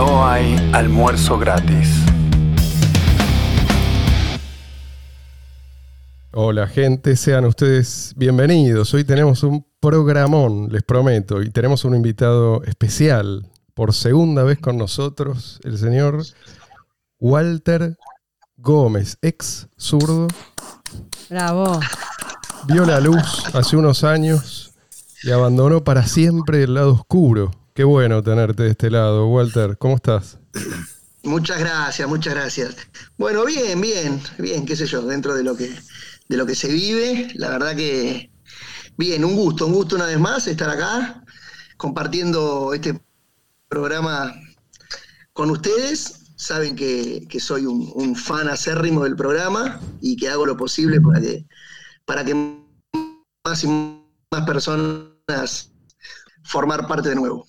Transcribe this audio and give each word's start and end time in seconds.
No 0.00 0.26
hay 0.26 0.56
almuerzo 0.72 1.38
gratis. 1.38 1.90
Hola 6.32 6.66
gente, 6.66 7.16
sean 7.16 7.44
ustedes 7.44 8.14
bienvenidos. 8.16 8.94
Hoy 8.94 9.04
tenemos 9.04 9.42
un 9.42 9.66
programón, 9.78 10.68
les 10.70 10.84
prometo, 10.84 11.42
y 11.42 11.50
tenemos 11.50 11.84
un 11.84 11.94
invitado 11.94 12.64
especial 12.64 13.46
por 13.74 13.92
segunda 13.92 14.42
vez 14.42 14.58
con 14.58 14.78
nosotros, 14.78 15.60
el 15.64 15.76
señor 15.76 16.22
Walter 17.18 17.98
Gómez, 18.56 19.18
ex 19.20 19.68
zurdo. 19.76 20.28
Bravo. 21.28 21.78
Vio 22.68 22.86
la 22.86 23.00
luz 23.00 23.54
hace 23.54 23.76
unos 23.76 24.02
años 24.02 24.72
y 25.22 25.30
abandonó 25.30 25.84
para 25.84 26.06
siempre 26.06 26.62
el 26.62 26.72
lado 26.72 26.94
oscuro. 26.94 27.50
Qué 27.80 27.84
bueno 27.84 28.22
tenerte 28.22 28.64
de 28.64 28.70
este 28.72 28.90
lado, 28.90 29.26
Walter. 29.28 29.78
¿Cómo 29.78 29.96
estás? 29.96 30.36
Muchas 31.22 31.58
gracias, 31.60 32.06
muchas 32.06 32.34
gracias. 32.34 32.76
Bueno, 33.16 33.46
bien, 33.46 33.80
bien, 33.80 34.20
bien, 34.36 34.66
qué 34.66 34.76
sé 34.76 34.84
yo, 34.84 35.00
dentro 35.00 35.34
de 35.34 35.42
lo 35.42 35.56
que, 35.56 35.74
de 36.28 36.36
lo 36.36 36.44
que 36.44 36.54
se 36.54 36.68
vive, 36.70 37.28
la 37.36 37.48
verdad 37.48 37.74
que 37.74 38.30
bien, 38.98 39.24
un 39.24 39.34
gusto, 39.34 39.64
un 39.66 39.72
gusto 39.72 39.96
una 39.96 40.04
vez 40.04 40.20
más 40.20 40.46
estar 40.46 40.68
acá 40.68 41.24
compartiendo 41.78 42.74
este 42.74 43.00
programa 43.70 44.34
con 45.32 45.48
ustedes. 45.48 46.34
Saben 46.36 46.76
que, 46.76 47.26
que 47.30 47.40
soy 47.40 47.64
un, 47.64 47.90
un, 47.94 48.14
fan 48.14 48.46
acérrimo 48.50 49.04
del 49.04 49.16
programa 49.16 49.80
y 50.02 50.18
que 50.18 50.28
hago 50.28 50.44
lo 50.44 50.54
posible 50.54 51.00
para 51.00 51.18
que, 51.22 51.46
para 52.04 52.26
que 52.26 52.34
más 52.34 53.64
y 53.64 53.68
más 54.30 54.44
personas 54.44 55.70
formar 56.44 56.86
parte 56.86 57.08
de 57.08 57.14
nuevo. 57.14 57.46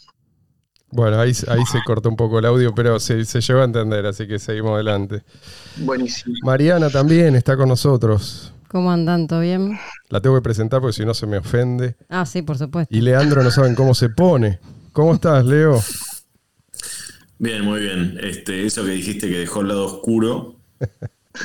Bueno, 0.92 1.20
ahí, 1.20 1.32
ahí 1.48 1.66
se 1.72 1.80
cortó 1.86 2.10
un 2.10 2.16
poco 2.16 2.40
el 2.40 2.46
audio, 2.46 2.76
pero 2.76 3.00
se, 3.00 3.24
se 3.26 3.42
llegó 3.42 3.62
a 3.62 3.66
entender, 3.66 4.06
así 4.06 4.28
que 4.28 4.40
seguimos 4.40 4.74
adelante. 4.74 5.24
Buenísimo. 5.78 6.36
Mariana 6.44 6.90
también 6.90 7.36
está 7.36 7.56
con 7.56 7.70
nosotros. 7.70 8.54
¿Cómo 8.68 8.92
andan? 8.92 9.28
¿Todo 9.28 9.42
bien? 9.42 9.80
La 10.10 10.22
tengo 10.22 10.36
que 10.36 10.42
presentar 10.42 10.80
porque 10.80 10.94
si 10.94 11.06
no 11.06 11.14
se 11.14 11.28
me 11.28 11.38
ofende. 11.38 11.96
Ah, 12.10 12.26
sí, 12.26 12.42
por 12.42 12.58
supuesto. 12.58 12.96
Y 12.96 13.02
Leandro 13.02 13.44
no 13.44 13.52
saben 13.52 13.76
cómo 13.76 13.94
se 13.94 14.10
pone. 14.10 14.60
¿Cómo 14.94 15.14
estás, 15.14 15.46
Leo? 15.46 15.82
Bien, 17.38 17.64
muy 17.64 17.82
bien. 17.82 18.18
Este, 18.22 18.66
eso 18.66 18.86
que 18.86 18.92
dijiste 18.92 19.28
que 19.28 19.40
dejó 19.40 19.62
el 19.62 19.70
lado 19.70 19.86
oscuro 19.86 20.56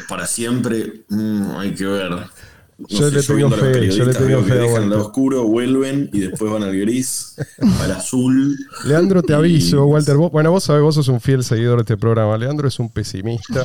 para 0.09 0.27
siempre, 0.27 1.05
mmm, 1.09 1.57
hay 1.57 1.75
que 1.75 1.87
ver. 1.87 2.13
No 2.79 2.87
yo, 2.89 3.09
sé, 3.09 3.15
le 3.17 3.23
tengo 3.23 3.47
a 3.47 3.51
los 3.51 3.61
fe, 3.61 3.91
yo 3.91 4.05
le 4.05 4.13
tengo 4.13 4.43
fe 4.43 4.53
a 4.53 4.57
dejan 4.57 4.91
lado 4.91 5.07
oscuro, 5.07 5.45
vuelven 5.45 6.11
y 6.13 6.21
después 6.21 6.53
van 6.53 6.63
al 6.63 6.79
gris, 6.79 7.35
al 7.81 7.93
azul. 7.93 8.55
Leandro, 8.85 9.23
te 9.23 9.33
Y- 9.33 9.37
aviso, 9.37 9.87
Walter. 9.87 10.17
vos- 10.17 10.31
bueno, 10.31 10.51
vos 10.51 10.65
sabés, 10.65 10.83
vos 10.83 10.95
sos 10.95 11.09
un 11.09 11.21
fiel 11.21 11.43
seguidor 11.43 11.77
de 11.79 11.83
este 11.83 11.97
programa. 11.97 12.37
Leandro 12.37 12.69
es 12.69 12.79
un 12.79 12.91
pesimista. 12.91 13.63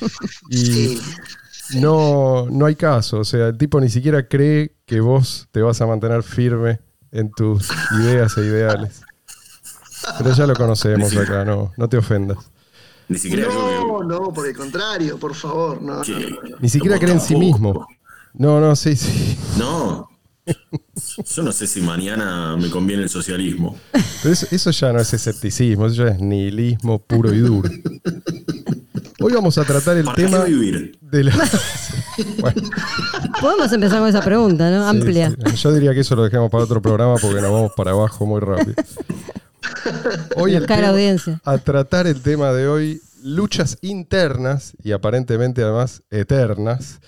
y 0.50 0.56
Sí. 0.56 1.80
no, 1.80 2.46
no 2.50 2.64
hay 2.66 2.76
caso. 2.76 3.18
O 3.18 3.24
sea, 3.24 3.48
el 3.48 3.58
tipo 3.58 3.80
ni 3.80 3.88
siquiera 3.90 4.26
cree 4.26 4.74
que 4.86 5.00
vos 5.00 5.48
te 5.50 5.60
vas 5.60 5.80
a 5.80 5.86
mantener 5.86 6.22
firme 6.22 6.80
en 7.12 7.30
tus 7.32 7.68
ideas 8.00 8.36
e 8.38 8.40
ideales. 8.42 9.02
Pero 10.18 10.32
ya 10.34 10.46
lo 10.46 10.54
conocemos 10.54 11.14
acá, 11.16 11.44
no, 11.44 11.72
no 11.76 11.88
te 11.88 11.96
ofendas. 11.98 12.38
Ni 13.08 13.18
siquiera 13.18 13.48
No, 13.48 13.98
yo 14.00 14.04
no, 14.04 14.32
por 14.32 14.46
el 14.46 14.56
contrario, 14.56 15.18
por 15.18 15.34
favor, 15.34 15.80
no. 15.82 16.02
Ni 16.60 16.68
siquiera 16.68 16.98
cree 16.98 17.12
en 17.12 17.20
sí 17.20 17.34
mismo. 17.36 17.86
No, 18.36 18.60
no, 18.60 18.76
sí, 18.76 18.96
sí. 18.96 19.36
No. 19.58 20.08
Yo 21.34 21.42
no 21.42 21.50
sé 21.52 21.66
si 21.66 21.80
mañana 21.80 22.56
me 22.56 22.70
conviene 22.70 23.02
el 23.04 23.08
socialismo. 23.08 23.76
Pero 24.22 24.32
eso, 24.32 24.46
eso 24.50 24.70
ya 24.70 24.92
no 24.92 25.00
es 25.00 25.12
escepticismo, 25.12 25.86
eso 25.86 26.04
ya 26.04 26.12
es 26.12 26.20
nihilismo 26.20 26.98
puro 27.00 27.34
y 27.34 27.38
duro. 27.38 27.68
Hoy 29.20 29.32
vamos 29.32 29.58
a 29.58 29.64
tratar 29.64 29.96
el 29.96 30.04
¿Para 30.04 30.16
tema 30.16 30.44
qué 30.44 30.50
vivir? 30.52 30.98
de 31.00 31.24
la... 31.24 31.32
Bueno, 32.40 32.62
Podemos 33.42 33.70
empezar 33.72 33.98
con 33.98 34.08
esa 34.08 34.22
pregunta, 34.22 34.70
¿no? 34.70 34.82
sí, 34.90 34.96
Amplia. 34.96 35.30
sí. 35.30 35.56
Yo 35.56 35.72
diría 35.74 35.92
que 35.92 36.00
eso 36.00 36.16
lo 36.16 36.22
dejamos 36.24 36.50
para 36.50 36.64
otro 36.64 36.80
programa 36.80 37.16
porque 37.16 37.42
nos 37.42 37.50
vamos 37.52 37.72
para 37.76 37.90
abajo 37.90 38.24
muy 38.24 38.40
rápido. 38.40 38.74
Hoy 40.36 40.54
el 40.54 40.60
Buscar 40.60 40.78
tema- 40.78 40.90
audiencia. 40.90 41.40
a 41.44 41.58
tratar 41.58 42.06
el 42.06 42.22
tema 42.22 42.52
de 42.52 42.68
hoy, 42.68 43.02
luchas 43.22 43.76
internas 43.82 44.72
y 44.82 44.92
aparentemente 44.92 45.62
además 45.62 46.02
eternas, 46.10 47.00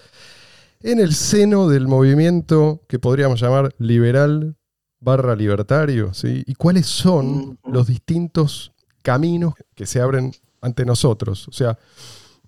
en 0.82 1.00
el 1.00 1.14
seno 1.14 1.68
del 1.68 1.88
movimiento 1.88 2.82
que 2.88 2.98
podríamos 2.98 3.40
llamar 3.40 3.74
liberal 3.78 4.56
barra 5.00 5.34
libertario, 5.36 6.12
¿sí? 6.14 6.42
¿Y 6.46 6.54
cuáles 6.54 6.86
son 6.86 7.58
los 7.64 7.86
distintos 7.86 8.72
caminos 9.02 9.54
que 9.74 9.86
se 9.86 10.00
abren 10.00 10.32
ante 10.60 10.84
nosotros? 10.84 11.46
O 11.48 11.52
sea, 11.52 11.78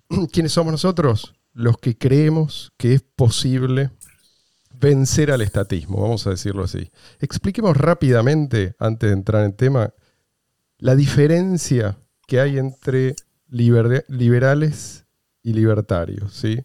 ¿quiénes 0.31 0.51
somos 0.51 0.71
nosotros? 0.71 1.33
Los 1.53 1.77
que 1.77 1.97
creemos 1.97 2.71
que 2.77 2.93
es 2.93 3.01
posible 3.01 3.91
vencer 4.79 5.31
al 5.31 5.41
estatismo, 5.41 6.01
vamos 6.01 6.25
a 6.27 6.31
decirlo 6.31 6.63
así. 6.63 6.89
Expliquemos 7.19 7.77
rápidamente, 7.77 8.75
antes 8.79 9.09
de 9.09 9.13
entrar 9.13 9.45
en 9.45 9.53
tema, 9.53 9.93
la 10.79 10.95
diferencia 10.95 11.97
que 12.27 12.39
hay 12.39 12.57
entre 12.57 13.15
liber- 13.49 14.05
liberales 14.07 15.05
y 15.43 15.53
libertarios. 15.53 16.33
¿sí? 16.33 16.63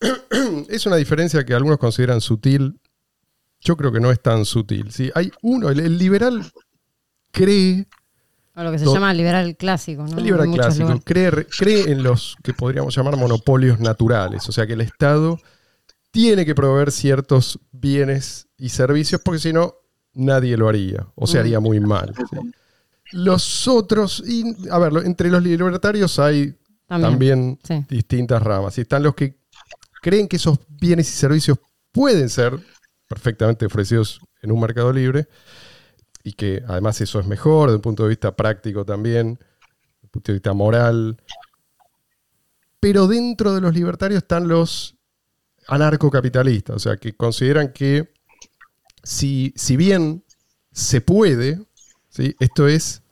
es 0.68 0.86
una 0.86 0.96
diferencia 0.96 1.44
que 1.44 1.54
algunos 1.54 1.78
consideran 1.78 2.20
sutil. 2.20 2.78
Yo 3.60 3.76
creo 3.76 3.90
que 3.92 4.00
no 4.00 4.10
es 4.10 4.20
tan 4.20 4.44
sutil. 4.44 4.90
¿sí? 4.92 5.10
Hay 5.14 5.30
uno, 5.42 5.70
el, 5.70 5.80
el 5.80 5.98
liberal 5.98 6.44
cree, 7.32 7.86
O 8.54 8.62
lo 8.62 8.70
que 8.72 8.78
se 8.78 8.86
llama 8.86 9.12
liberal 9.12 9.56
clásico, 9.56 10.06
¿no? 10.06 10.18
el 10.18 10.24
liberal 10.24 10.50
clásico, 10.52 11.00
cree, 11.04 11.46
cree 11.46 11.90
en 11.90 12.02
los 12.02 12.36
que 12.42 12.52
podríamos 12.54 12.94
llamar 12.96 13.16
monopolios 13.16 13.80
naturales. 13.80 14.48
O 14.48 14.52
sea 14.52 14.66
que 14.66 14.74
el 14.74 14.80
Estado 14.82 15.38
tiene 16.10 16.46
que 16.46 16.54
proveer 16.54 16.92
ciertos 16.92 17.58
bienes 17.72 18.48
y 18.56 18.68
servicios 18.70 19.20
porque 19.24 19.40
si 19.40 19.52
no, 19.52 19.74
nadie 20.14 20.56
lo 20.56 20.68
haría 20.68 21.06
o 21.14 21.26
se 21.26 21.36
Mm. 21.36 21.40
haría 21.40 21.60
muy 21.60 21.80
mal. 21.80 22.14
¿sí? 22.30 22.36
Los 23.12 23.68
otros, 23.68 24.22
y, 24.26 24.44
a 24.70 24.78
ver, 24.78 24.92
entre 25.04 25.30
los 25.30 25.42
libertarios 25.42 26.18
hay 26.18 26.54
también, 26.88 27.56
También. 27.58 27.86
Sí. 27.88 27.94
distintas 27.94 28.42
ramas. 28.42 28.78
Y 28.78 28.82
están 28.82 29.02
los 29.02 29.14
que 29.14 29.36
creen 30.06 30.28
que 30.28 30.36
esos 30.36 30.60
bienes 30.68 31.08
y 31.08 31.16
servicios 31.16 31.58
pueden 31.90 32.28
ser 32.28 32.56
perfectamente 33.08 33.66
ofrecidos 33.66 34.20
en 34.40 34.52
un 34.52 34.60
mercado 34.60 34.92
libre 34.92 35.26
y 36.22 36.34
que 36.34 36.62
además 36.68 37.00
eso 37.00 37.18
es 37.18 37.26
mejor 37.26 37.70
desde 37.70 37.78
un 37.78 37.82
punto 37.82 38.04
de 38.04 38.10
vista 38.10 38.36
práctico 38.36 38.84
también, 38.84 39.34
desde 39.34 40.04
un 40.04 40.10
punto 40.10 40.30
de 40.30 40.34
vista 40.34 40.52
moral. 40.52 41.20
Pero 42.78 43.08
dentro 43.08 43.52
de 43.52 43.60
los 43.60 43.74
libertarios 43.74 44.18
están 44.18 44.46
los 44.46 44.94
anarcocapitalistas, 45.66 46.76
o 46.76 46.78
sea, 46.78 46.98
que 46.98 47.16
consideran 47.16 47.72
que 47.72 48.14
si, 49.02 49.52
si 49.56 49.76
bien 49.76 50.22
se 50.70 51.00
puede, 51.00 51.66
¿sí? 52.10 52.36
esto 52.38 52.68
es 52.68 53.02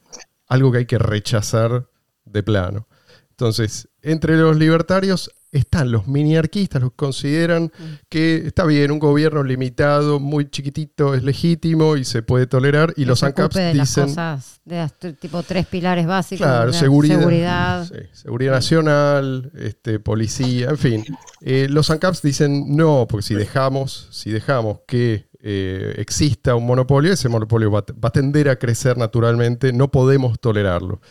algo 0.46 0.70
que 0.70 0.78
hay 0.78 0.86
que 0.86 0.98
rechazar 0.98 1.88
de 2.24 2.42
plano. 2.44 2.86
Entonces, 3.30 3.88
entre 4.00 4.36
los 4.36 4.56
libertarios 4.56 5.32
están 5.54 5.90
los 5.90 6.06
miniarquistas, 6.06 6.82
los 6.82 6.90
que 6.90 6.96
consideran 6.96 7.72
que 8.08 8.42
está 8.46 8.64
bien, 8.64 8.90
un 8.90 8.98
gobierno 8.98 9.42
limitado, 9.42 10.20
muy 10.20 10.50
chiquitito, 10.50 11.14
es 11.14 11.22
legítimo 11.22 11.96
y 11.96 12.04
se 12.04 12.22
puede 12.22 12.46
tolerar. 12.46 12.90
Y 12.96 13.02
Que 13.02 13.06
los 13.06 13.22
ANCAPs 13.22 13.56
las 13.56 13.72
dicen, 13.74 14.04
cosas, 14.08 14.60
de 14.64 14.76
las 14.76 14.98
t- 14.98 15.12
tipo 15.14 15.42
tres 15.42 15.66
pilares 15.66 16.06
básicos. 16.06 16.46
claro, 16.46 16.72
seguridad, 16.72 17.18
seguridad. 17.18 17.86
sí, 17.86 17.94
seguridad 18.12 18.52
nacional, 18.52 19.50
este, 19.56 19.98
policía, 20.00 20.70
en 20.70 20.78
fin. 20.78 21.04
Eh, 21.40 21.68
los 21.70 21.90
ANCAPs 21.90 22.22
dicen 22.22 22.76
no, 22.76 23.06
porque 23.08 23.22
si 23.26 23.34
dejamos, 23.34 24.08
si 24.10 24.30
dejamos 24.30 24.80
que 24.86 25.26
eh, 25.46 25.94
exista 25.98 26.54
un 26.54 26.64
monopolio, 26.66 27.12
ese 27.12 27.28
monopolio 27.28 27.70
va, 27.70 27.84
a- 28.02 28.10
tender 28.10 28.48
a 28.48 28.56
crecer 28.58 28.96
naturalmente, 28.96 29.74
no 29.74 29.90
podemos 29.90 30.40
tolerarlo. 30.40 31.02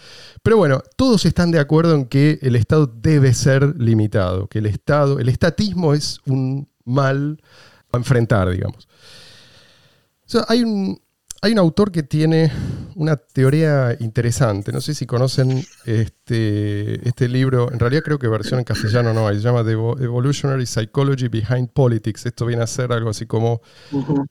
Pero 0.41 0.57
bueno, 0.57 0.81
todos 0.95 1.25
están 1.25 1.51
de 1.51 1.59
acuerdo 1.59 1.94
en 1.94 2.06
que 2.06 2.39
el 2.41 2.56
Estado 2.56 2.88
debe 2.88 3.35
ser 3.35 3.75
limitado, 3.80 4.47
que 4.47 4.57
el 4.57 4.65
Estado, 4.65 5.19
el 5.19 5.30
estatismo 5.30 5.94
es 5.94 6.19
un 6.25 6.68
mal 6.83 7.39
a 7.91 7.97
enfrentar, 7.97 8.50
digamos. 8.50 8.88
Hay 10.47 10.63
un, 10.63 11.00
hay 11.44 11.51
un 11.51 11.60
autor 11.60 11.92
que 11.92 12.04
tiene 12.04 12.50
una 12.95 13.18
teoría 13.18 13.98
interesante. 14.00 14.72
No 14.72 14.80
sé 14.80 14.94
si 14.95 15.06
conocen 15.06 15.62
este, 15.86 17.06
este 17.07 17.28
libro. 17.28 17.69
En 17.69 17.80
realidad 17.80 18.01
creo 18.01 18.18
que 18.18 18.30
versión 18.30 18.60
en 18.60 18.63
castellano 18.63 19.13
no 19.13 19.28
hay. 19.28 19.36
Se 19.36 19.42
llama 19.44 19.62
The 19.66 19.75
Evo- 19.75 20.01
Evolutionary 20.01 20.66
Psychology 20.66 21.28
Behind 21.28 21.69
Politics. 21.69 22.25
Esto 22.28 22.45
viene 22.45 22.63
a 22.63 22.68
ser 22.68 22.94
algo 22.94 23.10
así 23.10 23.25
como 23.25 23.62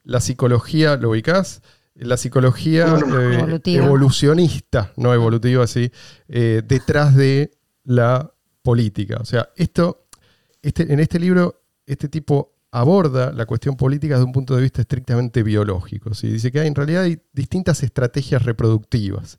la 0.04 0.20
psicología, 0.22 0.96
¿lo 0.96 1.10
ubicás? 1.10 1.60
La 1.96 2.16
psicología 2.16 2.86
eh, 2.86 3.34
Evolutiva. 3.40 3.84
evolucionista, 3.84 4.92
no 4.96 5.12
evolutiva 5.12 5.64
así, 5.64 5.92
eh, 6.28 6.62
detrás 6.66 7.14
de 7.14 7.50
la 7.84 8.32
política. 8.62 9.18
O 9.20 9.26
sea, 9.26 9.50
esto, 9.56 10.06
este, 10.62 10.90
en 10.90 10.98
este 11.00 11.18
libro, 11.20 11.60
este 11.84 12.08
tipo 12.08 12.54
aborda 12.72 13.32
la 13.32 13.44
cuestión 13.44 13.76
política 13.76 14.14
desde 14.14 14.24
un 14.24 14.32
punto 14.32 14.56
de 14.56 14.62
vista 14.62 14.80
estrictamente 14.80 15.42
biológico. 15.42 16.14
¿sí? 16.14 16.28
Dice 16.28 16.50
que 16.50 16.60
hay, 16.60 16.68
en 16.68 16.74
realidad 16.74 17.02
hay 17.02 17.20
distintas 17.32 17.82
estrategias 17.82 18.42
reproductivas. 18.42 19.38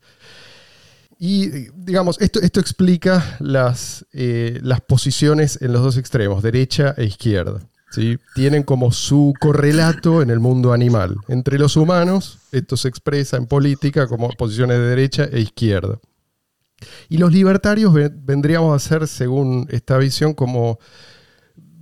Y 1.18 1.50
digamos, 1.75 2.21
esto, 2.21 2.39
esto 2.41 2.59
explica 2.59 3.38
las, 3.39 4.06
eh, 4.13 4.59
las 4.62 4.81
posiciones 4.81 5.59
en 5.62 5.74
los 5.74 5.81
dos 5.81 5.97
extremos, 5.97 6.44
derecha 6.44 6.94
e 6.95 7.06
izquierda. 7.06 7.59
¿sí? 7.89 8.19
Tienen 8.35 8.62
como 8.62 8.91
su 8.91 9.33
correlato 9.39 10.21
en 10.21 10.30
el 10.30 10.39
mundo 10.39 10.71
animal. 10.71 11.18
Entre 11.27 11.57
los 11.57 11.75
humanos, 11.75 12.38
esto 12.51 12.77
se 12.77 12.88
expresa 12.88 13.38
en 13.38 13.47
política 13.47 14.07
como 14.07 14.30
posiciones 14.30 14.77
de 14.77 14.85
derecha 14.85 15.24
e 15.31 15.39
izquierda. 15.39 16.00
Y 17.09 17.18
los 17.18 17.31
libertarios 17.31 17.94
vendríamos 17.94 18.75
a 18.75 18.88
ser, 18.88 19.07
según 19.07 19.68
esta 19.71 19.97
visión, 19.97 20.33
como 20.33 20.77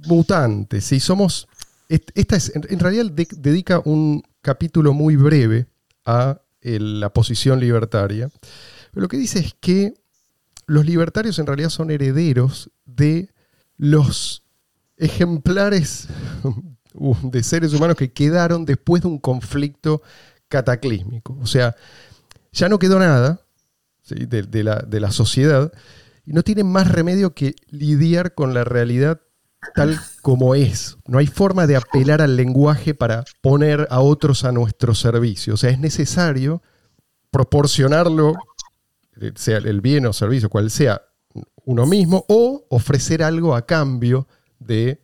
mutantes. 0.06 0.86
Si 0.86 1.00
somos. 1.00 1.48
Esta 1.90 2.38
es, 2.38 2.54
en 2.56 2.80
realidad 2.80 3.06
dedica 3.12 3.82
un 3.84 4.24
capítulo 4.42 4.94
muy 4.94 5.18
breve 5.18 5.68
a 6.06 6.42
la 6.62 7.12
posición 7.12 7.60
libertaria. 7.60 8.30
Pero 8.92 9.02
lo 9.02 9.08
que 9.08 9.18
dice 9.18 9.40
es 9.40 9.56
que 9.60 9.94
los 10.68 10.86
libertarios 10.86 11.38
en 11.40 11.48
realidad 11.48 11.70
son 11.70 11.92
herederos 11.92 12.72
de 12.86 13.30
los 13.78 14.44
ejemplares 14.98 16.08
de 17.24 17.44
seres 17.44 17.74
humanos 17.74 17.98
que 17.98 18.14
quedaron 18.14 18.66
después 18.66 19.02
de 19.02 19.10
un 19.10 19.18
conflicto 19.18 20.02
cataclísmico. 20.48 21.38
O 21.42 21.48
sea, 21.48 21.76
ya 22.52 22.70
no 22.70 22.80
quedó 22.80 23.00
nada 23.00 23.42
de, 24.08 24.64
la, 24.64 24.78
de 24.80 25.00
la 25.00 25.12
sociedad 25.12 25.72
y 26.26 26.34
no 26.34 26.44
tienen 26.44 26.68
más 26.68 26.92
remedio 26.92 27.34
que 27.34 27.56
lidiar 27.70 28.34
con 28.34 28.54
la 28.54 28.64
realidad 28.64 29.22
tal 29.76 30.00
como 30.22 30.56
es. 30.56 30.98
No 31.08 31.20
hay 31.20 31.28
forma 31.28 31.68
de 31.68 31.76
apelar 31.76 32.22
al 32.22 32.36
lenguaje 32.36 32.94
para 32.94 33.24
poner 33.42 33.88
a 33.90 34.00
otros 34.00 34.44
a 34.44 34.52
nuestro 34.52 34.96
servicio. 34.96 35.54
O 35.54 35.58
sea, 35.58 35.70
es 35.70 35.80
necesario 35.80 36.62
proporcionarlo 37.30 38.36
sea 39.36 39.58
el 39.58 39.82
bien 39.82 40.06
o 40.06 40.14
servicio, 40.14 40.50
cual 40.50 40.72
sea 40.72 41.02
uno 41.66 41.86
mismo, 41.86 42.26
o 42.28 42.66
ofrecer 42.70 43.24
algo 43.24 43.56
a 43.56 43.66
cambio 43.66 44.28
de 44.60 45.02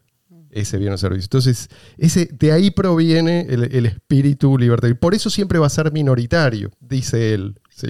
ese 0.50 0.78
bien 0.78 0.94
o 0.94 0.98
servicio. 0.98 1.26
Entonces, 1.26 1.70
ese, 1.98 2.26
de 2.32 2.52
ahí 2.52 2.72
proviene 2.72 3.42
el, 3.42 3.86
espíritu 3.86 4.58
libertario. 4.58 5.00
Por 5.00 5.14
eso 5.14 5.30
siempre 5.30 5.60
va 5.60 5.68
a 5.68 5.72
ser 5.72 5.92
minoritario, 5.92 6.72
dice 6.80 7.34
él. 7.34 7.60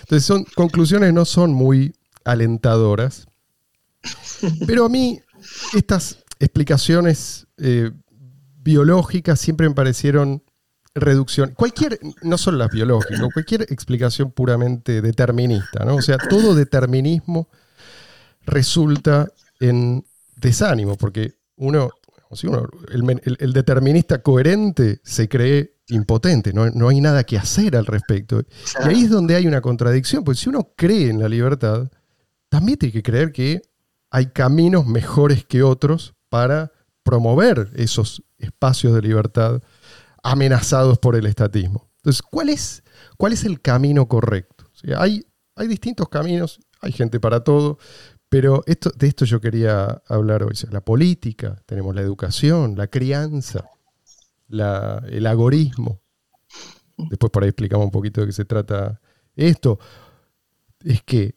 Entonces, 0.00 0.24
son 0.24 0.44
conclusiones 0.54 1.12
no 1.12 1.24
son 1.24 1.52
muy 1.52 1.94
alentadoras. 2.24 3.26
Pero 4.66 4.84
a 4.84 4.88
mí, 4.88 5.20
estas 5.74 6.18
explicaciones 6.38 7.46
eh, 7.58 7.90
biológicas 8.62 9.40
siempre 9.40 9.68
me 9.68 9.74
parecieron 9.74 10.42
reducción, 10.94 11.54
cualquier, 11.54 11.98
no 12.22 12.36
son 12.36 12.58
las 12.58 12.70
biológicas, 12.70 13.20
cualquier 13.32 13.62
explicación 13.62 14.30
puramente 14.30 15.00
determinista, 15.00 15.84
¿no? 15.84 15.96
O 15.96 16.02
sea, 16.02 16.18
todo 16.18 16.54
determinismo 16.54 17.48
resulta 18.44 19.28
en 19.58 20.04
desánimo, 20.36 20.96
porque 20.96 21.34
uno, 21.56 21.90
el, 22.90 23.52
determinista 23.52 24.22
coherente 24.22 25.00
se 25.02 25.28
cree 25.28 25.76
impotente, 25.88 26.52
no, 26.52 26.88
hay 26.88 27.00
nada 27.00 27.24
que 27.24 27.38
hacer 27.38 27.76
al 27.76 27.86
respecto. 27.86 28.42
Y 28.84 28.88
ahí 28.88 29.04
es 29.04 29.10
donde 29.10 29.34
hay 29.34 29.46
una 29.46 29.60
contradicción, 29.60 30.24
porque 30.24 30.40
si 30.40 30.48
uno 30.48 30.72
cree 30.76 31.08
en 31.08 31.20
la 31.20 31.28
libertad, 31.28 31.90
también 32.48 32.78
tiene 32.78 32.92
que 32.92 33.02
creer 33.02 33.32
que 33.32 33.62
hay 34.12 34.26
caminos 34.26 34.86
mejores 34.86 35.42
que 35.42 35.62
otros 35.62 36.14
para 36.28 36.70
promover 37.02 37.70
esos 37.74 38.22
espacios 38.36 38.94
de 38.94 39.00
libertad 39.00 39.62
amenazados 40.22 40.98
por 40.98 41.16
el 41.16 41.24
estatismo. 41.24 41.90
Entonces, 41.96 42.20
¿cuál 42.20 42.50
es, 42.50 42.84
cuál 43.16 43.32
es 43.32 43.44
el 43.44 43.62
camino 43.62 44.06
correcto? 44.06 44.66
hay, 44.98 45.24
hay 45.56 45.66
distintos 45.66 46.10
caminos, 46.10 46.60
hay 46.82 46.92
gente 46.92 47.20
para 47.20 47.42
todo, 47.42 47.78
pero 48.28 48.62
esto, 48.66 48.90
de 48.90 49.06
esto 49.08 49.24
yo 49.24 49.40
quería 49.40 50.02
hablar 50.06 50.42
hoy. 50.42 50.54
la 50.70 50.82
política, 50.82 51.62
tenemos 51.64 51.94
la 51.94 52.02
educación, 52.02 52.76
la 52.76 52.88
crianza, 52.88 53.64
el 54.50 55.26
agorismo. 55.26 56.02
Después 56.98 57.30
por 57.30 57.44
ahí 57.44 57.48
explicamos 57.48 57.86
un 57.86 57.90
poquito 57.90 58.20
de 58.20 58.26
qué 58.26 58.32
se 58.34 58.44
trata 58.44 59.00
esto. 59.36 59.78
Es 60.84 61.02
que 61.02 61.34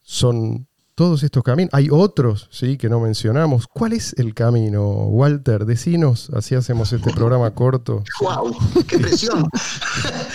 son 0.00 0.65
todos 0.96 1.22
estos 1.22 1.44
caminos. 1.44 1.72
Hay 1.74 1.88
otros, 1.90 2.48
¿sí? 2.50 2.76
Que 2.78 2.88
no 2.88 2.98
mencionamos. 2.98 3.68
¿Cuál 3.68 3.92
es 3.92 4.14
el 4.14 4.34
camino, 4.34 4.82
Walter? 4.82 5.66
Decinos, 5.66 6.30
así 6.34 6.54
hacemos 6.56 6.92
este 6.92 7.12
programa 7.12 7.54
corto. 7.54 8.02
¡Wow! 8.20 8.56
¡Qué 8.88 8.98
presión! 8.98 9.48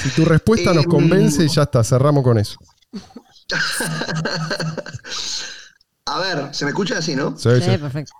si 0.01 0.09
tu 0.11 0.23
respuesta 0.23 0.73
nos 0.73 0.85
em, 0.85 0.89
convence, 0.91 1.45
ya 1.47 1.63
está, 1.63 1.83
cerramos 1.83 2.23
con 2.23 2.37
eso. 2.37 2.57
A 6.05 6.19
ver, 6.19 6.53
¿se 6.53 6.63
me 6.65 6.71
escucha 6.71 6.99
así, 6.99 7.15
no? 7.15 7.35
Sí, 7.37 7.49
perfecto. 7.49 8.13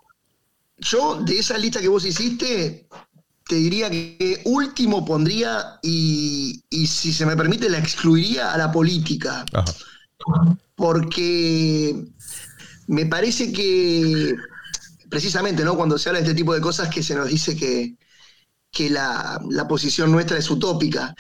Yo, 0.80 1.22
de 1.22 1.38
esa 1.38 1.60
lista 1.60 1.80
que 1.80 1.90
vos 1.90 2.04
hiciste, 2.06 2.88
te 3.48 3.56
diría 3.56 3.90
que 3.92 4.42
último 4.46 5.06
pondría 5.06 5.80
y, 5.84 6.64
y 6.72 6.88
si 6.88 7.14
se 7.14 7.28
me 7.28 7.38
permite, 7.38 7.70
la 7.70 7.78
excluiría 7.78 8.52
a 8.52 8.58
la 8.58 8.72
política. 8.72 9.46
Ajá. 9.54 9.72
Porque 10.76 12.08
me 12.92 13.06
parece 13.06 13.54
que 13.54 14.36
precisamente, 15.10 15.64
¿no? 15.64 15.78
Cuando 15.78 15.98
se 15.98 16.10
habla 16.10 16.20
de 16.20 16.26
este 16.26 16.36
tipo 16.36 16.54
de 16.54 16.60
cosas 16.60 16.90
que 16.90 17.02
se 17.02 17.16
nos 17.16 17.30
dice 17.30 17.56
que, 17.56 17.96
que 18.70 18.90
la, 18.90 19.40
posición 19.70 20.12
nuestra 20.12 20.38
es 20.38 20.50
utópica. 20.52 21.16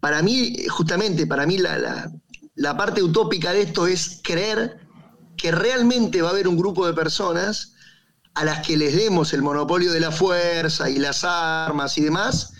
Para 0.00 0.20
mí, 0.20 0.54
justamente, 0.68 1.26
para 1.26 1.46
mí 1.46 1.56
la, 1.56 2.12
la, 2.56 2.76
parte 2.76 3.02
utópica 3.02 3.54
de 3.54 3.62
esto 3.62 3.86
es 3.86 4.20
creer 4.22 4.86
que 5.38 5.50
realmente 5.50 6.20
va 6.20 6.28
a 6.28 6.32
haber 6.32 6.46
un 6.46 6.58
grupo 6.58 6.86
de 6.86 6.92
personas 6.92 7.72
a 8.34 8.44
las 8.44 8.66
que 8.66 8.76
les 8.76 8.94
demos 8.94 9.32
el 9.32 9.40
monopolio 9.40 9.92
de 9.92 10.00
la 10.00 10.12
fuerza 10.12 10.90
y 10.90 10.96
las 10.98 11.24
armas 11.24 11.96
y 11.96 12.02
demás, 12.02 12.52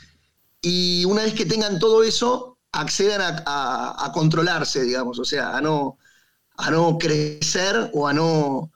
y 0.63 1.05
una 1.05 1.25
vez 1.25 1.35
que 1.35 1.45
tengan 1.45 1.79
todo 1.79 2.03
eso, 2.03 2.57
accedan 2.73 3.43
a, 3.45 4.07
a 4.07 4.13
controlarse, 4.13 4.85
digamos, 4.85 5.19
o 5.19 5.25
sea, 5.27 5.55
a 5.55 5.61
no, 5.61 5.99
a 6.57 6.71
no 6.71 6.99
crecer 6.99 7.91
o 7.93 8.07
a 8.07 8.13
no, 8.13 8.71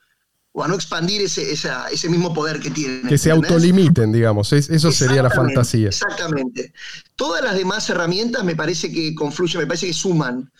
o 0.52 0.64
a 0.64 0.69
no 0.69 0.75
expandir 0.75 1.22
ese, 1.22 1.52
ese 1.52 2.08
mismo 2.08 2.34
poder 2.34 2.60
que 2.60 2.70
tienen. 2.70 3.06
Que 3.08 3.19
se 3.19 3.30
autolimiten, 3.30 4.12
digamos, 4.12 4.52
eso 4.52 4.92
sería 4.92 5.22
la 5.22 5.30
fantasía. 5.30 5.88
Exactamente. 5.88 6.72
Todas 7.16 7.44
las 7.44 7.54
demás 7.54 7.88
herramientas 7.90 8.44
me 8.44 8.56
parece 8.56 8.92
que 8.92 9.14
confluyen, 9.14 9.60
me 9.60 9.66
parece 9.66 9.86
que 9.86 9.92
suman. 9.92 10.50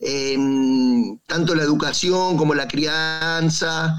Em, 0.00 1.18
tanto 1.26 1.56
la 1.56 1.64
educación 1.64 2.36
como 2.36 2.54
la 2.54 2.68
crianza, 2.68 3.96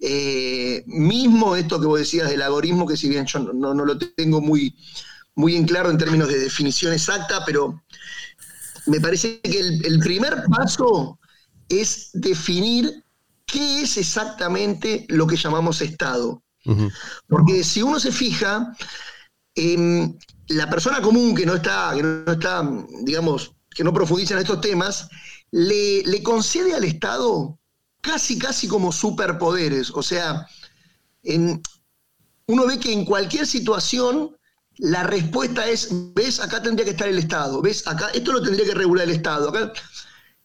eh, 0.00 0.82
mismo 0.86 1.56
esto 1.56 1.78
que 1.78 1.86
vos 1.86 1.98
decías 1.98 2.30
del 2.30 2.40
algoritmo, 2.40 2.86
que 2.86 2.96
si 2.96 3.10
bien 3.10 3.26
yo 3.26 3.40
no, 3.40 3.74
lo 3.74 3.98
tengo 3.98 4.40
muy, 4.40 4.74
muy 5.34 5.54
en 5.56 5.66
claro 5.66 5.90
en 5.90 5.98
términos 5.98 6.28
de 6.28 6.38
definición 6.38 6.94
exacta, 6.94 7.44
pero 7.44 7.82
me 8.86 8.98
parece 8.98 9.40
que 9.42 9.60
el 9.60 9.98
primer 9.98 10.44
paso 10.50 11.18
es 11.68 12.10
definir 12.12 13.04
qué 13.46 13.82
es 13.82 13.96
exactamente 13.96 15.06
lo 15.08 15.26
que 15.26 15.36
llamamos 15.36 15.80
Estado. 15.80 16.42
Porque 17.28 17.64
si 17.64 17.82
uno 17.82 17.98
se 17.98 18.12
fija, 18.12 18.76
em, 19.54 20.16
la 20.48 20.70
persona 20.70 21.02
común 21.02 21.34
que 21.34 21.44
no 21.44 21.54
está, 21.54 21.92
que 21.94 22.02
no 22.02 22.32
está, 22.32 22.62
digamos, 23.02 23.52
que 23.70 23.84
no 23.84 23.92
profundiza 23.92 24.34
en 24.34 24.40
estos 24.40 24.60
temas, 24.60 25.08
le, 25.50 26.02
le 26.04 26.22
concede 26.22 26.74
al 26.74 26.84
Estado 26.84 27.58
casi, 28.00 28.38
casi 28.38 28.68
como 28.68 28.92
superpoderes. 28.92 29.90
O 29.90 30.02
sea, 30.02 30.46
uno 32.46 32.66
ve 32.66 32.78
que 32.78 32.92
en 32.92 33.04
cualquier 33.04 33.46
situación 33.46 34.36
la 34.78 35.04
respuesta 35.04 35.66
es, 35.68 35.88
ves, 36.14 36.40
acá 36.40 36.62
tendría 36.62 36.84
que 36.84 36.92
estar 36.92 37.08
el 37.08 37.18
Estado, 37.18 37.60
ves, 37.60 37.86
acá, 37.86 38.08
esto 38.14 38.32
lo 38.32 38.42
tendría 38.42 38.66
que 38.66 38.74
regular 38.74 39.04
el 39.04 39.14
Estado, 39.14 39.50
acá, 39.50 39.72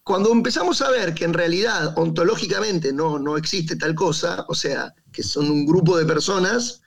cuando 0.08 0.32
empezamos 0.32 0.82
a 0.82 0.90
ver 0.90 1.14
que 1.14 1.26
en 1.26 1.34
realidad 1.34 1.94
ontológicamente 1.98 2.94
no, 2.94 3.20
no 3.20 3.36
existe 3.36 3.76
tal 3.76 3.94
cosa, 3.94 4.46
o 4.48 4.56
sea, 4.56 4.94
que 5.12 5.22
son 5.22 5.52
un 5.52 5.66
grupo 5.66 5.98
de 5.98 6.06
personas 6.06 6.82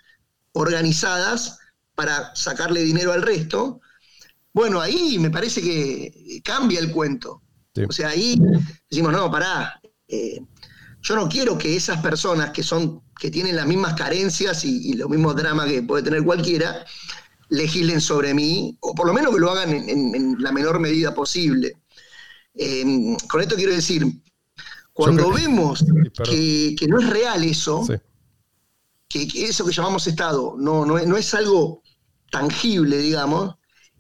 organizadas 0.52 1.58
para 1.94 2.34
sacarle 2.34 2.80
dinero 2.80 3.12
al 3.12 3.20
resto, 3.20 3.82
bueno, 4.54 4.80
ahí 4.80 5.18
me 5.18 5.28
parece 5.28 5.60
que 5.60 6.40
cambia 6.42 6.80
el 6.80 6.90
cuento. 6.90 7.42
O 7.86 7.92
sea, 7.92 8.08
ahí 8.08 8.40
decimos, 8.88 9.12
no, 9.12 9.30
pará, 9.30 9.78
eh, 10.08 10.40
yo 11.02 11.14
no 11.14 11.28
quiero 11.28 11.58
que 11.58 11.76
esas 11.76 12.00
personas 12.00 12.50
que 12.52 12.62
son, 12.62 13.02
que 13.20 13.30
tienen 13.30 13.54
las 13.54 13.66
mismas 13.66 13.94
carencias 13.94 14.64
y, 14.64 14.94
los 14.94 15.10
mismos 15.10 15.36
dramas 15.36 15.66
que 15.68 15.82
puede 15.82 16.02
tener 16.02 16.24
cualquiera, 16.24 16.86
legislen 17.50 18.00
sobre 18.00 18.32
mí, 18.32 18.78
o 18.80 18.94
por 18.94 19.06
lo 19.06 19.12
menos 19.12 19.34
que 19.34 19.40
lo 19.40 19.50
hagan 19.50 19.72
en 19.72 20.36
la 20.38 20.52
menor 20.52 20.80
medida 20.80 21.12
posible. 21.12 21.76
Em, 22.62 23.16
con 23.26 23.40
esto 23.40 23.56
quiero 23.56 23.72
decir, 23.72 24.06
cuando 24.92 25.32
vemos 25.32 25.82
que, 26.24 26.86
no 26.88 27.00
es 27.00 27.08
real 27.08 27.42
eso, 27.42 27.88
que, 29.08 29.26
eso 29.34 29.64
que 29.64 29.72
llamamos 29.72 30.06
Estado 30.06 30.56
no, 30.58 30.84
no, 30.84 30.98
es, 30.98 31.32
algo 31.32 31.82
tangible, 32.30 32.98
digamos, 32.98 33.54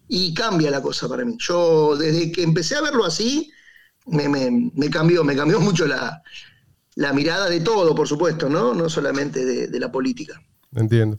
y 0.08 0.34
cambia 0.34 0.70
la 0.70 0.82
cosa 0.82 1.08
para 1.08 1.24
mí. 1.24 1.36
Yo, 1.38 1.96
desde 1.96 2.30
que 2.30 2.42
empecé 2.42 2.76
a 2.76 2.82
verlo 2.82 3.06
así, 3.06 3.50
me, 4.04 4.90
cambió, 4.90 5.24
me 5.24 5.34
cambió 5.34 5.58
mucho 5.60 5.86
la, 5.86 6.22
mirada 7.14 7.48
de 7.48 7.60
todo, 7.60 7.94
por 7.94 8.08
supuesto, 8.08 8.50
¿no? 8.50 8.74
No 8.74 8.90
solamente 8.90 9.68
de, 9.68 9.80
la 9.80 9.90
política. 9.90 10.38
Entiendo. 10.72 11.18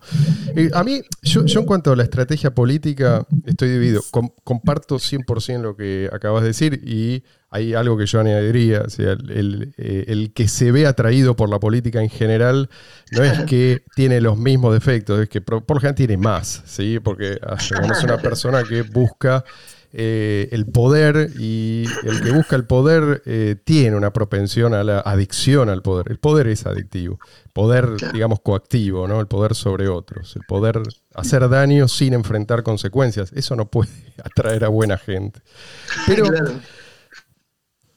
Eh, 0.56 0.70
a 0.74 0.82
mí, 0.84 1.02
yo, 1.24 1.44
en 1.46 1.66
cuanto 1.66 1.92
a 1.92 1.96
la 1.96 2.04
estrategia 2.04 2.54
política, 2.56 3.28
estoy 3.46 3.70
dividido. 3.70 4.02
comparto 4.44 4.96
100% 4.96 5.62
lo 5.62 5.76
que 5.76 6.10
acabas 6.12 6.44
de 6.44 6.48
decir 6.48 6.82
y 6.86 7.24
hay 7.50 7.74
algo 7.74 7.98
que 7.98 8.06
yo 8.06 8.22
añadiría. 8.22 8.84
O 8.86 8.90
sea, 8.90 9.18
eh, 9.30 10.06
el, 10.08 10.32
que 10.34 10.48
se 10.48 10.72
ve 10.72 10.88
atraído 10.88 11.36
por 11.36 11.50
la 11.50 11.60
política 11.60 12.02
en 12.02 12.10
general 12.10 12.70
no 13.12 13.24
es 13.24 13.40
que 13.42 13.84
tiene 13.96 14.22
los 14.22 14.38
mismos 14.38 14.74
defectos, 14.74 15.20
es 15.20 15.28
que 15.28 15.42
por, 15.42 15.66
por 15.66 15.78
lo 15.78 15.82
general 15.82 15.96
tiene 15.96 16.16
más, 16.16 16.64
¿sí? 16.66 17.00
Porque 17.04 17.38
ah, 17.46 17.58
es 17.60 18.04
una 18.04 18.18
persona 18.20 18.64
que 18.64 18.84
busca 18.84 19.44
eh, 19.94 20.48
el 20.52 20.68
poder 20.68 21.32
y 21.38 21.86
el 22.04 22.22
que 22.22 22.32
busca 22.32 22.56
el 22.56 22.66
poder 22.66 23.22
eh, 23.26 23.58
tiene 23.62 23.98
una 23.98 24.14
propensión 24.14 24.74
a 24.74 24.84
la 24.84 25.02
adicción 25.02 25.70
al 25.70 25.82
poder. 25.82 26.08
El 26.10 26.18
poder 26.18 26.48
es 26.48 26.66
adictivo, 26.66 27.20
poder, 27.54 27.90
digamos, 28.14 28.40
coactivo, 28.40 29.08
¿no? 29.08 29.20
El 29.20 29.28
poder 29.28 29.54
sobre 29.54 29.90
otros, 29.90 30.36
el 30.38 30.44
poder 30.48 30.82
hacer 31.14 31.50
daño 31.50 31.90
sin 31.90 32.14
enfrentar 32.14 32.64
consecuencias. 32.64 33.34
Eso 33.34 33.56
no 33.56 33.70
puede 33.70 33.92
atraer 34.24 34.64
a 34.64 34.70
buena 34.70 34.98
gente. 34.98 35.42
Pero, 36.08 36.26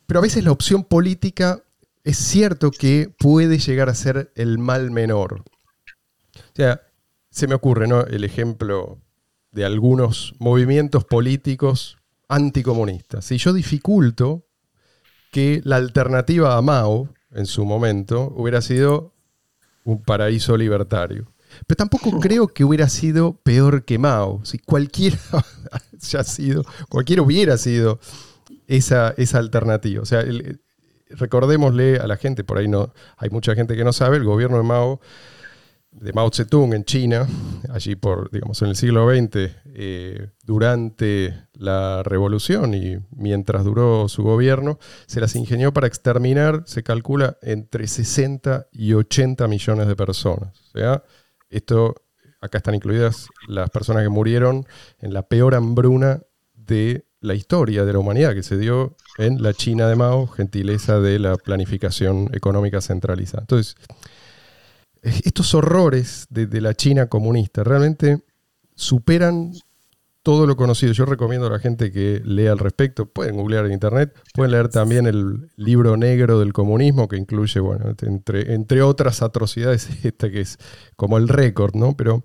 pero 0.07 0.19
a 0.19 0.23
veces 0.23 0.45
la 0.45 0.51
opción 0.51 0.85
política 0.85 1.63
es 2.03 2.19
cierto 2.19 2.73
que 2.73 3.15
puede 3.19 3.59
llegar 3.59 3.89
a 3.89 3.95
ser 3.95 4.33
el 4.35 4.59
mal 4.59 4.91
menor. 4.91 5.45
O 6.37 6.57
sea, 6.57 6.83
se 7.31 7.47
me 7.47 7.55
ocurre, 7.55 7.87
¿no? 7.87 8.03
El 8.03 8.25
ejemplo 8.25 8.99
de 9.55 9.65
algunos 9.65 10.35
movimientos 10.39 11.05
políticos 11.05 11.97
anticomunistas. 12.29 13.25
Si 13.25 13.39
yo 13.39 13.53
dificulto 13.53 14.45
que 15.31 15.61
la 15.65 15.77
alternativa 15.77 16.57
a 16.57 16.63
Mao, 16.63 17.09
en 17.31 17.47
su 17.47 17.65
momento, 17.65 18.33
hubiera 18.37 18.61
sido 18.61 19.15
un 19.85 20.03
paraíso 20.03 20.57
libertario. 20.57 21.33
Pero 21.69 21.77
tampoco 21.77 22.19
creo 22.19 22.49
que 22.49 22.65
hubiera 22.65 22.89
sido 22.89 23.37
peor 23.37 23.85
que 23.85 23.99
Mao. 23.99 24.45
Si 24.45 24.59
cualquiera 24.59 25.19
haya 26.03 26.25
sido, 26.25 26.65
cualquiera 26.89 27.23
hubiera 27.23 27.57
sido 27.57 28.01
esa, 28.67 29.15
esa 29.17 29.39
alternativa. 29.39 30.03
O 30.03 30.07
sea, 30.07 30.25
recordémosle 31.11 31.99
a 31.99 32.09
la 32.09 32.17
gente, 32.17 32.43
por 32.43 32.59
ahí 32.59 32.67
no, 32.67 32.93
hay 33.17 33.31
mucha 33.31 33.55
gente 33.55 33.77
que 33.77 33.85
no 33.85 33.93
sabe, 33.93 34.17
el 34.17 34.25
gobierno 34.25 34.57
de 34.57 34.65
Mao 34.65 35.01
de 36.01 36.13
Mao 36.13 36.31
Zedong 36.31 36.75
en 36.75 36.85
China, 36.85 37.27
allí 37.71 37.97
por, 37.97 38.31
digamos, 38.31 38.61
en 38.63 38.69
el 38.69 38.77
siglo 38.77 39.09
XX, 39.09 39.51
eh, 39.77 40.29
durante 40.45 41.35
la 41.55 42.03
revolución 42.03 42.75
y 42.75 42.99
mientras 43.11 43.65
duró 43.65 44.09
su 44.09 44.23
gobierno, 44.23 44.79
se 45.07 45.21
las 45.21 45.35
ingenió 45.37 45.73
para 45.73 45.87
exterminar, 45.87 46.65
se 46.67 46.83
calcula, 46.83 47.39
entre 47.43 47.87
60 47.87 48.69
y 48.73 48.93
80 48.93 49.47
millones 49.49 49.87
de 49.87 49.97
personas. 49.97 50.61
O 50.69 50.79
sea, 50.79 51.03
esto, 51.49 51.95
acá 52.41 52.59
están 52.59 52.75
incluidas 52.75 53.29
las 53.49 53.71
personas 53.71 54.03
que 54.03 54.09
murieron 54.09 54.67
en 55.01 55.15
la 55.15 55.23
peor 55.23 55.55
hambruna 55.55 56.21
de 56.55 57.07
la 57.21 57.35
historia 57.35 57.85
de 57.85 57.93
la 57.93 57.99
humanidad 57.99 58.35
que 58.35 58.43
se 58.43 58.59
dio 58.59 58.97
en 59.17 59.43
la 59.43 59.55
China 59.55 59.89
de 59.89 59.97
Mao, 59.97 60.27
gentileza 60.27 61.01
de 61.01 61.19
la 61.19 61.37
planificación 61.37 62.29
económica 62.35 62.81
centralizada. 62.83 63.43
Entonces, 63.43 63.77
estos 65.05 65.55
horrores 65.55 66.27
de, 66.31 66.61
la 66.61 66.75
China 66.75 67.07
comunista 67.09 67.63
realmente 67.63 68.25
superan 68.75 69.53
todo 70.23 70.47
lo 70.47 70.57
conocido. 70.57 70.93
Yo 70.93 71.05
recomiendo 71.05 71.47
a 71.47 71.51
la 71.51 71.59
gente 71.59 71.93
que 71.93 72.23
lea 72.25 72.53
al 72.53 72.59
respecto. 72.59 73.07
Pueden 73.07 73.37
googlear 73.37 73.67
en 73.67 73.73
internet, 73.73 74.17
pueden 74.33 74.53
leer 74.53 74.69
también 74.69 75.07
el 75.07 75.51
libro 75.57 75.97
negro 75.97 76.41
del 76.41 76.53
comunismo, 76.55 77.09
que 77.09 77.17
incluye, 77.17 77.61
bueno, 77.61 77.95
entre, 78.01 78.55
entre 78.55 78.83
otras 78.83 79.21
atrocidades, 79.21 79.89
esta 80.05 80.31
que 80.31 80.41
es 80.41 80.59
como 80.97 81.19
el 81.19 81.29
récord, 81.29 81.75
¿no? 81.75 81.95
Pero, 81.97 82.25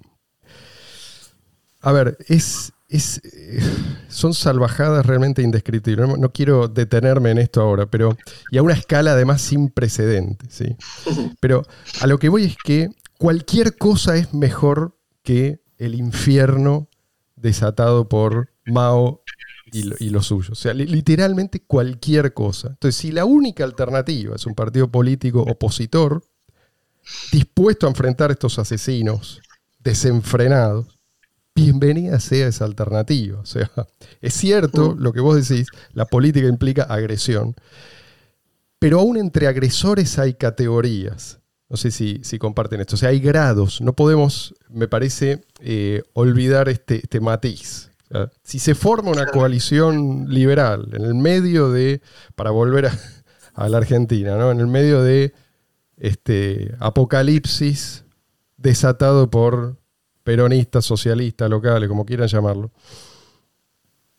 a 1.82 1.92
ver, 1.92 2.18
es, 2.28 2.72
es, 2.90 3.22
eh, 3.24 3.60
son 4.08 4.34
salvajadas 4.34 5.06
realmente 5.06 5.42
indescriptibles. 5.42 6.18
No, 6.18 6.32
quiero 6.32 6.68
detenerme 6.68 7.32
en 7.32 7.38
esto 7.38 7.62
ahora, 7.62 7.86
pero. 7.86 8.18
Y 8.52 8.58
a 8.58 8.64
una 8.64 8.74
escala 8.74 9.12
además 9.14 9.42
sin 9.42 9.70
precedentes, 9.70 10.54
¿sí? 10.54 10.76
Pero 11.40 11.64
a 12.02 12.08
lo 12.08 12.18
que 12.18 12.30
voy 12.30 12.46
es 12.46 12.58
que 12.64 12.90
cualquier 13.18 13.78
cosa 13.78 14.16
es 14.18 14.34
mejor 14.34 14.98
que 15.24 15.62
el 15.78 15.96
infierno 15.96 16.90
desatado 17.36 18.10
por 18.10 18.52
Mao 18.66 19.24
y 19.72 19.82
y 20.04 20.10
lo 20.10 20.24
suyo. 20.24 20.54
O 20.54 20.56
sea, 20.56 20.74
literalmente 20.74 21.62
cualquier 21.62 22.34
cosa. 22.34 22.70
Entonces, 22.70 22.96
si 22.96 23.12
la 23.12 23.26
única 23.26 23.64
alternativa 23.64 24.36
es 24.36 24.48
un 24.48 24.56
partido 24.56 24.90
político 24.90 25.42
opositor, 25.42 26.24
dispuesto 27.32 27.86
a 27.86 27.90
enfrentar 27.90 28.32
estos 28.32 28.58
asesinos 28.58 29.42
desenfrenados, 29.80 30.99
bienvenida 31.62 32.20
sea 32.20 32.48
esa 32.48 32.66
alternativa. 32.66 33.40
O 33.40 33.46
sea, 33.46 33.70
es 34.22 34.34
cierto 34.34 34.96
mm. 34.96 35.00
lo 35.00 35.14
que 35.14 35.20
vos 35.20 35.36
decís, 35.36 35.68
la 35.94 36.06
política 36.06 36.48
implica 36.48 36.84
agresión, 36.84 37.56
pero 38.80 39.00
aún 39.00 39.18
entre 39.18 39.48
agresores 39.48 40.18
hay 40.20 40.34
categorías. 40.34 41.40
No 41.70 41.78
sé 41.78 41.92
si, 41.92 42.22
comparten 42.40 42.82
esto. 42.82 42.96
O 42.96 42.98
sea, 42.98 43.10
hay 43.10 43.20
grados. 43.20 43.80
No 43.80 43.94
podemos, 43.94 44.56
me 44.70 44.88
parece, 44.88 45.44
eh, 45.60 46.02
olvidar 46.14 46.68
este, 46.68 46.96
este 46.96 47.20
matiz. 47.20 47.92
si 48.44 48.58
se 48.58 48.74
forma 48.74 49.12
una 49.12 49.28
coalición 49.28 50.26
liberal 50.30 50.90
en 50.94 51.04
el 51.04 51.14
medio 51.14 51.70
de, 51.70 52.02
para 52.36 52.50
volver 52.50 52.90
a, 53.54 53.70
la 53.70 53.78
Argentina, 53.78 54.36
¿no? 54.36 54.52
en 54.52 54.62
el 54.62 54.68
medio 54.68 55.04
de 55.04 55.34
este 55.98 56.74
apocalipsis 56.80 58.06
desatado 58.58 59.30
por 59.30 59.79
peronistas, 60.30 60.86
socialistas, 60.86 61.50
locales, 61.50 61.90
como 61.90 62.06
quieran 62.06 62.28
llamarlo, 62.28 62.70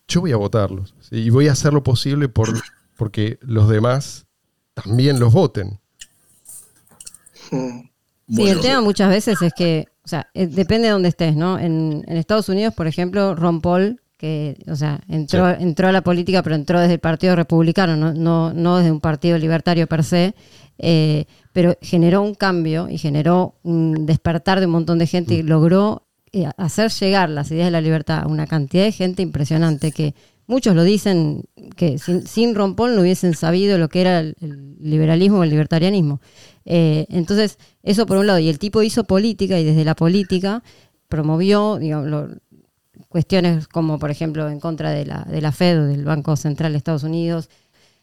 yo 0.09 0.23
voy 0.23 0.33
a 0.33 0.37
votarlos. 0.37 0.93
Y 1.13 1.31
voy 1.31 1.47
a 1.47 1.53
hacer 1.53 1.73
lo 1.73 1.85
posible 1.85 2.29
por, 2.29 2.49
porque 2.97 3.39
los 3.43 3.69
demás 3.69 4.27
también 4.75 5.21
los 5.21 5.33
voten. 5.33 5.79
Sí, 8.29 8.49
el 8.49 8.61
tema 8.61 8.81
muchas 8.81 9.09
veces 9.09 9.41
es 9.41 9.53
que, 9.57 9.87
o 10.05 10.09
sea, 10.09 10.29
eh, 10.35 10.49
depende 10.49 10.89
de 10.89 10.95
dónde 10.95 11.11
estés, 11.11 11.37
¿no? 11.37 11.61
En, 11.61 12.05
Estados 12.09 12.49
Unidos, 12.49 12.75
por 12.75 12.89
ejemplo, 12.89 13.37
Ron 13.37 13.61
Paul, 13.61 14.01
que, 14.17 14.57
o 14.67 14.75
sea, 14.75 15.01
entró, 15.07 15.49
entró 15.49 15.87
a 15.87 15.93
la 15.93 16.03
política, 16.03 16.43
pero 16.43 16.57
entró 16.57 16.81
desde 16.81 16.95
el 16.95 17.01
Partido 17.01 17.37
Republicano, 17.37 17.95
no, 17.95 18.13
no, 18.13 18.53
no 18.53 18.79
desde 18.79 18.91
un 18.91 19.01
partido 19.01 19.39
libertario 19.39 19.87
per 19.87 20.03
se, 20.03 20.35
eh, 20.83 21.27
pero 21.53 21.77
generó 21.83 22.23
un 22.23 22.35
cambio 22.35 22.89
y 22.89 22.97
generó 22.97 23.55
un 23.63 24.07
despertar 24.07 24.61
de 24.61 24.67
un 24.67 24.73
montón 24.73 24.99
de 24.99 25.07
gente 25.07 25.35
y 25.35 25.43
mm. 25.43 25.47
logró 25.47 26.07
eh, 26.33 26.49
hacer 26.57 26.91
llegar 26.91 27.29
las 27.29 27.51
ideas 27.51 27.67
de 27.67 27.71
la 27.73 27.81
libertad 27.83 28.21
a 28.23 28.27
una 28.27 28.47
cantidad 28.47 28.85
de 28.85 28.93
gente 28.93 29.21
impresionante 29.21 29.93
que 29.93 30.15
muchos 30.47 30.75
lo 30.75 30.83
dicen 30.83 31.45
que 31.77 31.99
sin, 31.99 32.27
sin 32.27 32.55
Rompón 32.55 32.95
no 32.97 33.03
hubiesen 33.03 33.35
sabido 33.35 33.77
lo 33.77 33.89
que 33.89 34.01
era 34.01 34.21
el, 34.21 34.35
liberalismo 34.81 35.39
o 35.39 35.45
el 35.45 35.51
libertarianismo. 35.51 36.21
Eh, 36.65 37.07
entonces, 37.11 37.59
eso 37.83 38.07
por 38.07 38.17
un 38.17 38.27
lado, 38.27 38.39
y 38.39 38.49
el 38.49 38.59
tipo 38.59 38.83
hizo 38.83 39.05
política 39.05 39.59
y 39.59 39.65
desde 39.65 39.85
la 39.85 39.95
política 39.95 40.63
promovió 41.09 41.77
digamos, 41.79 42.39
cuestiones 43.09 43.69
como, 43.69 43.99
por 43.99 44.11
ejemplo, 44.11 44.49
en 44.49 44.61
contra 44.61 44.93
de 44.93 45.05
la, 45.05 45.27
de 45.29 45.43
la 45.43 45.53
Fed 45.53 45.81
o 45.81 45.87
del 45.87 46.05
Banco 46.05 46.37
Central 46.37 46.73
de 46.73 46.79
Estados 46.79 47.03
Unidos, 47.03 47.51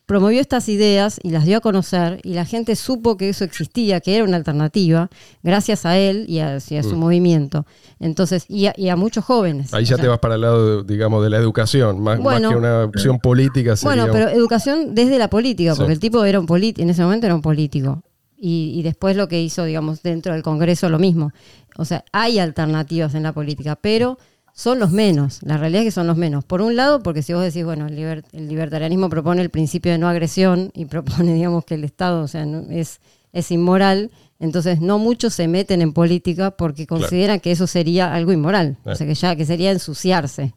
promovió 0.08 0.40
estas 0.40 0.70
ideas 0.70 1.20
y 1.22 1.32
las 1.32 1.46
dio 1.46 1.58
a 1.58 1.62
conocer 1.62 2.22
y 2.24 2.34
la 2.34 2.46
gente 2.46 2.76
supo 2.78 3.18
que 3.18 3.28
eso 3.30 3.44
existía, 3.44 4.00
que 4.00 4.16
era 4.16 4.24
una 4.24 4.38
alternativa, 4.38 5.10
gracias 5.44 5.86
a 5.86 5.98
él 5.98 6.26
y 6.30 6.40
a, 6.40 6.62
su 6.62 6.74
mm. 6.74 6.98
movimiento. 6.98 7.66
Entonces, 8.00 8.46
y 8.48 8.68
a, 8.88 8.96
muchos 8.96 9.26
jóvenes. 9.26 9.74
Ahí 9.74 9.84
ya 9.84 9.98
te 9.98 10.08
vas 10.08 10.20
para 10.20 10.36
el 10.36 10.42
lado, 10.42 10.84
digamos, 10.84 11.24
de 11.24 11.30
la 11.30 11.38
educación, 11.38 12.00
más, 12.00 12.20
que 12.20 12.56
una 12.56 12.86
opción 12.86 13.20
política. 13.20 13.76
Bueno, 13.84 14.08
pero 14.12 14.30
educación 14.30 14.96
desde 14.96 15.20
la 15.20 15.30
política, 15.30 15.76
porque 15.76 15.94
el 15.94 16.00
tipo 16.00 16.24
era 16.24 16.40
un 16.40 16.46
político, 16.46 16.82
en 16.82 16.90
ese 16.90 17.04
momento 17.04 17.28
era 17.28 17.36
un 17.36 17.42
político. 17.42 18.02
Y, 18.40 18.74
y, 18.76 18.84
después 18.84 19.18
lo 19.18 19.28
que 19.28 19.42
hizo, 19.42 19.66
digamos, 19.66 20.04
dentro 20.04 20.32
del 20.32 20.44
Congreso, 20.44 20.90
lo 20.90 21.00
mismo. 21.00 21.32
O 21.76 21.86
sea, 21.86 22.06
hay 22.14 22.40
alternativas 22.40 23.16
en 23.16 23.24
la 23.24 23.34
política, 23.34 23.76
pero 23.76 24.20
son 24.58 24.80
los 24.80 24.90
menos. 24.90 25.44
La 25.44 25.56
realidad 25.58 25.84
es 25.84 25.88
que 25.90 25.92
son 25.92 26.08
los 26.08 26.18
menos. 26.18 26.44
Por 26.44 26.62
un 26.62 26.76
lado, 26.76 27.04
porque 27.04 27.22
si 27.22 27.32
vos 27.32 27.44
decís, 27.44 27.64
bueno, 27.64 27.86
el, 27.86 28.24
libertarianismo 28.50 29.08
propone 29.08 29.44
el 29.44 29.52
principio 29.52 29.92
de 29.92 30.00
no 30.00 30.10
agresión 30.10 30.72
y 30.74 30.86
propone, 30.88 31.36
digamos, 31.36 31.64
que 31.64 31.76
el 31.76 31.84
Estado 31.84 32.24
o 32.24 32.28
sea, 32.28 32.44
es, 32.72 33.00
es 33.34 33.52
inmoral, 33.52 34.10
entonces 34.40 34.82
no 34.82 34.98
muchos 34.98 35.36
se 35.36 35.48
meten 35.48 35.84
en 35.84 35.94
política 35.94 36.52
porque 36.52 36.88
consideran 36.88 37.40
que 37.40 37.52
eso 37.52 37.68
sería 37.68 38.12
algo 38.16 38.32
inmoral. 38.32 38.78
O 38.84 38.96
sea, 38.96 39.06
que 39.06 39.14
ya 39.14 39.36
que 39.36 39.46
sería 39.46 39.72
ensuciarse. 39.72 40.56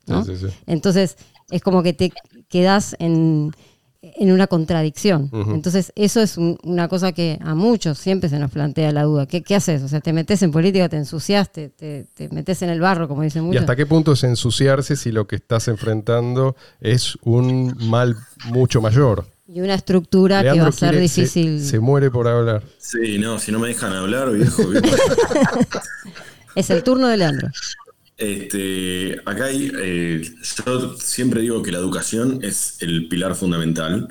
Entonces 0.67 1.19
es 1.51 1.61
como 1.61 1.83
que 1.83 1.93
te 1.93 2.11
quedas 2.49 2.97
en 3.01 3.53
en 4.03 4.33
una 4.33 4.47
contradicción. 4.47 5.31
Entonces, 5.33 5.93
eso 5.95 6.21
es 6.23 6.39
una 6.39 6.89
cosa 6.89 7.13
que 7.13 7.39
a 7.43 7.55
muchos 7.55 7.99
siempre 7.99 8.31
se 8.31 8.39
nos 8.39 8.51
plantea 8.51 8.93
la 8.93 9.03
duda. 9.03 9.27
¿Qué, 9.27 9.45
haces? 9.55 9.83
O 9.83 9.89
sea, 9.89 10.01
te 10.01 10.13
metes 10.13 10.43
en 10.43 10.51
política, 10.51 10.89
te 10.89 10.97
ensuciaste, 10.97 11.69
te, 11.69 12.29
metes 12.31 12.63
en 12.63 12.71
el 12.71 12.81
barro, 12.81 13.09
como 13.09 13.23
dicen 13.23 13.45
muchos. 13.45 13.57
¿Y 13.57 13.59
hasta 13.59 13.77
qué 13.77 13.85
punto 13.85 14.13
es 14.13 14.25
ensuciarse 14.25 14.97
si 14.97 15.13
lo 15.13 15.27
que 15.27 15.37
estás 15.37 15.69
enfrentando 15.69 16.57
es 16.81 17.17
un 17.23 17.75
mal 17.89 18.17
mucho 18.47 18.81
mayor? 18.81 19.27
Y 19.47 19.61
una 19.61 19.75
estructura 19.75 20.43
que 20.43 20.61
va 20.61 20.69
a 20.69 20.73
ser 20.73 20.91
quiere- 20.93 21.09
se- 21.09 21.21
difícil. 21.23 21.61
Se, 21.61 21.81
muere 21.81 22.11
por 22.11 22.27
hablar. 22.27 22.63
Sí, 22.79 23.19
no, 23.19 23.39
si 23.39 23.53
no 23.53 23.59
me 23.59 23.69
dejan 23.69 23.93
hablar, 23.93 24.31
viejo. 24.31 24.67
viejo. 24.69 24.87
Es 26.57 26.69
el 26.71 26.83
turno 26.83 27.07
de 27.07 27.17
Leandro. 27.17 27.49
Este, 28.21 29.19
acá 29.25 29.47
hay, 29.47 29.73
eh, 29.81 30.23
yo 30.67 30.95
siempre 30.99 31.41
digo 31.41 31.63
que 31.63 31.73
la 31.73 31.79
educación 31.79 32.41
es 32.43 32.77
el 32.81 33.09
pilar 33.09 33.35
fundamental. 33.35 34.09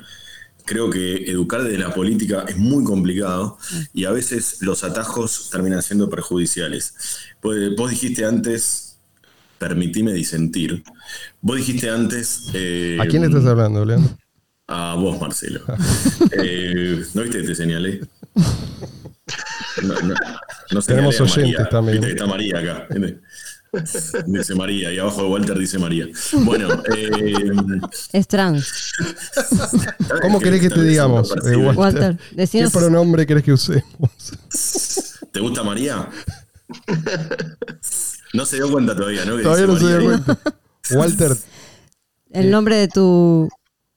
Creo 0.66 0.90
que 0.90 1.30
educar 1.30 1.62
desde 1.62 1.78
la 1.78 1.94
política 1.94 2.44
es 2.48 2.56
muy 2.56 2.82
complicado 2.84 3.56
y 3.94 4.04
a 4.04 4.10
veces 4.10 4.58
los 4.62 4.82
atajos 4.84 5.48
terminan 5.50 5.80
siendo 5.82 6.10
perjudiciales. 6.10 6.94
Vos, 7.40 7.56
vos 7.76 7.90
dijiste 7.90 8.24
antes, 8.24 8.98
permitime 9.58 10.12
disentir, 10.12 10.82
vos 11.40 11.56
dijiste 11.56 11.88
antes... 11.88 12.48
eh, 12.52 12.98
¿A 13.00 13.06
quién 13.06 13.22
estás 13.24 13.46
hablando, 13.46 13.84
Leandro? 13.84 14.16
A 14.66 14.94
vos, 14.96 15.20
Marcelo. 15.20 15.60
Eh, 16.32 17.02
¿No 17.14 17.22
viste 17.22 17.40
que 17.42 17.46
te 17.46 17.54
señalé? 17.54 18.00
No, 19.82 19.94
no, 20.00 20.14
no 20.72 20.82
señalé 20.82 21.08
Tenemos 21.10 21.20
oyentes 21.20 21.54
María. 21.54 21.68
también. 21.70 22.00
Viste 22.00 22.06
que 22.08 22.12
está 22.12 22.26
María 22.26 22.58
acá. 22.58 22.86
Dice 24.26 24.54
María, 24.54 24.92
y 24.92 24.98
abajo 24.98 25.22
de 25.22 25.28
Walter 25.28 25.58
dice 25.58 25.78
María. 25.78 26.06
Bueno, 26.32 26.82
eh, 26.96 27.80
Es 28.12 28.26
trans. 28.26 28.92
¿Cómo 30.22 30.38
es 30.38 30.44
querés 30.44 30.60
que 30.60 30.70
te 30.70 30.82
digamos, 30.82 31.30
eh. 31.46 31.56
Walter? 31.56 31.76
Walter, 31.76 32.18
¿Qué 32.50 32.68
pronombre 32.72 33.26
querés 33.26 33.44
que 33.44 33.52
usemos? 33.52 33.84
¿Te 35.32 35.40
gusta 35.40 35.62
María? 35.62 36.08
No 38.32 38.44
se 38.44 38.56
dio 38.56 38.70
cuenta 38.70 38.96
todavía, 38.96 39.24
¿no? 39.24 39.40
Todavía 39.40 39.66
no 39.66 39.78
se 39.78 39.86
dio 39.98 40.04
cuenta. 40.04 40.38
Walter, 40.92 41.36
El 42.30 42.50
nombre 42.50 42.76
de 42.76 42.88
tu, 42.88 43.48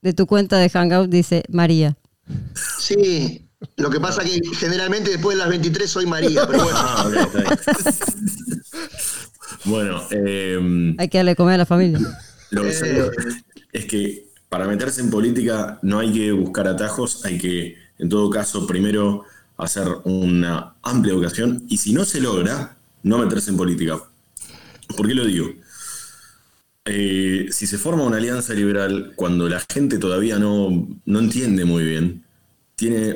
de 0.02 0.14
tu 0.14 0.28
cuenta 0.28 0.58
de 0.58 0.70
Hangout 0.70 1.10
dice 1.10 1.44
María. 1.50 1.98
Sí, 2.78 3.50
lo 3.78 3.90
que 3.90 4.00
pasa 4.00 4.24
que 4.24 4.40
generalmente 4.56 5.12
después 5.12 5.36
de 5.36 5.44
las 5.44 5.50
23 5.50 5.90
soy 5.90 6.06
María, 6.06 6.46
pero 6.46 6.64
bueno. 6.64 6.78
Ah, 6.80 7.06
ok, 7.08 7.14
está 7.16 8.14
bien. 8.16 8.62
Bueno, 9.66 10.02
eh, 10.12 10.96
Hay 10.98 11.10
que 11.10 11.18
darle 11.18 11.36
comer 11.36 11.56
a 11.56 11.58
la 11.60 11.66
familia. 11.66 12.00
Lo 12.52 12.62
que 12.64 12.72
digo 12.72 13.10
es 13.72 13.86
que 13.86 14.28
para 14.50 14.68
meterse 14.68 15.02
en 15.02 15.10
política 15.10 15.80
no 15.82 16.00
hay 16.00 16.12
que 16.12 16.32
buscar 16.32 16.68
atajos, 16.68 17.26
hay 17.26 17.38
que, 17.38 17.76
en 17.98 18.10
todo 18.10 18.30
caso, 18.30 18.68
primero 18.68 19.24
hacer 19.58 19.88
una 20.04 20.76
amplia 20.84 21.14
educación 21.14 21.64
y 21.70 21.78
si 21.78 21.94
no 21.94 22.06
se 22.06 22.22
logra, 22.22 22.78
no 23.02 23.18
meterse 23.18 23.52
en 23.52 23.58
política. 23.58 24.00
¿Por 24.96 25.08
qué 25.08 25.16
lo 25.16 25.26
digo? 25.26 25.50
Eh, 26.86 27.48
si 27.50 27.66
se 27.66 27.78
forma 27.78 28.04
una 28.04 28.18
alianza 28.18 28.54
liberal 28.54 29.14
cuando 29.16 29.48
la 29.48 29.64
gente 29.72 29.98
todavía 29.98 30.38
no, 30.38 30.88
no 31.06 31.20
entiende 31.20 31.66
muy 31.66 31.84
bien, 31.84 32.24
tiene 32.76 33.16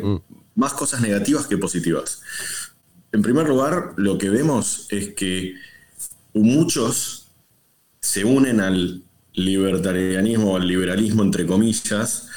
más 0.55 0.73
cosas 0.73 1.01
negativas 1.01 1.47
que 1.47 1.57
positivas. 1.57 2.21
En 3.11 3.21
primer 3.21 3.47
lugar, 3.47 3.93
lo 3.97 4.17
que 4.17 4.29
vemos 4.29 4.87
es 4.89 5.13
que 5.13 5.53
muchos 6.43 7.27
se 7.99 8.23
unen 8.23 8.59
al 8.61 9.03
libertarianismo, 9.33 10.55
al 10.57 10.67
liberalismo, 10.67 11.23
entre 11.23 11.45
comillas, 11.45 12.27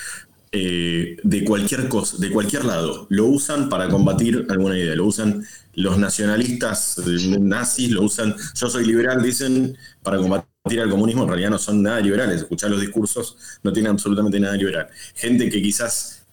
eh, 0.53 1.17
de 1.23 1.45
cualquier 1.45 1.89
cosa, 1.89 2.17
de 2.19 2.31
cualquier 2.31 2.65
lado. 2.65 3.07
Lo 3.09 3.27
usan 3.27 3.69
para 3.69 3.89
combatir 3.89 4.47
alguna 4.49 4.77
idea, 4.77 4.95
lo 4.97 5.07
usan 5.07 5.45
los 5.75 5.97
nacionalistas 5.99 6.99
eh, 6.99 7.39
nazis, 7.39 7.91
lo 7.91 8.03
usan, 8.03 8.35
yo 8.55 8.69
soy 8.69 8.85
liberal, 8.85 9.23
dicen, 9.23 9.77
para 10.03 10.19
combatir 10.19 10.81
al 10.81 10.91
comunismo, 10.91 11.23
en 11.23 11.29
realidad 11.29 11.51
no 11.51 11.59
son 11.59 11.83
nada 11.83 12.01
liberales, 12.01 12.43
escuchar 12.43 12.71
los 12.71 12.81
discursos 12.81 13.37
no 13.63 13.73
tienen 13.73 13.93
absolutamente 13.93 14.41
nada 14.41 14.57
liberal. 14.57 14.89
Gente 15.15 15.49
que 15.49 15.63
quizás 15.63 16.27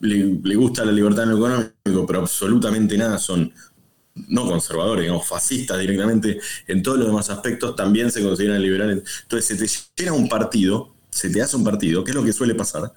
le, 0.00 0.38
le 0.42 0.54
gusta 0.56 0.84
la 0.84 0.92
libertad 0.92 1.24
en 1.24 1.30
lo 1.30 1.36
económico, 1.38 2.06
pero 2.06 2.20
absolutamente 2.20 2.96
nada 2.98 3.18
son 3.18 3.52
no 4.14 4.46
conservadores, 4.46 5.02
digamos, 5.02 5.26
fascistas 5.26 5.78
directamente, 5.80 6.38
en 6.66 6.82
todos 6.82 6.98
los 6.98 7.08
demás 7.08 7.30
aspectos 7.30 7.74
también 7.76 8.10
se 8.12 8.22
consideran 8.22 8.62
liberales. 8.62 9.02
Entonces 9.22 9.46
se 9.46 9.56
te 9.96 10.02
llena 10.02 10.12
un 10.16 10.28
partido, 10.28 10.94
se 11.10 11.30
te 11.30 11.42
hace 11.42 11.56
un 11.56 11.64
partido, 11.64 12.04
que 12.04 12.10
es 12.12 12.14
lo 12.14 12.24
que 12.24 12.32
suele 12.32 12.54
pasar, 12.54 12.92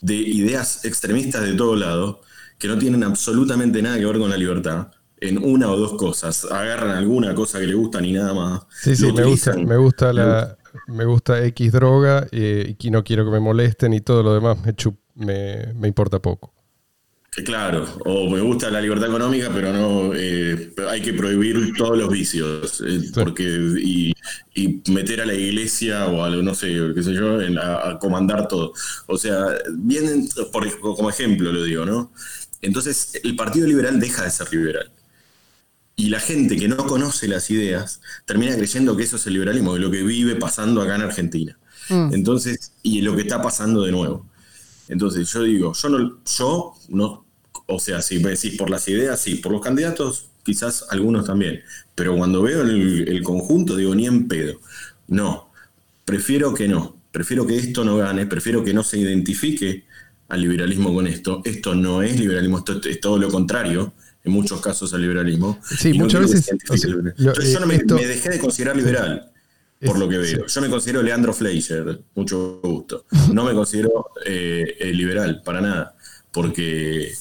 de 0.00 0.14
ideas 0.14 0.84
extremistas 0.84 1.42
de 1.42 1.54
todo 1.54 1.76
lado, 1.76 2.20
que 2.58 2.68
no 2.68 2.78
tienen 2.78 3.02
absolutamente 3.04 3.82
nada 3.82 3.98
que 3.98 4.06
ver 4.06 4.18
con 4.18 4.30
la 4.30 4.36
libertad, 4.36 4.88
en 5.18 5.38
una 5.42 5.70
o 5.70 5.76
dos 5.76 5.94
cosas. 5.94 6.44
Agarran 6.44 6.90
alguna 6.96 7.34
cosa 7.34 7.58
que 7.60 7.66
le 7.66 7.74
gustan 7.74 8.04
y 8.04 8.12
nada 8.12 8.34
más. 8.34 8.62
sí, 8.74 8.96
sí, 8.96 9.12
me 9.12 9.24
gusta, 9.24 9.58
me 9.62 9.76
gusta 9.76 10.12
la, 10.12 10.58
me 10.86 11.04
gusta 11.04 11.44
X 11.46 11.72
droga 11.72 12.26
eh, 12.32 12.76
y 12.78 12.90
no 12.90 13.04
quiero 13.04 13.24
que 13.24 13.30
me 13.30 13.40
molesten 13.40 13.92
y 13.94 14.00
todo 14.00 14.22
lo 14.22 14.34
demás 14.34 14.58
me, 14.64 14.74
chup- 14.74 14.98
me, 15.14 15.72
me 15.74 15.88
importa 15.88 16.20
poco. 16.20 16.54
Eh, 17.36 17.44
Claro, 17.44 17.84
o 18.04 18.30
me 18.30 18.40
gusta 18.40 18.70
la 18.70 18.80
libertad 18.80 19.08
económica, 19.08 19.50
pero 19.52 19.72
no 19.72 20.12
eh, 20.14 20.72
hay 20.88 21.02
que 21.02 21.12
prohibir 21.12 21.74
todos 21.76 21.96
los 21.98 22.08
vicios, 22.10 22.82
eh, 22.86 23.10
porque 23.14 23.44
y, 23.82 24.12
y 24.54 24.82
meter 24.90 25.20
a 25.20 25.26
la 25.26 25.34
iglesia 25.34 26.06
o 26.06 26.24
a 26.24 26.30
lo- 26.30 26.42
no 26.42 26.54
sé, 26.54 26.68
qué 26.94 27.02
sé 27.02 27.12
yo, 27.14 27.40
en- 27.40 27.58
a, 27.58 27.90
a 27.90 27.98
comandar 27.98 28.48
todo. 28.48 28.72
O 29.06 29.18
sea, 29.18 29.46
vienen 29.74 30.28
por, 30.52 30.78
como 30.80 31.10
ejemplo 31.10 31.52
lo 31.52 31.62
digo, 31.64 31.84
¿no? 31.84 32.12
Entonces 32.62 33.20
el 33.22 33.36
Partido 33.36 33.66
Liberal 33.66 34.00
deja 34.00 34.24
de 34.24 34.30
ser 34.30 34.50
liberal. 34.52 34.90
Y 35.98 36.10
la 36.10 36.20
gente 36.20 36.56
que 36.56 36.68
no 36.68 36.76
conoce 36.86 37.26
las 37.28 37.50
ideas 37.50 38.00
termina 38.26 38.54
creyendo 38.56 38.96
que 38.96 39.04
eso 39.04 39.16
es 39.16 39.26
el 39.26 39.32
liberalismo, 39.34 39.74
de 39.74 39.80
lo 39.80 39.90
que 39.90 40.02
vive 40.02 40.36
pasando 40.36 40.82
acá 40.82 40.96
en 40.96 41.02
Argentina. 41.02 41.58
Mm. 41.88 42.14
Entonces, 42.14 42.72
y 42.82 43.00
lo 43.00 43.16
que 43.16 43.22
está 43.22 43.40
pasando 43.40 43.82
de 43.82 43.92
nuevo. 43.92 44.28
Entonces, 44.88 45.30
yo 45.32 45.42
digo, 45.44 45.74
yo 45.74 45.90
no, 45.90 46.22
yo 46.26 46.74
no, 46.90 47.25
o 47.66 47.78
sea, 47.80 48.00
si 48.02 48.18
me 48.20 48.30
decís 48.30 48.56
por 48.56 48.70
las 48.70 48.86
ideas, 48.88 49.20
sí, 49.20 49.36
por 49.36 49.52
los 49.52 49.60
candidatos, 49.60 50.28
quizás 50.44 50.84
algunos 50.90 51.26
también. 51.26 51.62
Pero 51.94 52.16
cuando 52.16 52.42
veo 52.42 52.62
el, 52.62 53.08
el 53.08 53.22
conjunto, 53.22 53.76
digo, 53.76 53.94
ni 53.94 54.06
en 54.06 54.28
pedo. 54.28 54.60
No, 55.08 55.50
prefiero 56.04 56.54
que 56.54 56.68
no. 56.68 56.96
Prefiero 57.10 57.46
que 57.46 57.56
esto 57.56 57.84
no 57.84 57.96
gane, 57.96 58.26
prefiero 58.26 58.62
que 58.62 58.74
no 58.74 58.82
se 58.82 58.98
identifique 58.98 59.84
al 60.28 60.40
liberalismo 60.42 60.92
con 60.94 61.06
esto. 61.06 61.40
Esto 61.44 61.74
no 61.74 62.02
es 62.02 62.18
liberalismo, 62.20 62.58
esto 62.58 62.80
es 62.88 63.00
todo 63.00 63.18
lo 63.18 63.28
contrario, 63.30 63.94
en 64.22 64.32
muchos 64.32 64.60
casos 64.60 64.92
al 64.92 65.00
liberalismo. 65.02 65.58
Sí, 65.78 65.96
no 65.96 66.04
muchas 66.04 66.20
que 66.26 66.32
veces, 66.34 66.56
o 66.68 66.76
sea, 66.76 66.90
lo- 66.90 67.08
Entonces, 67.08 67.52
yo 67.52 67.60
no 67.60 67.66
me, 67.66 67.74
eh, 67.74 67.78
esto- 67.78 67.94
me 67.96 68.06
dejé 68.06 68.28
de 68.30 68.38
considerar 68.38 68.76
liberal 68.76 69.30
por 69.84 69.98
lo 69.98 70.08
que 70.08 70.18
veo. 70.18 70.26
sí. 70.46 70.54
Yo 70.54 70.60
me 70.60 70.68
considero 70.68 71.02
Leandro 71.02 71.32
Fleischer, 71.32 72.00
mucho 72.14 72.60
gusto. 72.62 73.06
No 73.32 73.44
me 73.44 73.54
considero 73.54 74.06
eh, 74.24 74.76
eh, 74.78 74.92
liberal, 74.92 75.42
para 75.44 75.60
nada, 75.60 75.96
porque 76.32 77.12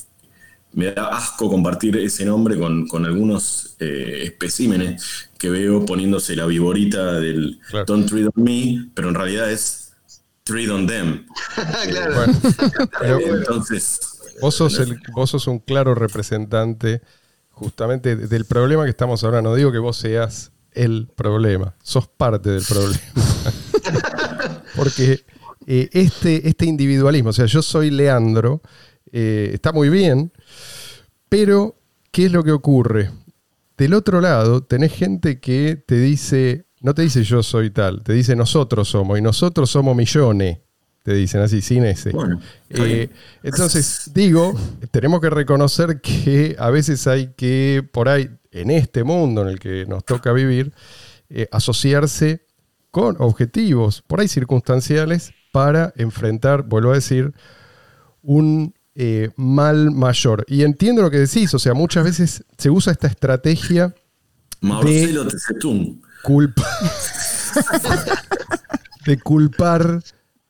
me 0.75 0.91
da 0.91 1.07
asco 1.07 1.49
compartir 1.49 1.97
ese 1.97 2.25
nombre 2.25 2.59
con, 2.59 2.85
con 2.87 3.05
algunos 3.05 3.75
eh, 3.79 4.23
especímenes 4.23 5.29
que 5.37 5.49
veo 5.49 5.85
poniéndose 5.85 6.35
la 6.35 6.45
viborita 6.45 7.13
del 7.13 7.59
Claro. 7.69 7.85
Don't 7.85 8.09
tread 8.09 8.27
on 8.35 8.43
me, 8.43 8.89
pero 8.93 9.09
en 9.09 9.15
realidad 9.15 9.49
es 9.49 9.93
tread 10.43 10.69
on 10.69 10.85
them. 10.85 11.25
claro. 11.89 12.15
Bueno, 12.15 12.39
pero 12.99 13.19
Entonces, 13.37 13.99
vos 14.41 14.53
sos, 14.55 14.77
el, 14.79 14.99
vos 15.13 15.29
sos 15.29 15.47
un 15.47 15.59
claro 15.59 15.95
representante 15.95 17.01
justamente 17.51 18.17
del 18.17 18.43
problema 18.43 18.83
que 18.83 18.89
estamos 18.89 19.23
ahora. 19.23 19.41
No 19.41 19.55
digo 19.55 19.71
que 19.71 19.79
vos 19.79 19.95
seas 19.95 20.51
el 20.73 21.07
problema, 21.15 21.73
sos 21.83 22.07
parte 22.07 22.49
del 22.49 22.63
problema. 22.63 23.01
Porque 24.75 25.23
eh, 25.67 25.89
este, 25.93 26.49
este 26.49 26.65
individualismo, 26.65 27.29
o 27.29 27.33
sea, 27.33 27.45
yo 27.45 27.61
soy 27.61 27.91
Leandro, 27.91 28.61
eh, 29.17 29.51
está 29.53 29.71
muy 29.71 29.87
bien, 29.87 30.33
pero 31.29 31.79
¿qué 32.11 32.25
es 32.25 32.33
lo 32.33 32.43
que 32.43 32.51
ocurre? 32.51 33.11
Del 33.77 33.93
otro 33.93 34.19
lado, 34.19 34.61
tenés 34.61 34.91
gente 34.91 35.39
que 35.39 35.77
te 35.77 35.97
dice, 35.97 36.65
no 36.81 36.93
te 36.93 37.03
dice 37.03 37.23
yo 37.23 37.41
soy 37.41 37.69
tal, 37.69 38.03
te 38.03 38.11
dice 38.11 38.35
nosotros 38.35 38.89
somos, 38.89 39.17
y 39.17 39.21
nosotros 39.21 39.69
somos 39.69 39.95
millones, 39.95 40.59
te 41.01 41.13
dicen 41.13 41.39
así, 41.39 41.61
sin 41.61 41.85
ese. 41.85 42.11
Bueno, 42.11 42.41
Eh, 42.69 43.09
entonces, 43.41 44.11
digo, 44.13 44.53
tenemos 44.91 45.21
que 45.21 45.29
reconocer 45.29 46.01
que 46.01 46.57
a 46.59 46.69
veces 46.69 47.07
hay 47.07 47.33
que, 47.37 47.87
por 47.89 48.09
ahí, 48.09 48.29
en 48.51 48.69
este 48.69 49.05
mundo 49.05 49.43
en 49.43 49.47
el 49.47 49.59
que 49.59 49.85
nos 49.85 50.03
toca 50.03 50.33
vivir, 50.33 50.73
eh, 51.29 51.47
asociarse 51.53 52.45
con 52.91 53.15
objetivos, 53.19 54.01
por 54.01 54.19
ahí 54.19 54.27
circunstanciales, 54.27 55.31
para 55.53 55.93
enfrentar, 55.95 56.63
vuelvo 56.63 56.91
a 56.91 56.95
decir, 56.95 57.33
un 58.21 58.74
eh, 58.95 59.29
mal 59.35 59.91
mayor. 59.91 60.45
Y 60.47 60.63
entiendo 60.63 61.01
lo 61.01 61.11
que 61.11 61.19
decís, 61.19 61.53
o 61.53 61.59
sea, 61.59 61.73
muchas 61.73 62.03
veces 62.05 62.43
se 62.57 62.69
usa 62.69 62.91
esta 62.93 63.07
estrategia 63.07 63.93
Marcelo 64.61 65.27
Tezetún. 65.27 66.01
culpa 66.23 66.63
de 69.05 69.19
culpar 69.19 70.01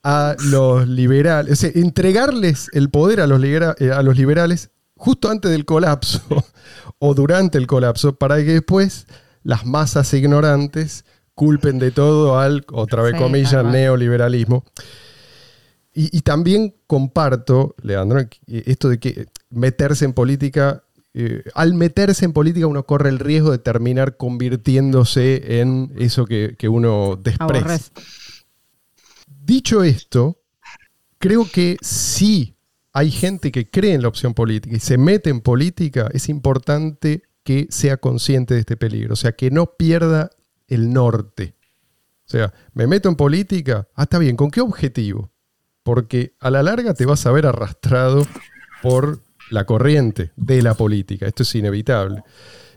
a 0.03 0.35
los 0.45 0.87
liberales, 0.87 1.51
o 1.53 1.55
sea, 1.55 1.71
entregarles 1.73 2.69
el 2.73 2.89
poder 2.89 3.19
a 3.21 3.27
los, 3.27 3.39
libera- 3.39 3.75
eh, 3.79 3.91
a 3.91 4.01
los 4.03 4.15
liberales 4.17 4.69
justo 4.95 5.29
antes 5.29 5.51
del 5.51 5.65
colapso 5.65 6.21
o 6.99 7.13
durante 7.15 7.57
el 7.57 7.67
colapso 7.67 8.15
para 8.15 8.37
que 8.37 8.53
después 8.53 9.07
las 9.43 9.65
masas 9.65 10.13
ignorantes 10.13 11.05
culpen 11.33 11.79
de 11.79 11.91
todo 11.91 12.39
al, 12.39 12.63
otra 12.71 13.01
vez 13.01 13.13
Sí, 13.17 13.21
comillas, 13.21 13.65
neoliberalismo. 13.65 14.63
Y, 15.97 16.21
también 16.21 16.75
comparto, 16.87 17.73
Leandro, 17.81 18.19
esto 18.47 18.89
de 18.89 18.99
que 18.99 19.27
meterse 19.49 20.03
en 20.03 20.11
política, 20.11 20.83
eh, 21.13 21.43
al 21.53 21.73
meterse 21.73 22.25
en 22.25 22.33
política 22.33 22.67
uno 22.67 22.85
corre 22.85 23.07
el 23.07 23.19
riesgo 23.19 23.51
de 23.51 23.59
terminar 23.59 24.17
convirtiéndose 24.17 25.61
en 25.61 25.93
eso 25.97 26.25
que, 26.25 26.57
uno 26.67 27.15
desprecia. 27.15 27.93
Dicho 29.45 29.83
esto, 29.83 30.41
creo 31.17 31.49
que 31.49 31.77
si 31.81 32.57
hay 32.91 33.09
gente 33.09 33.53
que 33.53 33.69
cree 33.69 33.93
en 33.93 34.01
la 34.01 34.09
opción 34.09 34.33
política 34.33 34.75
y 34.75 34.81
se 34.81 34.97
mete 34.97 35.29
en 35.29 35.39
política, 35.39 36.09
es 36.11 36.27
importante 36.27 37.23
que 37.45 37.67
sea 37.69 37.95
consciente 37.95 38.53
de 38.53 38.59
este 38.59 38.75
peligro, 38.75 39.13
o 39.13 39.15
sea, 39.15 39.31
que 39.31 39.49
no 39.49 39.77
pierda 39.77 40.29
el 40.67 40.91
norte. 40.91 41.55
O 42.25 42.29
sea, 42.29 42.53
me 42.73 42.85
meto 42.85 43.07
en 43.07 43.15
política, 43.15 43.87
ah, 43.95 44.03
está 44.03 44.19
bien, 44.19 44.35
¿con 44.35 44.51
qué 44.51 44.59
objetivo? 44.59 45.31
Porque 45.85 46.33
a 46.39 46.49
la 46.49 46.63
larga 46.63 46.95
te 46.95 47.05
vas 47.05 47.27
a 47.27 47.31
ver 47.31 47.45
arrastrado 47.45 48.25
por 48.81 49.21
la 49.51 49.65
corriente 49.65 50.31
de 50.35 50.63
la 50.63 50.73
política. 50.73 51.27
Esto 51.27 51.43
es 51.43 51.53
inevitable. 51.53 52.23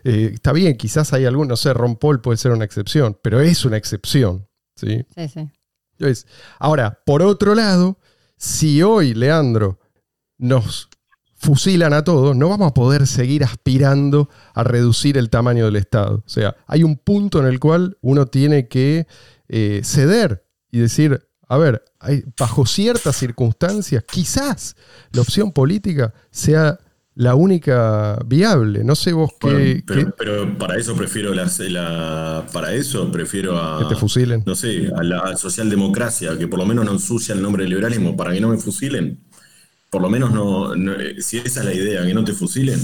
Eh, 0.05 0.33
está 0.35 0.53
bien, 0.53 0.77
quizás 0.77 1.15
hay 1.15 1.25
algún, 1.25 1.49
no 1.49 1.57
sé, 1.57 1.73
Ron 1.73 1.97
Paul 1.97 2.21
puede 2.21 2.37
ser 2.37 2.53
una 2.53 2.67
excepción, 2.67 3.19
pero 3.23 3.41
es 3.41 3.65
una 3.65 3.79
excepción. 3.79 4.47
¿sí? 4.77 5.07
Sí, 5.17 5.27
sí. 5.27 6.27
ahora, 6.59 7.01
por 7.07 7.23
otro 7.23 7.55
lado, 7.55 7.99
si 8.37 8.83
hoy, 8.83 9.15
Leandro, 9.15 9.81
nos 10.37 10.91
fusilan 11.37 11.95
a 11.95 12.05
todos, 12.05 12.37
no 12.37 12.51
vamos 12.51 12.73
a 12.73 12.75
poder 12.75 13.07
seguir 13.07 13.43
aspirando 13.43 14.29
a 14.53 14.65
reducir 14.65 15.17
el 15.17 15.31
tamaño 15.31 15.65
del 15.65 15.77
Estado. 15.77 16.23
O 16.27 16.29
sea, 16.29 16.57
hay 16.67 16.83
un 16.83 16.97
punto 16.97 17.41
en 17.41 17.47
el 17.47 17.59
cual 17.59 17.97
uno 18.03 18.27
tiene 18.27 18.69
que 18.69 19.07
eh, 19.49 19.81
ceder 19.83 20.45
y 20.71 20.81
decir, 20.81 21.27
a 21.49 21.57
ver, 21.57 21.83
bajo 22.39 22.67
ciertas 22.67 23.17
circunstancias, 23.17 24.05
quizás 24.11 24.77
la 25.13 25.23
opción 25.23 25.53
política 25.53 26.13
sea 26.31 26.79
la 27.19 27.35
única 27.35 28.17
viable. 28.27 28.85
No 28.85 28.95
sé 28.95 29.13
vos 29.13 29.33
qué. 29.41 29.83
Pero, 30.17 30.57
para 30.57 30.79
eso 30.79 30.95
prefiero 30.95 31.35
la, 31.35 32.47
para 32.53 32.73
eso 32.73 33.11
prefiero 33.11 33.59
a. 33.59 33.81
Que 33.81 33.95
te 33.95 34.01
fusilen. 34.01 34.45
No 34.47 34.55
sé, 34.55 34.91
a 34.97 35.03
la 35.03 35.37
socialdemocracia, 35.37 36.39
que 36.39 36.47
por 36.47 36.61
lo 36.61 36.67
menos 36.67 36.85
no 36.85 36.93
ensucia 36.93 37.35
el 37.35 37.43
nombre 37.43 37.65
del 37.65 37.71
liberalismo, 37.71 38.17
para 38.17 38.33
que 38.33 38.41
no 38.41 38.49
me 38.49 38.57
fusilen. 38.57 39.21
Por 39.91 40.01
lo 40.01 40.11
menos 40.11 40.33
no, 40.33 40.75
si 41.19 41.39
esa 41.39 41.61
es 41.61 41.67
la 41.67 41.75
idea, 41.75 42.07
que 42.07 42.15
no 42.15 42.23
te 42.23 42.35
fusilen, 42.35 42.79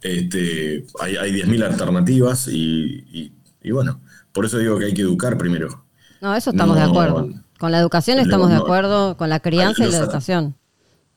este, 0.00 0.86
hay, 0.98 1.16
hay 1.16 1.32
10.000 1.32 1.62
alternativas 1.62 2.48
y, 2.50 3.32
bueno, 3.70 4.00
por 4.32 4.46
eso 4.46 4.58
digo 4.58 4.78
que 4.78 4.86
hay 4.86 4.94
que 4.94 5.02
educar 5.02 5.36
primero. 5.38 5.84
No, 6.20 6.34
eso 6.34 6.50
estamos 6.50 6.74
de 6.76 6.82
acuerdo. 6.82 7.28
Con 7.58 7.72
la 7.72 7.78
educación 7.78 8.18
estamos 8.18 8.50
de 8.50 8.56
acuerdo, 8.56 9.16
con 9.16 9.28
la 9.28 9.40
crianza 9.40 9.86
y 9.86 9.90
la 9.90 9.98
educación. 9.98 10.56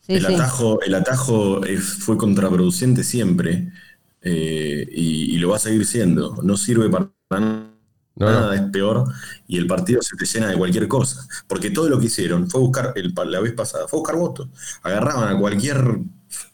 el, 0.08 0.26
Atajo, 0.26 0.82
el 0.82 0.96
atajo 0.96 1.62
fue 1.80 2.18
contraproducente 2.18 3.04
siempre 3.04 3.72
eh, 4.22 4.88
y, 4.92 5.38
lo 5.38 5.50
va 5.50 5.58
a 5.58 5.60
seguir 5.60 5.86
siendo. 5.86 6.38
No 6.44 6.58
sirve 6.58 6.90
para 6.90 7.12
nada, 8.16 8.56
es 8.56 8.62
peor 8.72 9.06
y 9.48 9.58
el 9.58 9.68
partido 9.68 10.02
se 10.02 10.16
te 10.18 10.26
llena 10.26 10.48
de 10.48 10.58
cualquier 10.58 10.88
cosa. 10.88 11.28
Porque 11.48 11.70
todo 11.70 11.90
lo 11.90 12.00
que 12.00 12.08
hicieron 12.08 12.50
fue 12.50 12.62
buscar, 12.62 12.94
el, 12.96 13.14
la 13.28 13.40
vez 13.40 13.54
pasada, 13.54 13.88
fue 13.88 14.00
buscar 14.00 14.16
votos. 14.16 14.50
Agarraban 14.84 15.36
a 15.36 15.40
cualquier 15.40 16.00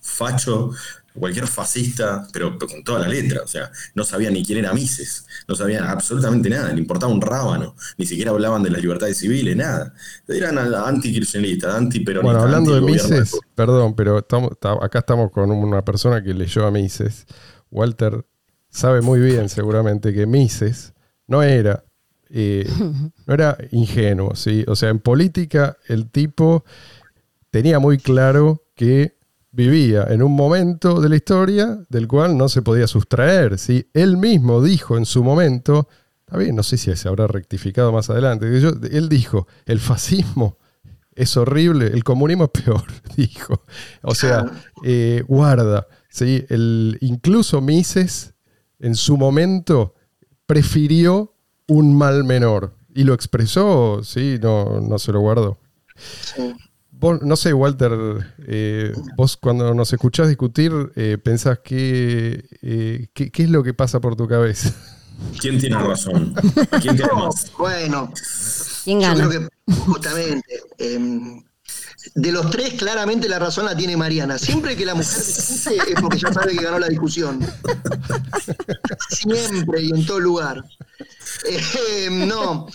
facho 0.01 0.71
cualquier 1.17 1.47
fascista, 1.47 2.27
pero, 2.31 2.57
con 2.57 2.83
toda 2.83 2.99
la 2.99 3.07
letra, 3.07 3.41
o 3.43 3.47
sea, 3.47 3.71
no 3.95 4.03
sabían 4.03 4.33
ni 4.33 4.45
quién 4.45 4.59
era 4.59 4.73
Mises, 4.73 5.25
no 5.47 5.55
sabían 5.55 5.83
absolutamente 5.85 6.49
nada, 6.49 6.71
le 6.71 6.79
importaba 6.79 7.11
un 7.11 7.21
rábano, 7.21 7.75
ni 7.97 8.05
siquiera 8.05 8.31
hablaban 8.31 8.63
de 8.63 8.69
las 8.69 8.81
libertades 8.81 9.17
civiles, 9.17 9.55
nada. 9.55 9.93
Eran 10.27 10.57
anti-kirchneristas, 10.57 11.75
anti-peronistas. 11.75 12.23
Bueno, 12.23 12.41
hablando 12.41 12.75
de 12.75 12.81
Mises, 12.81 13.37
perdón, 13.55 13.95
pero 13.95 14.19
estamos, 14.19 14.51
acá 14.81 14.99
estamos 14.99 15.31
con 15.31 15.51
una 15.51 15.83
persona 15.83 16.23
que 16.23 16.33
leyó 16.33 16.65
a 16.65 16.71
Mises. 16.71 17.25
Walter 17.71 18.25
sabe 18.69 19.01
muy 19.01 19.19
bien 19.19 19.49
seguramente 19.49 20.13
que 20.13 20.25
Mises 20.25 20.93
no 21.27 21.43
era, 21.43 21.83
eh, 22.29 22.67
no 23.25 23.33
era 23.33 23.57
ingenuo, 23.71 24.35
¿sí? 24.35 24.63
O 24.67 24.75
sea, 24.75 24.89
en 24.89 24.99
política 24.99 25.77
el 25.87 26.09
tipo 26.09 26.63
tenía 27.49 27.79
muy 27.79 27.97
claro 27.97 28.63
que 28.75 29.16
vivía 29.57 30.05
en 30.09 30.21
un 30.21 30.35
momento 30.35 31.01
de 31.01 31.09
la 31.09 31.15
historia 31.15 31.79
del 31.89 32.07
cual 32.07 32.37
no 32.37 32.47
se 32.47 32.61
podía 32.61 32.85
sustraer. 32.85 33.57
¿sí? 33.57 33.89
Él 33.91 34.15
mismo 34.15 34.61
dijo 34.61 34.97
en 34.97 35.05
su 35.07 35.23
momento, 35.23 35.89
está 36.19 36.37
bien, 36.37 36.55
no 36.55 36.61
sé 36.61 36.77
si 36.77 36.95
se 36.95 37.07
habrá 37.07 37.25
rectificado 37.25 37.91
más 37.91 38.11
adelante, 38.11 38.45
él 38.45 39.09
dijo, 39.09 39.47
el 39.65 39.79
fascismo 39.79 40.59
es 41.15 41.35
horrible, 41.37 41.87
el 41.87 42.03
comunismo 42.03 42.43
es 42.43 42.63
peor, 42.63 42.83
dijo. 43.17 43.63
O 44.03 44.13
sea, 44.13 44.45
eh, 44.83 45.23
guarda, 45.27 45.87
¿sí? 46.07 46.45
el, 46.49 46.99
incluso 47.01 47.59
Mises 47.59 48.35
en 48.77 48.93
su 48.93 49.17
momento 49.17 49.95
prefirió 50.45 51.33
un 51.67 51.97
mal 51.97 52.23
menor 52.23 52.75
y 52.93 53.05
lo 53.05 53.15
expresó, 53.15 54.03
¿sí? 54.03 54.37
no, 54.39 54.81
no 54.81 54.99
se 54.99 55.11
lo 55.11 55.19
guardó 55.21 55.59
no 57.01 57.35
sé, 57.35 57.53
Walter, 57.53 57.91
eh, 58.47 58.93
vos 59.15 59.37
cuando 59.37 59.73
nos 59.73 59.93
escuchás 59.93 60.27
discutir, 60.27 60.71
eh, 60.95 61.17
pensás 61.23 61.59
eh, 61.69 63.07
qué, 63.13 63.31
qué 63.31 63.43
es 63.43 63.49
lo 63.49 63.63
que 63.63 63.73
pasa 63.73 63.99
por 63.99 64.15
tu 64.15 64.27
cabeza. 64.27 64.73
¿Quién 65.39 65.59
tiene 65.59 65.77
razón? 65.77 66.33
¿Quién 66.81 66.95
tiene 66.95 67.11
más? 67.13 67.51
Bueno, 67.57 68.13
yo 68.85 69.13
creo 69.15 69.29
que 69.29 69.47
justamente 69.73 70.61
em, 70.77 71.43
de 72.15 72.31
los 72.31 72.49
tres, 72.49 72.73
claramente 72.75 73.27
la 73.27 73.39
razón 73.39 73.65
la 73.65 73.75
tiene 73.75 73.97
Mariana. 73.97 74.37
Siempre 74.37 74.75
que 74.75 74.85
la 74.85 74.95
mujer 74.95 75.17
discute 75.17 75.93
es 75.93 76.01
porque 76.01 76.19
ya 76.19 76.31
sabe 76.31 76.55
que 76.55 76.63
ganó 76.63 76.79
la 76.79 76.87
discusión. 76.87 77.39
Siempre 79.09 79.81
y 79.81 79.89
en 79.89 80.05
todo 80.05 80.19
lugar. 80.19 80.63
Em, 81.45 82.27
no, 82.27 82.67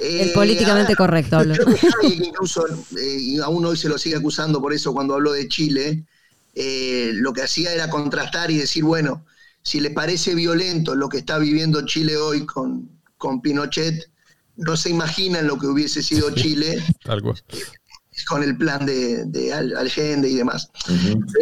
el 0.00 0.32
políticamente 0.32 0.92
eh, 0.92 0.96
correcto. 0.96 1.40
incluso, 2.02 2.66
eh, 2.96 3.18
y 3.20 3.38
aún 3.38 3.64
hoy 3.64 3.76
se 3.76 3.88
lo 3.88 3.98
sigue 3.98 4.16
acusando 4.16 4.60
por 4.60 4.72
eso 4.72 4.92
cuando 4.92 5.14
habló 5.14 5.32
de 5.32 5.48
Chile, 5.48 6.04
eh, 6.54 7.10
lo 7.14 7.32
que 7.32 7.42
hacía 7.42 7.72
era 7.72 7.90
contrastar 7.90 8.50
y 8.50 8.58
decir, 8.58 8.84
bueno, 8.84 9.24
si 9.62 9.80
le 9.80 9.90
parece 9.90 10.34
violento 10.34 10.94
lo 10.94 11.08
que 11.08 11.18
está 11.18 11.38
viviendo 11.38 11.84
Chile 11.84 12.16
hoy 12.16 12.46
con, 12.46 12.88
con 13.16 13.40
Pinochet, 13.40 14.10
no 14.56 14.76
se 14.76 14.90
imaginan 14.90 15.46
lo 15.46 15.58
que 15.58 15.66
hubiese 15.66 16.02
sido 16.02 16.30
Chile 16.34 16.82
con 18.26 18.42
el 18.42 18.56
plan 18.56 18.84
de, 18.84 19.24
de 19.26 19.52
Allende 19.52 20.28
y 20.28 20.34
demás. 20.34 20.70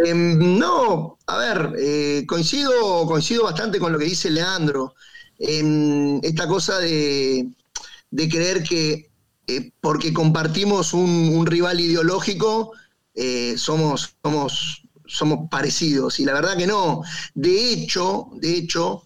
Em, 0.05 0.59
no, 0.59 1.17
a 1.27 1.39
ver, 1.39 2.27
coincido, 2.27 3.07
coincido 3.07 3.45
bastante 3.45 3.79
con 3.79 3.93
lo 3.93 3.99
que 3.99 4.05
dice 4.05 4.31
Leandro. 4.31 4.95
Em, 5.39 6.19
esta 6.23 6.47
cosa 6.47 6.79
de, 6.79 7.49
de 8.11 8.29
creer 8.29 8.63
que 8.63 9.11
eh, 9.49 9.71
porque 9.81 10.13
compartimos 10.13 10.93
un, 10.93 11.47
rival 11.47 11.81
ideológico 11.81 12.73
eh, 13.15 13.55
somos, 13.57 14.17
somos, 14.23 14.83
somos 15.07 15.49
parecidos. 15.51 16.19
Y 16.19 16.25
la 16.25 16.35
verdad 16.35 16.57
que 16.57 16.67
no. 16.67 17.03
De 17.35 17.73
hecho, 17.73 18.29
de 18.35 18.57
hecho, 18.57 19.05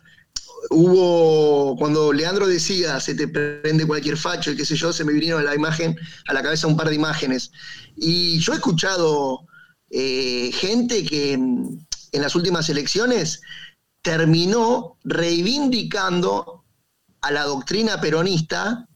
hubo, 0.71 1.77
cuando 1.77 2.13
Leandro 2.13 2.47
decía, 2.47 2.99
se 3.01 3.15
te 3.15 3.29
prende 3.29 3.87
cualquier 3.87 4.17
facho 4.17 4.51
y 4.51 4.57
qué 4.57 4.65
sé 4.65 4.77
yo, 4.77 4.93
se 4.93 5.05
me 5.05 5.13
vinieron 5.13 5.43
a 5.43 5.45
la 5.45 5.55
imagen, 5.55 5.97
a 6.27 6.33
la 6.33 6.43
cabeza 6.43 6.67
un 6.67 6.77
par 6.77 6.89
de 6.89 6.95
imágenes. 6.95 7.53
Y 7.97 8.39
yo 8.41 8.53
he 8.53 8.57
escuchado 8.57 9.47
eh, 9.91 10.51
gente 10.55 11.05
que 11.05 11.35
en 11.35 11.87
las 12.13 12.35
últimas 12.35 12.69
elecciones 12.71 13.43
terminó 14.03 14.97
reivindicando 15.05 16.65
a 17.21 17.31
la 17.31 17.45
doctrina 17.45 18.01
peronista 18.01 18.89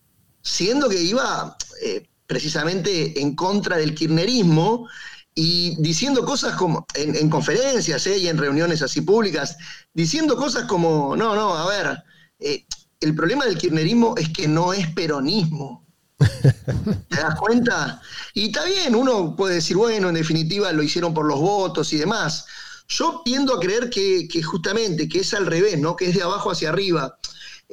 siendo 0.44 0.88
que 0.88 1.02
iba 1.02 1.56
eh, 1.82 2.06
precisamente 2.26 3.20
en 3.20 3.34
contra 3.34 3.76
del 3.78 3.94
kirchnerismo 3.94 4.86
y 5.34 5.74
diciendo 5.82 6.24
cosas 6.24 6.54
como, 6.54 6.86
en, 6.94 7.28
conferencias 7.28 8.06
eh, 8.06 8.18
y 8.18 8.28
en 8.28 8.38
reuniones 8.38 8.82
así 8.82 9.00
públicas, 9.00 9.56
diciendo 9.92 10.36
cosas 10.36 10.64
como, 10.64 11.16
no, 11.16 11.34
no, 11.34 11.54
a 11.54 11.66
ver, 11.66 12.04
eh, 12.38 12.64
el 13.00 13.14
problema 13.14 13.46
del 13.46 13.58
kirchnerismo 13.58 14.14
es 14.16 14.28
que 14.28 14.46
no 14.46 14.72
es 14.72 14.86
peronismo. 14.92 15.84
¿Te 16.18 17.16
das 17.16 17.34
cuenta? 17.40 18.00
Y 18.34 18.46
está 18.46 18.64
bien, 18.64 18.94
uno 18.94 19.34
puede 19.34 19.56
decir, 19.56 19.76
bueno, 19.76 20.10
en 20.10 20.14
definitiva 20.14 20.70
lo 20.72 20.82
hicieron 20.82 21.12
por 21.12 21.26
los 21.26 21.40
votos 21.40 21.92
y 21.92 21.96
demás. 21.96 22.46
Yo 22.86 23.22
tiendo 23.24 23.54
a 23.54 23.60
creer 23.60 23.90
que, 23.90 24.28
que 24.28 24.42
justamente, 24.42 25.08
que 25.08 25.20
es 25.20 25.34
al 25.34 25.46
revés, 25.46 25.78
¿no? 25.78 25.96
Que 25.96 26.10
es 26.10 26.14
de 26.14 26.22
abajo 26.22 26.50
hacia 26.50 26.68
arriba. 26.68 27.18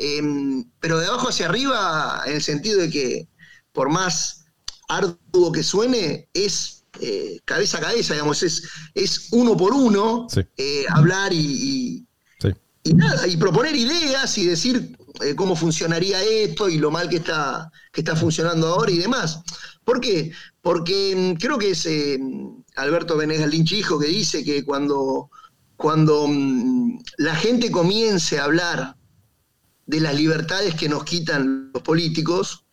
Em, 0.04 0.66
pero 0.80 0.98
de 0.98 1.06
abajo 1.06 1.30
hacia 1.30 1.46
arriba, 1.46 2.24
en 2.26 2.34
el 2.34 2.42
sentido 2.42 2.82
de 2.82 2.90
que 2.90 3.28
por 3.72 3.90
más 3.90 4.46
arduo 4.90 5.52
que 5.52 5.62
suene, 5.62 6.28
es 6.34 6.86
eh, 7.00 7.40
cabeza 7.46 7.78
a 7.78 7.82
cabeza, 7.82 8.16
digamos, 8.16 8.42
es, 8.42 8.64
es 8.96 9.28
uno 9.32 9.56
por 9.56 9.74
uno 9.74 10.26
eh, 10.58 10.86
hablar 10.90 11.32
y, 11.34 12.08
y, 12.84 13.38
proponer 13.38 13.76
ideas 13.76 14.36
y 14.40 14.48
decir 14.48 14.98
eh, 15.22 15.36
cómo 15.36 15.56
funcionaría 15.56 16.24
esto 16.24 16.68
y 16.68 16.80
lo 16.80 16.90
mal 16.90 17.08
que 17.08 17.18
está, 17.18 17.72
que 17.94 18.02
está 18.02 18.16
funcionando 18.16 18.68
ahora 18.70 18.92
y 18.92 18.98
demás. 18.98 19.42
¿Por 19.84 20.02
qué? 20.02 20.32
Porque 20.64 21.14
mm, 21.16 21.38
creo 21.38 21.60
que 21.60 21.72
es 21.72 21.86
eh, 21.86 22.20
Alberto 22.76 23.18
Venegas 23.18 23.52
Lynch 23.52 23.74
hijo 23.74 24.00
que 24.00 24.08
dice 24.08 24.44
que 24.44 24.66
cuando, 24.66 25.30
cuando 25.78 26.28
mm, 26.28 27.04
la 27.18 27.36
gente 27.36 27.70
comience 27.70 28.40
a 28.40 28.46
hablar 28.46 28.96
de 29.92 30.00
las 30.00 30.16
libertades 30.16 30.74
que 30.76 30.88
nos 30.88 31.04
quitan 31.04 31.70
los 31.74 31.84
políticos, 31.84 32.64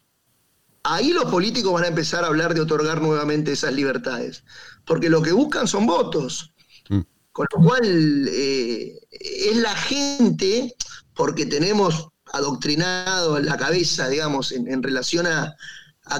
ahí 0.84 1.12
los 1.12 1.24
políticos 1.24 1.72
van 1.72 1.82
a 1.82 1.88
empezar 1.88 2.22
a 2.22 2.28
hablar 2.28 2.54
de 2.54 2.60
otorgar 2.60 3.02
nuevamente 3.02 3.50
esas 3.50 3.74
libertades. 3.74 4.44
Porque 4.84 5.10
lo 5.10 5.20
que 5.20 5.32
buscan 5.32 5.66
son 5.66 5.84
votos. 5.84 6.54
Mm. 6.88 7.00
Con 7.32 7.46
lo 7.52 7.64
cual 7.64 8.28
eh, 8.30 9.00
es 9.10 9.56
la 9.56 9.74
gente, 9.74 10.76
porque 11.12 11.44
tenemos 11.44 12.06
adoctrinado 12.32 13.36
en 13.36 13.46
la 13.46 13.56
cabeza, 13.56 14.08
digamos, 14.08 14.52
en, 14.52 14.80
relación 14.80 15.26
a, 15.26 15.56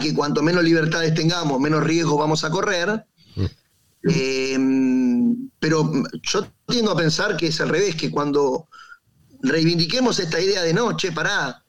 que 0.01 0.13
cuanto 0.13 0.43
menos 0.43 0.65
libertades 0.65 1.15
tengamos, 1.15 1.61
menos 1.61 1.85
riesgo 1.85 2.17
vamos 2.17 2.43
a 2.43 2.51
correr. 2.51 3.07
Mm. 3.37 3.45
Eh, 4.11 4.59
pero 5.61 5.93
yo 6.23 6.49
tiendo 6.67 6.91
a 6.91 6.97
pensar 6.97 7.37
que 7.37 7.47
es 7.47 7.61
al 7.61 7.69
revés, 7.69 7.95
que 7.95 8.11
cuando 8.11 8.69
reivindiquemos 9.43 10.19
esta 10.19 10.41
idea 10.41 10.63
de 10.63 10.73
no, 10.73 10.97
che, 10.97 11.13
pará, 11.13 11.63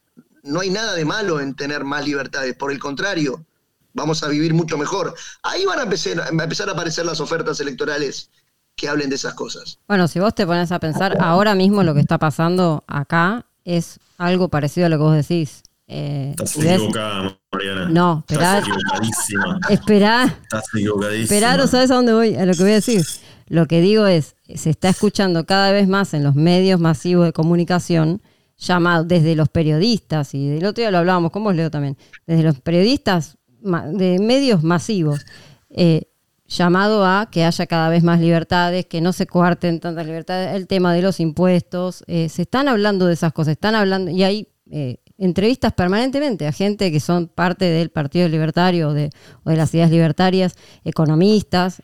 no 0.43 0.62
hay 0.62 0.69
nada 0.69 0.93
de 0.93 1.05
malo 1.05 1.39
en 1.39 1.55
tener 1.55 1.84
más 1.84 2.05
libertades, 2.05 2.55
por 2.55 2.71
el 2.71 2.79
contrario, 2.79 3.45
vamos 3.93 4.23
a 4.23 4.27
vivir 4.27 4.53
mucho 4.53 4.77
mejor. 4.77 5.13
Ahí 5.43 5.65
van 5.65 5.79
a 5.79 5.84
empezar, 5.84 6.21
a 6.21 6.29
empezar 6.29 6.69
a 6.69 6.73
aparecer 6.73 7.05
las 7.05 7.19
ofertas 7.19 7.60
electorales 7.60 8.29
que 8.75 8.88
hablen 8.88 9.10
de 9.10 9.15
esas 9.15 9.34
cosas. 9.34 9.79
Bueno, 9.88 10.08
si 10.08 10.19
vos 10.19 10.34
te 10.34 10.45
pones 10.45 10.71
a 10.71 10.79
pensar, 10.79 11.17
ahora 11.19 11.53
mismo 11.55 11.84
lo 11.84 11.93
que 11.93 11.99
está 11.99 12.17
pasando 12.17 12.84
acá 12.88 13.45
es 13.65 13.99
algo 14.17 14.49
parecido 14.49 14.88
a 14.88 14.89
lo 14.89 14.97
que 14.97 15.03
vos 15.03 15.15
decís. 15.15 15.63
Eh, 15.88 16.29
Estás 16.32 16.55
equivocada, 16.55 17.38
Mariana. 17.51 17.89
No, 17.89 18.23
esperá. 18.27 18.60
Estás 18.60 18.69
equivocadísima. 18.69 19.60
Esperá. 19.69 20.39
Estás 20.43 20.65
equivocadísima. 20.73 21.23
Esperá, 21.23 21.58
no 21.58 21.67
sabes 21.67 21.91
a 21.91 21.95
dónde 21.95 22.13
voy, 22.13 22.36
a 22.36 22.45
lo 22.45 22.53
que 22.53 22.62
voy 22.62 22.71
a 22.71 22.75
decir. 22.75 23.03
Lo 23.49 23.65
que 23.65 23.81
digo 23.81 24.05
es, 24.05 24.35
se 24.55 24.69
está 24.69 24.89
escuchando 24.89 25.45
cada 25.45 25.71
vez 25.71 25.88
más 25.88 26.13
en 26.13 26.23
los 26.23 26.35
medios 26.35 26.79
masivos 26.79 27.25
de 27.25 27.33
comunicación, 27.33 28.21
llamado 28.57 29.03
desde 29.03 29.35
los 29.35 29.49
periodistas, 29.49 30.33
y 30.35 30.47
del 30.47 30.65
otro 30.65 30.81
día 30.81 30.91
lo 30.91 30.99
hablábamos 30.99 31.31
con 31.31 31.43
vos, 31.43 31.55
Leo, 31.55 31.71
también, 31.71 31.97
desde 32.27 32.43
los 32.43 32.59
periodistas 32.59 33.38
de 33.62 34.19
medios 34.19 34.63
masivos, 34.63 35.25
eh, 35.69 36.03
llamado 36.47 37.05
a 37.05 37.29
que 37.31 37.43
haya 37.43 37.65
cada 37.67 37.89
vez 37.89 38.03
más 38.03 38.19
libertades, 38.19 38.85
que 38.85 39.01
no 39.01 39.13
se 39.13 39.27
coarten 39.27 39.79
tantas 39.79 40.05
libertades, 40.05 40.55
el 40.55 40.67
tema 40.67 40.93
de 40.93 41.01
los 41.01 41.19
impuestos, 41.19 42.03
eh, 42.07 42.29
se 42.29 42.43
están 42.43 42.67
hablando 42.67 43.07
de 43.07 43.13
esas 43.13 43.33
cosas, 43.33 43.53
están 43.53 43.75
hablando, 43.75 44.12
y 44.12 44.23
hay 44.23 44.47
eh, 44.69 44.97
entrevistas 45.17 45.73
permanentemente 45.73 46.45
a 46.45 46.51
gente 46.51 46.91
que 46.91 46.99
son 46.99 47.27
parte 47.27 47.65
del 47.65 47.89
Partido 47.89 48.27
Libertario 48.27 48.89
o 48.89 48.93
de 48.93 49.09
las 49.43 49.73
ideas 49.73 49.89
libertarias, 49.89 50.55
economistas, 50.83 51.81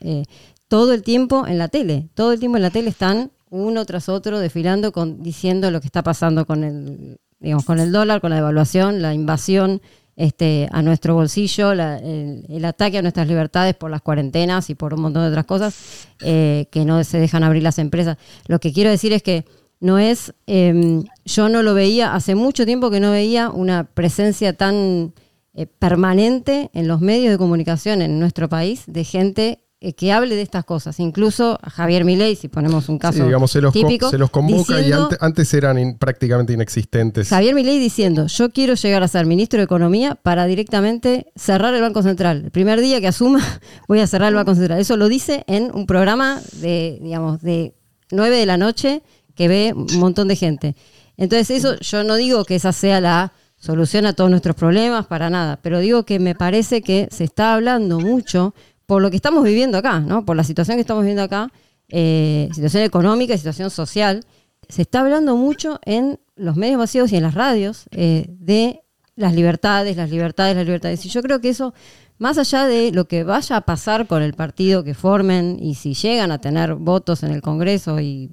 todo 0.68 0.94
el 0.94 1.04
tiempo 1.04 1.46
en 1.48 1.58
la 1.58 1.68
tele, 1.68 2.10
todo 2.14 2.32
el 2.32 2.40
tiempo 2.40 2.58
en 2.58 2.64
la 2.64 2.70
tele 2.72 2.90
están 2.90 3.32
uno 3.50 3.86
tras 3.86 4.10
otro 4.10 4.40
desfilando 4.40 4.92
con, 4.92 5.22
diciendo 5.24 5.72
lo 5.72 5.80
que 5.80 5.88
está 5.88 6.04
pasando 6.04 6.46
con 6.46 6.64
el, 6.64 7.18
digamos, 7.40 7.66
con 7.66 7.80
el 7.80 7.92
dólar, 7.92 8.22
con 8.22 8.32
la 8.32 8.38
devaluación, 8.38 9.02
la 9.02 9.14
invasión 9.14 9.82
este, 10.16 10.68
a 10.72 10.82
nuestro 10.82 11.14
bolsillo, 11.14 11.72
el, 11.72 12.66
ataque 12.66 12.98
a 12.98 13.02
nuestras 13.02 13.28
libertades 13.28 13.76
por 13.76 13.92
las 13.92 14.02
cuarentenas 14.02 14.70
y 14.70 14.76
por 14.76 14.94
un 14.94 15.02
montón 15.02 15.24
de 15.24 15.30
otras 15.30 15.46
cosas 15.46 16.08
eh, 16.22 16.68
que 16.72 16.86
no 16.86 17.04
se 17.04 17.20
dejan 17.20 17.44
abrir 17.44 17.64
las 17.64 17.80
empresas. 17.80 18.18
Lo 18.48 18.60
que 18.60 18.74
quiero 18.74 18.90
decir 18.90 19.14
es 19.14 19.22
que 19.22 19.46
no 19.80 20.00
es, 20.00 20.34
em, 20.48 21.04
yo 21.26 21.50
no 21.50 21.62
lo 21.62 21.74
veía, 21.74 22.16
hace 22.16 22.34
mucho 22.34 22.66
tiempo 22.66 22.90
que 22.90 23.00
no 23.00 23.12
veía 23.12 23.50
una 23.50 23.84
presencia 23.84 24.54
tan 24.54 25.14
eh, 25.54 25.68
permanente 25.68 26.70
en 26.74 26.88
los 26.88 27.02
medios 27.02 27.32
de 27.32 27.38
comunicación 27.38 28.02
en 28.02 28.20
nuestro 28.20 28.50
país 28.50 28.84
de 28.88 29.04
gente 29.04 29.60
que 29.94 30.12
hable 30.12 30.36
de 30.36 30.42
estas 30.42 30.66
cosas. 30.66 31.00
Incluso 31.00 31.60
a 31.62 31.70
Javier 31.70 32.06
Milei, 32.06 32.36
si 32.36 32.48
ponemos 32.48 32.90
un 32.90 32.98
caso 32.98 33.26
digamos, 33.26 33.52
se 33.52 33.62
los 33.62 33.74
típico, 33.74 34.10
se 34.10 34.18
los 34.18 34.30
convoca 34.30 34.82
y 34.82 34.92
antes, 35.20 35.54
eran 35.54 35.98
prácticamente 35.98 36.54
inexistentes. 36.54 37.30
Javier 37.30 37.56
Milei 37.56 37.80
diciendo, 37.80 38.28
yo 38.28 38.50
quiero 38.52 38.74
llegar 38.76 39.04
a 39.04 39.08
ser 39.08 39.26
ministro 39.26 39.58
de 39.60 39.66
Economía 39.66 40.16
para 40.16 40.46
directamente 40.46 41.32
cerrar 41.36 41.74
el 41.74 41.82
Banco 41.82 42.02
Central. 42.04 42.44
El 42.46 42.52
primer 42.52 42.82
día 42.82 43.00
que 43.00 43.08
asuma 43.08 43.42
voy 43.88 44.00
a 44.00 44.08
cerrar 44.08 44.30
el 44.30 44.36
Banco 44.36 44.56
Central. 44.56 44.80
Eso 44.80 44.98
lo 44.98 45.08
dice 45.08 45.44
en 45.48 45.72
un 45.74 45.86
programa 45.86 46.42
de, 46.54 47.00
digamos, 47.02 47.42
de 47.42 47.76
9 48.12 48.38
de 48.38 48.46
la 48.46 48.58
noche 48.58 49.04
que 49.36 49.48
ve 49.48 49.74
un 49.76 50.00
montón 50.00 50.28
de 50.28 50.36
gente. 50.36 50.76
Entonces 51.18 51.50
eso 51.52 51.80
yo 51.80 52.04
no 52.04 52.16
digo 52.16 52.46
que 52.46 52.56
esa 52.56 52.74
sea 52.74 53.00
la 53.02 53.34
solución 53.58 54.06
a 54.06 54.14
todos 54.14 54.30
nuestros 54.30 54.56
problemas, 54.56 55.08
para 55.08 55.30
nada, 55.30 55.60
pero 55.62 55.80
digo 55.80 56.04
que 56.04 56.20
me 56.20 56.36
parece 56.36 56.82
que 56.82 57.08
se 57.12 57.24
está 57.24 57.54
hablando 57.54 58.00
mucho 58.00 58.54
por 58.86 59.02
lo 59.02 59.10
que 59.10 59.16
estamos 59.16 59.44
viviendo 59.44 59.78
acá, 59.78 60.00
¿no? 60.00 60.26
Por 60.26 60.36
la 60.36 60.44
situación 60.44 60.78
que 60.78 60.82
estamos 60.82 61.04
viviendo 61.04 61.24
acá, 61.24 61.52
eh, 61.90 62.50
situación 62.54 62.84
económica 62.84 63.34
y 63.34 63.38
situación 63.38 63.70
social, 63.70 64.26
se 64.70 64.82
está 64.82 65.02
hablando 65.02 65.36
mucho 65.36 65.80
en 65.86 66.20
los 66.36 66.56
medios 66.56 66.78
masivos 66.78 67.12
y 67.12 67.18
en 67.18 67.24
las 67.24 67.34
radios 67.34 67.86
eh, 67.92 68.26
de 68.30 68.82
las 69.16 69.34
libertades, 69.34 69.96
las 69.96 70.10
libertades, 70.10 70.56
las 70.56 70.66
libertades. 70.66 71.06
Y 71.06 71.10
yo 71.10 71.22
creo 71.22 71.40
que 71.40 71.50
eso, 71.50 71.74
más 72.18 72.38
allá 72.38 72.66
de 72.66 72.92
lo 72.92 73.06
que 73.06 73.24
vaya 73.24 73.58
a 73.58 73.62
pasar 73.62 74.08
con 74.08 74.22
el 74.22 74.34
partido 74.34 74.84
que 74.84 74.94
formen 74.94 75.58
y 75.60 75.76
si 75.76 75.94
llegan 75.94 76.32
a 76.32 76.40
tener 76.40 76.76
votos 76.76 77.24
en 77.24 77.32
el 77.32 77.42
Congreso 77.42 78.00
y, 78.00 78.32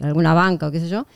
alguna 0.00 0.34
banca 0.34 0.66
o 0.66 0.70
qué 0.72 0.80
sé 0.80 0.88
yo, 0.88 1.06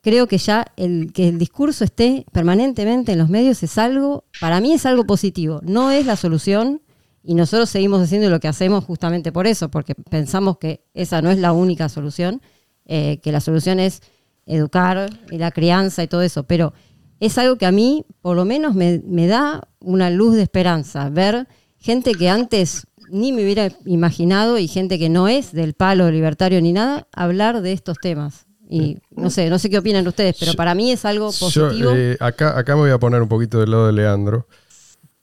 creo 0.00 0.26
que 0.26 0.38
ya 0.38 0.66
el 0.76 1.12
que 1.12 1.28
el 1.28 1.38
discurso 1.38 1.84
esté 1.84 2.26
permanentemente 2.32 3.12
en 3.12 3.18
los 3.18 3.28
medios 3.28 3.62
es 3.62 3.78
algo, 3.78 4.24
para 4.40 4.60
mí 4.60 4.72
es 4.72 4.84
algo 4.86 5.04
positivo. 5.06 5.60
No 5.62 5.92
es 5.92 6.04
la 6.04 6.16
solución, 6.16 6.82
y 7.26 7.34
nosotros 7.34 7.70
seguimos 7.70 8.02
haciendo 8.02 8.28
lo 8.28 8.38
que 8.38 8.48
hacemos 8.48 8.84
justamente 8.84 9.32
por 9.32 9.46
eso, 9.46 9.70
porque 9.70 9.94
pensamos 9.94 10.58
que 10.58 10.84
esa 10.92 11.22
no 11.22 11.30
es 11.30 11.38
la 11.38 11.52
única 11.52 11.88
solución, 11.88 12.42
eh, 12.84 13.18
que 13.22 13.32
la 13.32 13.40
solución 13.40 13.80
es 13.80 14.02
educar 14.44 15.08
y 15.30 15.38
la 15.38 15.50
crianza 15.50 16.02
y 16.02 16.06
todo 16.06 16.20
eso. 16.20 16.44
Pero 16.44 16.74
es 17.20 17.38
algo 17.38 17.56
que 17.56 17.64
a 17.64 17.72
mí, 17.72 18.04
por 18.20 18.36
lo 18.36 18.44
menos, 18.44 18.74
me, 18.74 19.26
da 19.26 19.66
una 19.80 20.10
luz 20.10 20.34
de 20.34 20.42
esperanza. 20.42 21.08
Ver 21.08 21.48
gente 21.78 22.12
que 22.12 22.28
antes 22.28 22.86
ni 23.08 23.32
me 23.32 23.42
hubiera 23.42 23.70
imaginado 23.86 24.58
y 24.58 24.68
gente 24.68 24.98
que 24.98 25.08
no 25.08 25.26
es 25.26 25.52
del 25.52 25.72
palo 25.72 26.10
libertario 26.10 26.60
ni 26.60 26.74
nada, 26.74 27.08
hablar 27.14 27.62
de 27.62 27.72
estos 27.72 27.96
temas. 28.02 28.44
Y 28.68 28.98
no 29.10 29.30
sé, 29.30 29.48
no 29.48 29.58
sé 29.58 29.70
qué 29.70 29.78
opinan 29.78 30.06
ustedes, 30.06 30.36
pero 30.38 30.52
para 30.54 30.74
mí 30.74 30.90
es 30.90 31.06
algo 31.06 31.26
positivo. 31.26 31.92
Eh, 31.94 32.18
acá, 32.20 32.58
acá 32.58 32.74
me 32.74 32.82
voy 32.82 32.90
a 32.90 32.98
poner 32.98 33.22
un 33.22 33.28
poquito 33.28 33.60
del 33.60 33.70
lado 33.70 33.86
de 33.86 33.92
Leandro. 33.94 34.46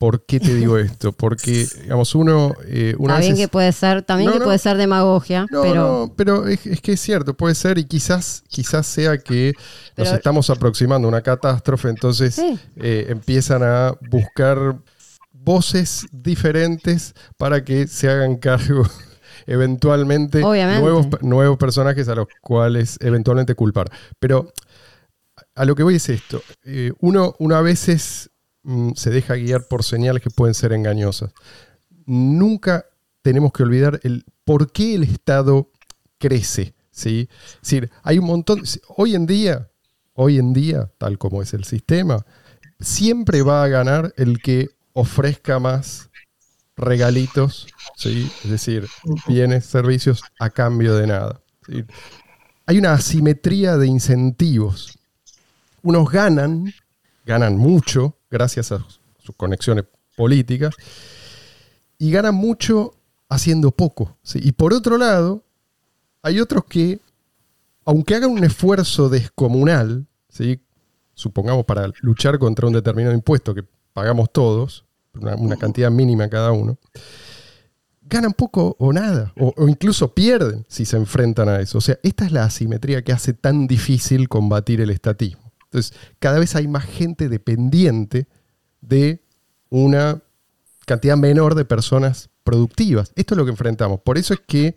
¿Por 0.02 0.26
qué 0.26 0.40
te 0.40 0.56
digo 0.56 0.78
esto? 0.80 1.12
Porque, 1.12 1.68
digamos, 1.84 2.16
uno... 2.16 2.56
Eh, 2.66 2.96
también 3.06 3.36
que 3.36 3.48
puede 3.48 3.72
ser, 3.72 4.02
también 4.02 4.32
que 4.32 4.40
puede 4.40 4.58
ser 4.58 4.76
demagogia, 4.78 5.46
pero... 5.52 6.12
pero 6.18 6.48
es, 6.48 6.60
que 6.82 6.94
es 6.94 7.00
cierto, 7.00 7.36
puede 7.36 7.54
ser 7.54 7.78
y 7.78 7.84
quizás, 7.84 8.42
quizás 8.48 8.88
sea 8.88 9.20
que 9.20 9.54
nos 9.96 10.12
estamos 10.12 10.50
aproximando 10.50 11.08
a 11.08 11.10
una 11.10 11.22
catástrofe, 11.22 11.90
entonces 11.90 12.42
eh, 12.78 13.06
empiezan 13.10 13.62
a 13.62 13.94
buscar 14.10 14.80
voces 15.34 16.08
diferentes 16.12 17.14
para 17.38 17.64
que 17.64 17.86
se 17.86 18.10
hagan 18.10 18.38
cargo 18.38 18.82
eventualmente 19.46 20.42
nuevos, 20.42 21.10
nuevos 21.22 21.60
personajes 21.60 22.08
a 22.08 22.16
los 22.16 22.28
cuales 22.42 22.98
eventualmente 23.02 23.54
culpar. 23.54 23.92
Pero 24.18 24.52
a 25.54 25.64
lo 25.64 25.76
que 25.76 25.84
voy 25.84 25.98
es 25.98 26.10
esto. 26.10 26.42
Eh, 26.64 26.92
uno, 27.02 27.36
uno 27.38 27.56
a 27.56 27.62
veces 27.62 28.31
Mm, 28.64 28.92
se 28.94 29.10
deja 29.10 29.36
guiar 29.36 29.68
por 29.68 29.84
señales 29.84 30.22
que 30.22 30.30
pueden 30.30 30.54
ser 30.54 30.74
engañosas. 30.74 31.32
Nunca 32.06 32.86
tenemos 33.22 33.52
que 33.52 33.64
olvidar 33.64 34.00
el 34.04 34.26
por 34.44 34.72
qué 34.72 34.96
el 34.96 35.04
Estado 35.04 35.70
crece. 36.18 36.74
¿sí? 36.92 37.30
Es 37.56 37.62
decir, 37.62 37.92
hay 38.04 38.20
un 38.20 38.26
montón. 38.26 38.64
Hoy 38.88 39.16
en 39.16 39.26
día, 39.26 39.70
hoy 40.14 40.38
en 40.38 40.54
día, 40.54 40.92
tal 40.98 41.18
como 41.18 41.42
es 41.42 41.54
el 41.54 41.64
sistema, 41.64 42.26
siempre 42.80 43.42
va 43.42 43.64
a 43.64 43.68
ganar 43.68 44.14
el 44.18 44.42
que 44.42 44.70
ofrezca 44.94 45.60
más 45.60 46.10
regalitos, 46.76 47.68
¿sí? 47.96 48.32
es 48.44 48.50
decir, 48.50 48.88
bienes, 49.28 49.66
servicios 49.66 50.24
a 50.40 50.50
cambio 50.50 50.96
de 50.96 51.08
nada. 51.08 51.42
Hay 52.66 52.78
una 52.78 52.94
asimetría 52.94 53.78
de 53.78 53.88
incentivos. 53.88 54.98
Unos 55.84 56.10
ganan, 56.10 56.74
ganan 57.26 57.58
mucho, 57.58 58.18
gracias 58.32 58.72
a 58.72 58.84
sus 59.20 59.36
conexiones 59.36 59.86
políticas, 60.16 60.74
y 61.98 62.12
ganan 62.12 62.34
mucho 62.34 62.96
haciendo 63.30 63.72
poco. 63.72 64.18
Y 64.34 64.54
por 64.54 64.74
otro 64.74 64.98
lado, 64.98 65.44
hay 66.24 66.40
otros 66.40 66.66
que, 66.66 67.00
aunque 67.86 68.16
hagan 68.16 68.32
un 68.32 68.44
esfuerzo 68.44 69.10
descomunal, 69.10 70.08
¿sí? 70.30 70.60
supongamos 71.14 71.66
para 71.66 71.92
luchar 72.02 72.40
contra 72.40 72.68
un 72.68 72.74
determinado 72.74 73.14
impuesto 73.14 73.54
que 73.54 73.64
pagamos 73.94 74.32
todos, 74.32 74.86
una, 75.14 75.58
cantidad 75.58 75.92
mínima 75.92 76.30
cada 76.30 76.52
uno, 76.52 76.78
ganan 78.02 78.34
poco 78.34 78.76
o 78.80 78.92
nada, 78.92 79.34
o, 79.38 79.54
o, 79.56 79.68
incluso 79.68 80.14
pierden 80.14 80.66
si 80.68 80.86
se 80.86 80.98
enfrentan 80.98 81.50
a 81.50 81.60
eso. 81.60 81.78
O 81.78 81.82
sea, 81.82 82.00
esta 82.04 82.26
es 82.26 82.32
la 82.32 82.46
asimetría 82.46 83.04
que 83.04 83.14
hace 83.14 83.34
tan 83.34 83.68
difícil 83.68 84.28
combatir 84.28 84.82
el 84.82 84.90
estatismo. 84.90 85.41
Entonces, 85.72 85.94
cada 86.20 86.38
vez 86.38 86.54
hay 86.58 86.68
más 86.68 86.84
gente 86.84 87.30
dependiente 87.30 88.28
de 88.82 89.24
una 89.70 90.22
cantidad 90.86 91.16
menor 91.16 91.56
de 91.56 91.64
personas 91.64 92.30
productivas. 92.44 93.14
Esto 93.16 93.36
es 93.36 93.38
lo 93.38 93.46
que 93.46 93.52
enfrentamos. 93.52 94.02
Por 94.02 94.18
eso 94.18 94.34
es 94.34 94.42
que 94.46 94.76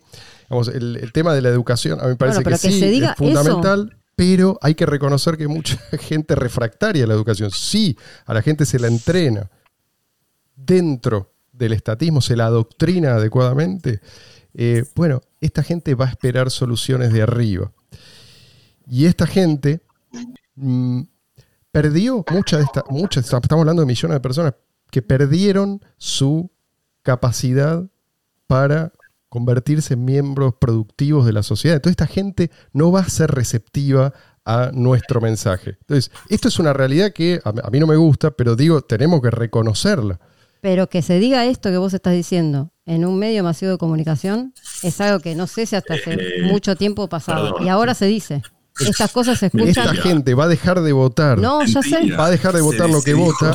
el, 0.73 0.95
el, 0.95 1.11
tema 1.11 1.33
de 1.33 1.41
la 1.41 1.49
educación, 1.49 1.99
a 1.99 2.03
mí 2.03 2.09
me 2.11 2.15
parece 2.15 2.43
que, 2.43 2.57
sí, 2.57 3.03
es 3.03 3.15
fundamental. 3.17 3.97
Pero 4.15 4.57
hay 4.61 4.75
que 4.75 4.85
reconocer 4.85 5.35
que 5.35 5.49
mucha 5.49 5.77
gente 5.99 6.33
refractaria 6.35 7.03
a 7.03 7.07
la 7.07 7.13
educación. 7.13 7.51
Sí, 7.51 7.97
a 8.25 8.33
la 8.33 8.41
gente 8.41 8.65
se 8.65 8.79
la 8.79 8.87
entrena 8.87 9.51
dentro 10.55 11.33
del 11.51 11.73
estatismo, 11.73 12.21
se 12.21 12.37
la 12.37 12.45
adoctrina 12.45 13.15
adecuadamente. 13.15 13.99
Eh, 14.53 14.85
bueno, 14.95 15.21
esta 15.41 15.61
gente 15.61 15.93
va 15.95 16.05
a 16.05 16.09
esperar 16.09 16.51
soluciones 16.51 17.11
de 17.11 17.21
arriba. 17.21 17.73
Y 18.87 19.07
esta 19.07 19.27
gente 19.27 19.81
mm, 20.55 21.01
perdió 21.71 22.23
mucha 22.31 22.57
de 22.57 22.63
esta, 22.63 22.83
muchas, 22.89 23.25
estamos 23.25 23.51
hablando 23.51 23.81
de 23.81 23.85
millones 23.85 24.15
de 24.15 24.21
personas 24.21 24.53
que 24.91 25.01
perdieron 25.01 25.81
su 25.97 26.51
capacidad 27.03 27.85
para 28.47 28.93
convertirse 29.29 29.95
en 29.95 30.05
miembros 30.05 30.53
productivos 30.59 31.25
de 31.25 31.33
la 31.33 31.43
sociedad. 31.43 31.75
Entonces 31.75 31.93
esta 31.99 32.07
gente 32.07 32.51
no 32.71 32.91
va 32.91 33.01
a 33.01 33.09
ser 33.09 33.31
receptiva 33.31 34.13
a 34.45 34.71
nuestro 34.73 35.19
mensaje. 35.19 35.77
Entonces, 35.81 36.11
esto 36.29 36.47
es 36.47 36.59
una 36.59 36.71
realidad 36.71 37.11
que 37.11 37.41
a 37.43 37.69
mí 37.69 37.79
no 37.79 37.87
me 37.87 37.95
gusta, 37.95 38.31
pero 38.31 38.55
digo, 38.55 38.81
tenemos 38.81 39.21
que 39.21 39.31
reconocerla. 39.31 40.19
Pero 40.61 40.87
que 40.87 41.01
se 41.01 41.19
diga 41.19 41.45
esto 41.45 41.69
que 41.69 41.77
vos 41.77 41.93
estás 41.93 42.13
diciendo 42.13 42.71
en 42.85 43.05
un 43.05 43.19
medio 43.19 43.43
masivo 43.43 43.71
de 43.71 43.77
comunicación 43.77 44.53
es 44.83 45.01
algo 45.01 45.19
que 45.19 45.35
no 45.35 45.47
sé 45.47 45.65
si 45.65 45.75
hasta 45.75 45.95
hace 45.95 46.13
eh, 46.13 46.43
mucho 46.43 46.75
tiempo 46.75 47.09
pasado. 47.09 47.57
y 47.59 47.69
ahora 47.69 47.93
se 47.93 48.05
dice. 48.05 48.41
Estas 48.79 49.11
cosas 49.11 49.39
se 49.39 49.47
escuchan. 49.47 49.69
Esta 49.69 49.93
gente 49.95 50.33
va 50.33 50.45
a 50.45 50.47
dejar 50.47 50.81
de 50.81 50.91
votar. 50.91 51.39
No, 51.39 51.63
ya 51.63 51.81
sé. 51.81 52.11
Va 52.11 52.25
a 52.27 52.31
dejar 52.31 52.53
de 52.53 52.61
votar 52.61 52.89
lo 52.89 53.01
que 53.01 53.13
vota. 53.13 53.53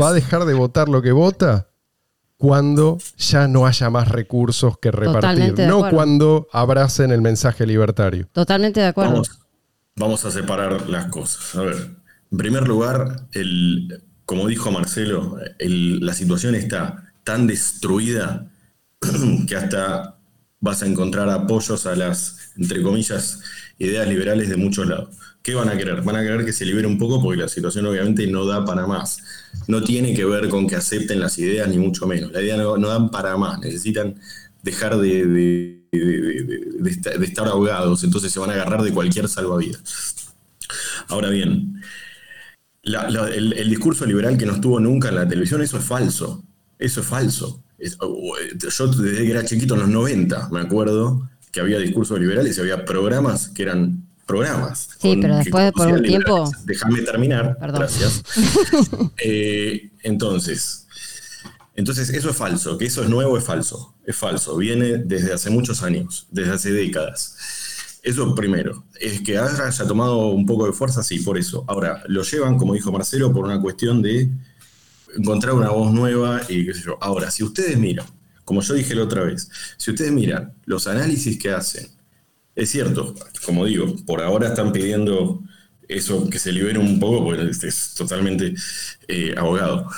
va 0.00 0.08
a 0.08 0.12
dejar 0.12 0.44
de 0.44 0.54
votar 0.54 0.88
lo 0.88 1.02
que 1.02 1.12
vota 1.12 1.68
cuando 2.36 2.98
ya 3.16 3.48
no 3.48 3.66
haya 3.66 3.90
más 3.90 4.08
recursos 4.08 4.78
que 4.78 4.90
repartir, 4.90 5.54
no 5.60 5.88
cuando 5.88 6.48
abracen 6.52 7.10
el 7.10 7.22
mensaje 7.22 7.66
libertario. 7.66 8.28
Totalmente 8.32 8.80
de 8.80 8.86
acuerdo. 8.86 9.22
Vamos, 9.96 10.24
a 10.24 10.30
separar 10.30 10.88
las 10.90 11.06
cosas. 11.06 11.54
A 11.54 11.62
ver, 11.62 11.76
en 12.32 12.36
primer 12.36 12.66
lugar, 12.66 13.28
el, 13.32 14.02
como 14.26 14.48
dijo 14.48 14.72
Marcelo, 14.72 15.38
la 15.58 16.12
situación 16.12 16.56
está 16.56 17.12
tan 17.22 17.46
destruida 17.46 18.50
que 19.48 19.56
hasta 19.56 20.18
vas 20.60 20.82
a 20.82 20.86
encontrar 20.86 21.28
apoyos 21.30 21.86
a 21.86 21.94
las, 21.94 22.52
entre 22.56 22.82
comillas, 22.82 23.40
ideas 23.78 24.08
liberales 24.08 24.48
de 24.48 24.56
muchos 24.56 24.86
lados. 24.86 25.16
¿Qué 25.44 25.54
van 25.54 25.68
a 25.68 25.76
querer? 25.76 26.00
Van 26.00 26.16
a 26.16 26.22
querer 26.22 26.42
que 26.46 26.54
se 26.54 26.64
libere 26.64 26.86
un 26.86 26.96
poco 26.96 27.22
porque 27.22 27.42
la 27.42 27.48
situación 27.48 27.84
obviamente 27.84 28.26
no 28.26 28.46
da 28.46 28.64
para 28.64 28.86
más. 28.86 29.18
No 29.68 29.84
tiene 29.84 30.14
que 30.14 30.24
ver 30.24 30.48
con 30.48 30.66
que 30.66 30.74
acepten 30.74 31.20
las 31.20 31.38
ideas, 31.38 31.68
ni 31.68 31.76
mucho 31.76 32.06
menos. 32.06 32.32
La 32.32 32.40
idea 32.40 32.56
no, 32.56 32.78
dan 32.78 33.10
para 33.10 33.36
más. 33.36 33.58
Necesitan 33.60 34.14
dejar 34.62 34.96
de, 34.96 35.82
estar 37.20 37.46
ahogados, 37.46 38.02
entonces 38.04 38.32
se 38.32 38.40
van 38.40 38.48
a 38.48 38.54
agarrar 38.54 38.82
de 38.82 38.92
cualquier 38.92 39.28
salvavidas. 39.28 40.14
Ahora 41.08 41.28
bien, 41.28 41.82
el, 42.82 43.68
discurso 43.68 44.06
liberal 44.06 44.38
que 44.38 44.46
no 44.46 44.54
estuvo 44.54 44.80
nunca 44.80 45.10
en 45.10 45.16
la 45.16 45.28
televisión, 45.28 45.60
eso 45.60 45.76
es 45.76 45.84
falso. 45.84 46.42
Eso 46.78 47.02
es 47.02 47.06
falso. 47.06 47.62
yo 47.78 48.86
desde 48.86 49.24
que 49.24 49.30
era 49.30 49.44
chiquito, 49.44 49.74
en 49.74 49.80
los 49.80 49.90
90, 49.90 50.48
me 50.50 50.60
acuerdo 50.60 51.28
que 51.54 51.60
había 51.60 51.78
discursos 51.78 52.18
liberales 52.18 52.58
y 52.58 52.60
había 52.60 52.84
programas 52.84 53.48
que 53.48 53.62
eran 53.62 54.02
programas. 54.26 54.88
Sí, 54.98 55.16
pero 55.20 55.36
después 55.36 55.70
por 55.70 55.86
un 55.86 56.02
tiempo... 56.02 56.50
Déjame 56.64 57.02
terminar. 57.02 57.56
Gracias. 57.60 58.24
Eh, 59.18 59.90
entonces, 60.02 60.86
entonces, 61.76 62.10
eso 62.10 62.30
es 62.30 62.36
falso. 62.36 62.76
Que 62.76 62.86
eso 62.86 63.04
es 63.04 63.08
nuevo 63.08 63.38
es 63.38 63.44
falso. 63.44 63.94
Es 64.04 64.16
falso. 64.16 64.56
Viene 64.56 64.98
desde 64.98 65.32
hace 65.32 65.48
muchos 65.48 65.82
años, 65.84 66.26
desde 66.32 66.52
hace 66.52 66.72
décadas. 66.72 67.36
Eso 68.02 68.34
primero. 68.34 68.84
Es 69.00 69.20
que 69.20 69.38
ahora 69.38 69.68
haya 69.68 69.86
tomado 69.86 70.28
un 70.28 70.46
poco 70.46 70.66
de 70.66 70.72
fuerza, 70.72 71.04
sí, 71.04 71.20
por 71.20 71.38
eso. 71.38 71.64
Ahora, 71.68 72.02
lo 72.08 72.22
llevan, 72.22 72.58
como 72.58 72.74
dijo 72.74 72.90
Marcelo, 72.90 73.32
por 73.32 73.44
una 73.44 73.60
cuestión 73.60 74.02
de 74.02 74.28
encontrar 75.16 75.54
una 75.54 75.70
voz 75.70 75.92
nueva 75.92 76.42
y 76.48 76.66
qué 76.66 76.74
sé 76.74 76.82
yo. 76.84 76.98
Ahora, 77.00 77.30
si 77.30 77.44
ustedes 77.44 77.78
miran, 77.78 78.06
como 78.44 78.60
yo 78.62 78.74
dije 78.74 78.94
la 78.94 79.04
otra 79.04 79.24
vez, 79.24 79.48
si 79.76 79.90
ustedes 79.90 80.12
miran 80.12 80.52
los 80.66 80.86
análisis 80.86 81.38
que 81.38 81.50
hacen 81.50 81.88
es 82.54 82.70
cierto, 82.70 83.14
como 83.44 83.66
digo, 83.66 83.96
por 84.06 84.22
ahora 84.22 84.48
están 84.48 84.72
pidiendo 84.72 85.42
eso 85.88 86.28
que 86.30 86.38
se 86.38 86.52
libere 86.52 86.78
un 86.78 87.00
poco, 87.00 87.24
porque 87.24 87.50
es 87.50 87.94
totalmente 87.94 88.54
eh, 89.08 89.34
abogado. 89.36 89.88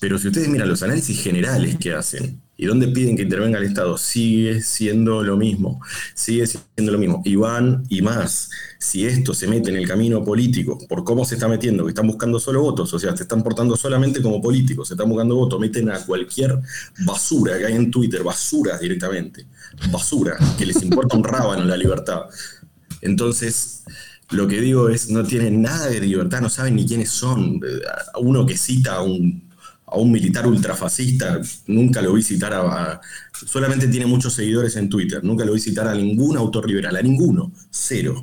Pero 0.00 0.18
si 0.18 0.28
ustedes 0.28 0.48
miran 0.48 0.68
los 0.68 0.82
análisis 0.82 1.22
generales 1.22 1.76
que 1.78 1.92
hacen 1.92 2.42
y 2.56 2.66
dónde 2.66 2.88
piden 2.88 3.16
que 3.16 3.22
intervenga 3.22 3.58
el 3.58 3.64
Estado, 3.64 3.98
sigue 3.98 4.62
siendo 4.62 5.22
lo 5.22 5.36
mismo, 5.36 5.80
sigue 6.14 6.46
siendo 6.46 6.92
lo 6.92 6.98
mismo. 6.98 7.22
Y 7.24 7.36
van 7.36 7.84
y 7.88 8.02
más, 8.02 8.50
si 8.78 9.04
esto 9.04 9.34
se 9.34 9.46
mete 9.46 9.70
en 9.70 9.76
el 9.76 9.86
camino 9.86 10.24
político, 10.24 10.78
por 10.88 11.04
cómo 11.04 11.24
se 11.24 11.34
está 11.34 11.48
metiendo, 11.48 11.84
que 11.84 11.90
están 11.90 12.06
buscando 12.06 12.40
solo 12.40 12.62
votos, 12.62 12.92
o 12.94 12.98
sea, 12.98 13.16
se 13.16 13.24
están 13.24 13.42
portando 13.42 13.76
solamente 13.76 14.22
como 14.22 14.40
políticos, 14.40 14.88
se 14.88 14.94
están 14.94 15.08
buscando 15.08 15.36
votos, 15.36 15.60
meten 15.60 15.90
a 15.90 15.98
cualquier 16.04 16.58
basura 17.04 17.58
que 17.58 17.66
hay 17.66 17.74
en 17.74 17.90
Twitter, 17.90 18.22
basura 18.22 18.78
directamente 18.78 19.46
basura, 19.90 20.36
que 20.58 20.66
les 20.66 20.82
importa 20.82 21.16
un 21.16 21.24
rábano 21.24 21.64
la 21.64 21.76
libertad. 21.76 22.22
Entonces, 23.02 23.84
lo 24.30 24.46
que 24.48 24.60
digo 24.60 24.88
es, 24.88 25.10
no 25.10 25.24
tienen 25.24 25.62
nada 25.62 25.86
de 25.86 26.00
libertad, 26.00 26.40
no 26.40 26.50
saben 26.50 26.76
ni 26.76 26.86
quiénes 26.86 27.10
son. 27.10 27.60
Uno 28.20 28.46
que 28.46 28.56
cita 28.56 28.96
a 28.96 29.02
un, 29.02 29.45
a 29.86 29.98
un 29.98 30.10
militar 30.10 30.46
ultrafascista, 30.46 31.40
nunca 31.66 32.02
lo 32.02 32.12
vi 32.12 32.22
citar 32.22 32.52
a, 32.54 33.00
Solamente 33.32 33.86
tiene 33.88 34.06
muchos 34.06 34.32
seguidores 34.32 34.76
en 34.76 34.88
Twitter, 34.88 35.22
nunca 35.22 35.44
lo 35.44 35.52
vi 35.52 35.60
citar 35.60 35.86
a 35.86 35.94
ningún 35.94 36.36
autor 36.36 36.66
liberal, 36.66 36.96
a 36.96 37.02
ninguno, 37.02 37.52
cero. 37.70 38.22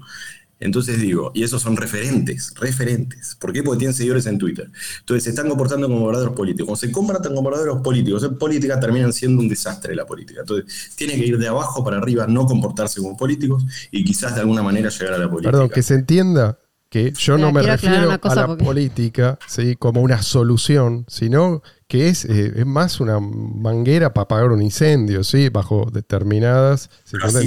Entonces 0.60 1.00
digo, 1.00 1.32
y 1.34 1.44
esos 1.44 1.62
son 1.62 1.76
referentes, 1.76 2.54
referentes. 2.56 3.36
¿Por 3.36 3.52
qué? 3.52 3.64
Porque 3.64 3.80
tienen 3.80 3.94
seguidores 3.94 4.26
en 4.28 4.38
Twitter. 4.38 4.72
Entonces 5.00 5.26
se 5.26 5.30
están 5.32 5.50
comportando 5.50 5.88
como 5.88 6.06
verdaderos 6.08 6.36
políticos. 6.36 6.68
Cuando 6.68 6.80
se 6.80 6.92
comportan 6.92 7.36
como 7.36 7.50
verdaderos 7.50 7.82
políticos, 7.82 8.24
en 8.24 8.38
política 8.38 8.80
terminan 8.80 9.12
siendo 9.12 9.42
un 9.42 9.50
desastre 9.50 9.94
la 9.94 10.06
política. 10.06 10.40
Entonces 10.42 10.96
tiene 10.96 11.16
que 11.16 11.26
ir 11.26 11.38
de 11.38 11.48
abajo 11.48 11.84
para 11.84 11.98
arriba, 11.98 12.28
no 12.28 12.46
comportarse 12.46 13.02
como 13.02 13.18
políticos 13.18 13.66
y 13.92 14.04
quizás 14.04 14.36
de 14.36 14.42
alguna 14.42 14.64
manera 14.64 14.90
llegar 14.90 15.14
a 15.14 15.18
la 15.18 15.30
política. 15.30 15.52
Perdón, 15.52 15.70
que 15.70 15.84
se 15.84 15.96
entienda 15.96 16.58
que 16.94 17.12
yo 17.12 17.40
no 17.40 17.52
me 17.52 17.64
refiero 17.64 18.12
a 18.12 18.36
la 18.36 18.56
política 18.56 19.40
¿sí? 19.48 19.76
como 19.76 20.02
una 20.02 20.22
solución, 20.22 21.06
sino 21.08 21.64
que 21.88 22.10
es, 22.10 22.24
eh, 22.24 22.54
es, 22.56 22.68
más 22.68 23.00
una 23.00 23.20
manguera 23.20 24.14
para 24.14 24.26
apagar 24.26 24.52
un 24.52 24.62
incendio, 24.62 25.24
¿sí? 25.24 25.50
bajo 25.50 25.90
determinadas, 25.92 26.92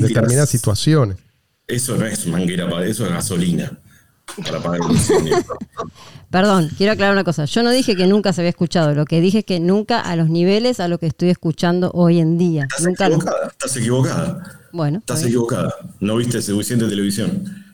determinadas 0.00 0.50
situaciones. 0.50 1.18
Eso 1.68 1.96
no 1.96 2.06
es 2.06 2.26
manguera, 2.26 2.66
eso 2.86 3.06
es 3.06 3.12
gasolina. 3.12 3.78
Para 4.44 4.60
pagar 4.60 4.80
Perdón, 6.30 6.68
quiero 6.76 6.94
aclarar 6.94 7.12
una 7.12 7.22
cosa. 7.22 7.44
Yo 7.44 7.62
no 7.62 7.70
dije 7.70 7.94
que 7.94 8.08
nunca 8.08 8.32
se 8.32 8.40
había 8.40 8.50
escuchado, 8.50 8.94
lo 8.94 9.04
que 9.04 9.20
dije 9.20 9.38
es 9.38 9.44
que 9.44 9.60
nunca 9.60 10.00
a 10.00 10.16
los 10.16 10.28
niveles 10.28 10.80
a 10.80 10.88
lo 10.88 10.98
que 10.98 11.06
estoy 11.06 11.30
escuchando 11.30 11.92
hoy 11.94 12.18
en 12.18 12.36
día. 12.36 12.64
Estás 12.64 12.88
equivocada, 12.88 13.46
estás 13.46 13.76
equivocada. 13.76 14.60
Bueno. 14.72 14.98
Estás 14.98 15.22
equivocada. 15.22 15.72
No 16.00 16.16
viste 16.16 16.42
suficiente 16.42 16.88
televisión. 16.88 17.65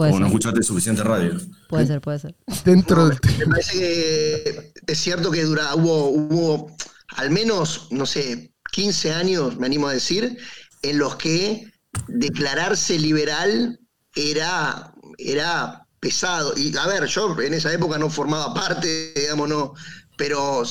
Puede 0.00 0.14
o 0.14 0.18
no 0.18 0.28
escuchaste 0.28 0.62
suficiente 0.62 1.02
radio. 1.02 1.38
Puede 1.68 1.86
ser, 1.86 2.00
puede 2.00 2.18
ser. 2.18 2.34
Dentro 2.64 3.06
del 3.06 3.18
Me 3.38 3.46
parece 3.46 3.78
que 3.78 4.72
es 4.86 4.98
cierto 4.98 5.30
que 5.30 5.44
dura, 5.44 5.74
hubo, 5.74 6.08
hubo 6.08 6.74
al 7.16 7.30
menos, 7.30 7.88
no 7.90 8.06
sé, 8.06 8.54
15 8.72 9.12
años, 9.12 9.58
me 9.58 9.66
animo 9.66 9.88
a 9.88 9.92
decir, 9.92 10.38
en 10.80 10.98
los 10.98 11.16
que 11.16 11.70
declararse 12.08 12.98
liberal 12.98 13.78
era, 14.14 14.94
era 15.18 15.86
pesado. 16.00 16.54
Y 16.56 16.74
a 16.78 16.86
ver, 16.86 17.04
yo 17.04 17.38
en 17.38 17.52
esa 17.52 17.70
época 17.70 17.98
no 17.98 18.08
formaba 18.08 18.54
parte, 18.54 19.12
digamos, 19.14 19.50
no, 19.50 19.74
pero 20.16 20.62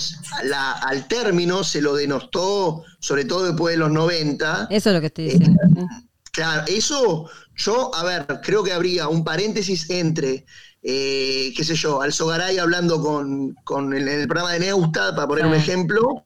al 0.88 1.07
término 1.07 1.63
se 1.63 1.84
lo 1.84 1.93
denostó, 1.93 2.84
sobre 2.99 3.25
todo 3.25 3.45
después 3.45 3.75
de 3.75 3.77
los 3.77 3.91
90. 3.91 4.69
Eso 4.71 4.89
es 4.89 4.95
lo 4.95 5.01
que 5.01 5.07
estoy 5.07 5.25
diciendo. 5.25 5.61
Eh, 5.77 5.86
claro, 6.32 6.63
eso 6.67 7.30
yo, 7.60 7.93
a 7.95 8.03
ver, 8.03 8.26
creo 8.43 8.64
que 8.64 8.74
habría 8.74 9.07
un 9.07 9.24
paréntesis 9.24 9.89
entre, 9.89 10.45
eh, 10.82 11.53
qué 11.55 11.64
sé 11.64 11.76
yo, 11.76 12.01
Alzogaray 12.01 12.57
hablando 12.57 13.01
con, 13.01 13.53
con 13.64 13.93
el, 13.93 14.28
programa 14.28 14.53
de 14.53 14.60
Neustad, 14.60 15.16
para 15.16 15.28
poner 15.28 15.45
un 15.45 15.53
ejemplo, 15.53 16.24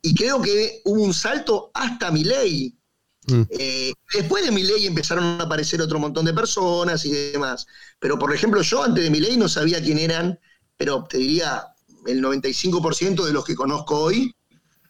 y 0.00 0.14
creo 0.14 0.40
que 0.40 0.80
hubo 0.84 1.02
un 1.02 1.14
salto 1.14 1.70
hasta 1.74 2.10
mi 2.10 2.24
ley 2.24 2.78
Mm. 3.26 3.42
Eh, 3.48 3.92
después 4.12 4.44
de 4.44 4.52
mi 4.52 4.62
ley 4.62 4.86
empezaron 4.86 5.24
a 5.24 5.44
aparecer 5.44 5.80
otro 5.80 5.98
montón 5.98 6.24
de 6.24 6.34
personas 6.34 7.04
y 7.04 7.12
demás. 7.12 7.66
Pero, 7.98 8.18
por 8.18 8.34
ejemplo, 8.34 8.62
yo 8.62 8.82
antes 8.82 9.04
de 9.04 9.10
mi 9.10 9.20
ley 9.20 9.36
no 9.36 9.48
sabía 9.48 9.82
quién 9.82 9.98
eran, 9.98 10.38
pero 10.76 11.04
te 11.04 11.18
diría 11.18 11.64
el 12.06 12.22
95% 12.22 13.24
de 13.24 13.32
los 13.32 13.44
que 13.44 13.54
conozco 13.54 13.98
hoy, 13.98 14.34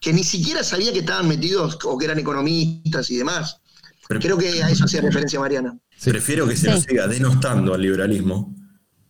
que 0.00 0.12
ni 0.12 0.24
siquiera 0.24 0.64
sabía 0.64 0.92
que 0.92 0.98
estaban 1.00 1.28
metidos 1.28 1.78
o 1.84 1.96
que 1.96 2.04
eran 2.06 2.18
economistas 2.18 3.10
y 3.10 3.16
demás. 3.16 3.60
Pero, 4.08 4.20
Creo 4.20 4.38
que 4.38 4.62
a 4.62 4.68
eso 4.68 4.84
hacía 4.84 5.00
referencia 5.00 5.40
Mariana. 5.40 5.78
Prefiero 6.04 6.46
que 6.46 6.56
se 6.56 6.70
lo 6.70 6.80
siga 6.80 7.06
denostando 7.06 7.74
al 7.74 7.82
liberalismo 7.82 8.54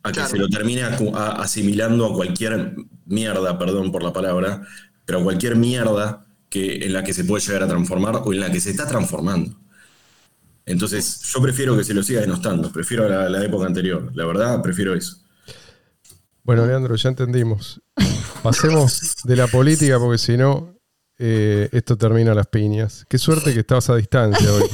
a 0.03 0.13
que 0.13 0.21
se 0.27 0.37
lo 0.37 0.49
termine 0.49 0.83
asimilando 1.15 2.07
a 2.07 2.13
cualquier 2.13 2.77
mierda, 3.07 3.59
perdón 3.59 3.91
por 3.91 4.03
la 4.03 4.13
palabra, 4.13 4.63
pero 5.05 5.21
a 5.21 5.23
cualquier 5.23 5.57
mierda 5.57 6.27
que, 6.51 6.85
en 6.85 6.93
la 6.93 7.03
que 7.03 7.15
se 7.15 7.25
puede 7.25 7.43
llegar 7.45 7.63
a 7.63 7.69
transformar 7.69 8.17
o 8.25 8.33
en 8.33 8.41
la 8.41 8.51
que 8.51 8.61
se 8.61 8.71
está 8.71 8.87
transformando. 8.87 9.59
Entonces, 10.67 11.23
yo 11.33 11.43
prefiero 11.43 11.77
que 11.77 11.85
se 11.85 11.95
lo 11.95 12.03
siga 12.03 12.21
denostando, 12.21 12.71
prefiero 12.71 13.09
la, 13.09 13.29
la 13.29 13.45
época 13.45 13.67
anterior, 13.67 14.11
la 14.15 14.27
verdad, 14.27 14.63
prefiero 14.63 14.95
eso. 14.95 15.19
Bueno, 16.43 16.67
Leandro, 16.67 16.95
ya 16.97 17.09
entendimos. 17.09 17.81
Pasemos 18.43 19.17
de 19.25 19.37
la 19.37 19.47
política 19.47 19.99
porque 19.99 20.19
si 20.19 20.37
no, 20.37 20.79
eh, 21.19 21.69
esto 21.73 21.97
termina 21.97 22.33
a 22.33 22.35
las 22.35 22.49
piñas. 22.49 23.07
Qué 23.09 23.17
suerte 23.17 23.55
que 23.55 23.61
estabas 23.61 23.89
a 23.89 23.97
distancia 23.97 24.53
hoy. 24.53 24.65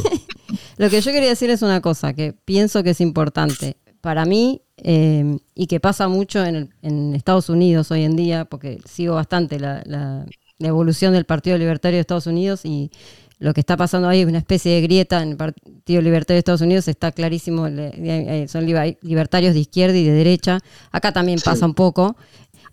Lo 0.80 0.90
que 0.90 1.00
yo 1.00 1.12
quería 1.12 1.28
decir 1.28 1.50
es 1.50 1.62
una 1.62 1.80
cosa 1.80 2.12
que 2.14 2.32
pienso 2.32 2.82
que 2.82 2.90
es 2.90 3.00
importante. 3.00 3.76
Para 4.00 4.24
mí, 4.24 4.62
eh, 4.78 5.36
y 5.54 5.66
que 5.66 5.78
pasa 5.78 6.08
mucho 6.08 6.44
en, 6.44 6.56
el- 6.56 6.68
en 6.80 7.14
Estados 7.14 7.50
Unidos 7.50 7.90
hoy 7.90 8.02
en 8.04 8.16
día, 8.16 8.46
porque 8.46 8.78
sigo 8.86 9.14
bastante 9.16 9.60
la, 9.60 9.82
la- 9.84 10.24
la 10.58 10.68
evolución 10.68 11.12
del 11.12 11.24
Partido 11.26 11.56
Libertario 11.58 11.96
de 11.96 12.00
Estados 12.02 12.26
Unidos 12.26 12.64
y 12.64 12.90
lo 13.38 13.52
que 13.54 13.60
está 13.60 13.76
pasando 13.76 14.08
ahí 14.08 14.20
es 14.20 14.26
una 14.26 14.38
especie 14.38 14.72
de 14.72 14.80
grieta 14.82 15.22
en 15.22 15.30
el 15.30 15.36
Partido 15.36 16.02
Libertario 16.02 16.36
de 16.36 16.40
Estados 16.40 16.60
Unidos, 16.62 16.88
está 16.88 17.12
clarísimo, 17.12 17.66
eh, 17.66 18.46
son 18.48 18.66
libertarios 18.66 19.54
de 19.54 19.60
izquierda 19.60 19.96
y 19.96 20.04
de 20.04 20.12
derecha. 20.12 20.60
Acá 20.92 21.12
también 21.12 21.38
pasa 21.44 21.64
un 21.66 21.74
poco, 21.74 22.16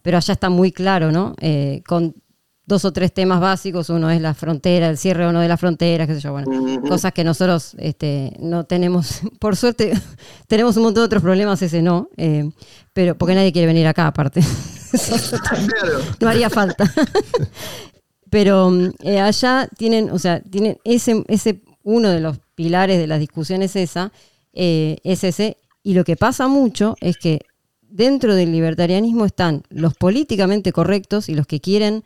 pero 0.02 0.18
allá 0.18 0.34
está 0.34 0.50
muy 0.50 0.72
claro, 0.74 1.12
¿no? 1.14 1.36
Eh, 1.40 1.82
con 1.88 2.16
dos 2.68 2.84
o 2.84 2.92
tres 2.92 3.14
temas 3.14 3.40
básicos, 3.40 3.90
uno 3.90 4.12
es 4.12 4.20
la 4.20 4.34
frontera, 4.34 4.90
el 4.90 4.98
cierre 4.98 5.26
o 5.26 5.32
no 5.32 5.40
de 5.40 5.48
la 5.48 5.56
frontera, 5.56 6.06
qué 6.06 6.16
sé 6.16 6.20
yo, 6.20 6.34
bueno, 6.34 6.82
cosas 6.82 7.14
que 7.14 7.24
nosotros 7.24 7.76
este, 7.80 8.36
no 8.40 8.66
tenemos, 8.66 9.22
por 9.40 9.56
suerte 9.56 9.94
tenemos 10.48 10.76
un 10.76 10.84
montón 10.84 11.02
de 11.02 11.06
otros 11.06 11.24
problemas, 11.24 11.62
ese 11.62 11.82
no, 11.82 12.10
eh, 12.18 12.52
pero 12.92 13.18
porque 13.18 13.36
nadie 13.36 13.54
quiere 13.54 13.68
venir 13.68 13.88
acá 13.88 14.08
aparte, 14.08 14.42
no 16.20 16.28
haría 16.28 16.50
falta. 16.50 16.94
pero 18.30 18.70
eh, 19.02 19.22
allá 19.22 19.70
tienen, 19.78 20.12
o 20.12 20.20
sea, 20.20 20.42
tienen 20.42 20.78
ese, 20.84 21.24
ese, 21.30 21.62
uno 21.84 22.10
de 22.10 22.20
los 22.20 22.38
pilares 22.54 22.98
de 22.98 23.08
las 23.08 23.22
discusiones 23.22 23.78
esa, 23.78 24.12
eh, 24.52 24.98
es 25.06 25.24
ese, 25.24 25.58
y 25.84 25.94
lo 25.94 26.04
que 26.04 26.18
pasa 26.18 26.50
mucho 26.50 26.98
es 27.00 27.16
que 27.18 27.40
dentro 27.82 28.36
del 28.36 28.52
libertarianismo 28.52 29.24
están 29.24 29.64
los 29.70 29.94
políticamente 29.94 30.74
correctos 30.74 31.30
y 31.30 31.34
los 31.34 31.48
que 31.48 31.62
quieren 31.62 32.04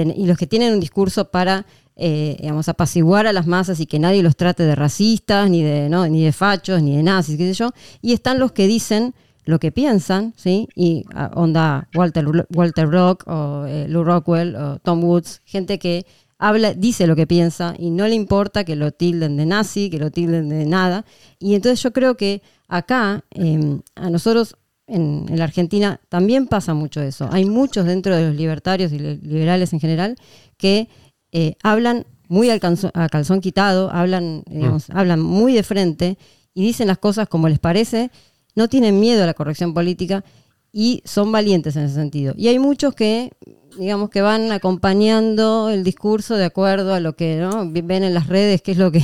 y 0.00 0.26
los 0.26 0.38
que 0.38 0.46
tienen 0.46 0.74
un 0.74 0.80
discurso 0.80 1.30
para 1.30 1.66
eh, 1.96 2.36
digamos 2.40 2.68
apaciguar 2.68 3.26
a 3.26 3.32
las 3.32 3.46
masas 3.46 3.80
y 3.80 3.86
que 3.86 3.98
nadie 3.98 4.22
los 4.22 4.36
trate 4.36 4.62
de 4.62 4.74
racistas 4.74 5.50
ni 5.50 5.62
de 5.62 5.88
no 5.88 6.06
ni 6.08 6.24
de 6.24 6.32
fachos 6.32 6.82
ni 6.82 6.96
de 6.96 7.02
nazis 7.02 7.36
qué 7.36 7.46
sé 7.48 7.54
yo 7.54 7.70
y 8.00 8.12
están 8.12 8.38
los 8.38 8.52
que 8.52 8.66
dicen 8.66 9.14
lo 9.44 9.58
que 9.58 9.72
piensan 9.72 10.32
sí 10.36 10.68
y 10.74 11.04
ah, 11.14 11.30
onda 11.34 11.88
Walter 11.94 12.24
Walter 12.54 12.88
Rock 12.88 13.24
o 13.26 13.66
eh, 13.66 13.86
Lou 13.88 14.04
Rockwell 14.04 14.56
o 14.56 14.78
Tom 14.78 15.04
Woods 15.04 15.42
gente 15.44 15.78
que 15.78 16.06
habla, 16.42 16.74
dice 16.74 17.06
lo 17.06 17.14
que 17.14 17.26
piensa 17.26 17.74
y 17.78 17.90
no 17.90 18.08
le 18.08 18.16
importa 18.16 18.64
que 18.64 18.74
lo 18.74 18.90
tilden 18.90 19.36
de 19.36 19.46
nazi, 19.46 19.88
que 19.90 19.98
lo 19.98 20.10
tilden 20.10 20.48
de 20.48 20.66
nada. 20.66 21.04
Y 21.38 21.54
entonces 21.54 21.80
yo 21.80 21.92
creo 21.92 22.16
que 22.16 22.42
acá, 22.66 23.24
eh, 23.30 23.78
a 23.94 24.10
nosotros 24.10 24.56
en, 24.92 25.26
en 25.28 25.38
la 25.38 25.44
Argentina, 25.44 26.00
también 26.08 26.46
pasa 26.46 26.74
mucho 26.74 27.00
eso. 27.02 27.28
Hay 27.32 27.44
muchos 27.44 27.86
dentro 27.86 28.14
de 28.14 28.28
los 28.28 28.36
libertarios 28.36 28.92
y 28.92 28.98
li- 28.98 29.18
liberales 29.22 29.72
en 29.72 29.80
general 29.80 30.16
que 30.56 30.88
eh, 31.32 31.54
hablan 31.62 32.06
muy 32.28 32.50
al 32.50 32.60
calzón, 32.60 32.90
a 32.94 33.08
calzón 33.08 33.40
quitado, 33.40 33.90
hablan, 33.90 34.42
digamos, 34.48 34.88
hablan 34.90 35.20
muy 35.20 35.52
de 35.54 35.62
frente 35.62 36.18
y 36.54 36.62
dicen 36.62 36.86
las 36.88 36.98
cosas 36.98 37.28
como 37.28 37.48
les 37.48 37.58
parece, 37.58 38.10
no 38.54 38.68
tienen 38.68 39.00
miedo 39.00 39.22
a 39.22 39.26
la 39.26 39.34
corrección 39.34 39.74
política 39.74 40.24
y 40.72 41.02
son 41.04 41.30
valientes 41.32 41.76
en 41.76 41.84
ese 41.84 41.94
sentido. 41.94 42.34
Y 42.36 42.48
hay 42.48 42.58
muchos 42.58 42.94
que, 42.94 43.30
digamos, 43.78 44.08
que 44.08 44.22
van 44.22 44.50
acompañando 44.52 45.68
el 45.70 45.84
discurso 45.84 46.36
de 46.36 46.44
acuerdo 46.44 46.94
a 46.94 47.00
lo 47.00 47.14
que 47.14 47.36
¿no? 47.36 47.70
Ven 47.70 48.04
en 48.04 48.14
las 48.14 48.26
redes, 48.26 48.62
que 48.62 48.72
es 48.72 48.78
lo 48.78 48.90
que, 48.90 49.00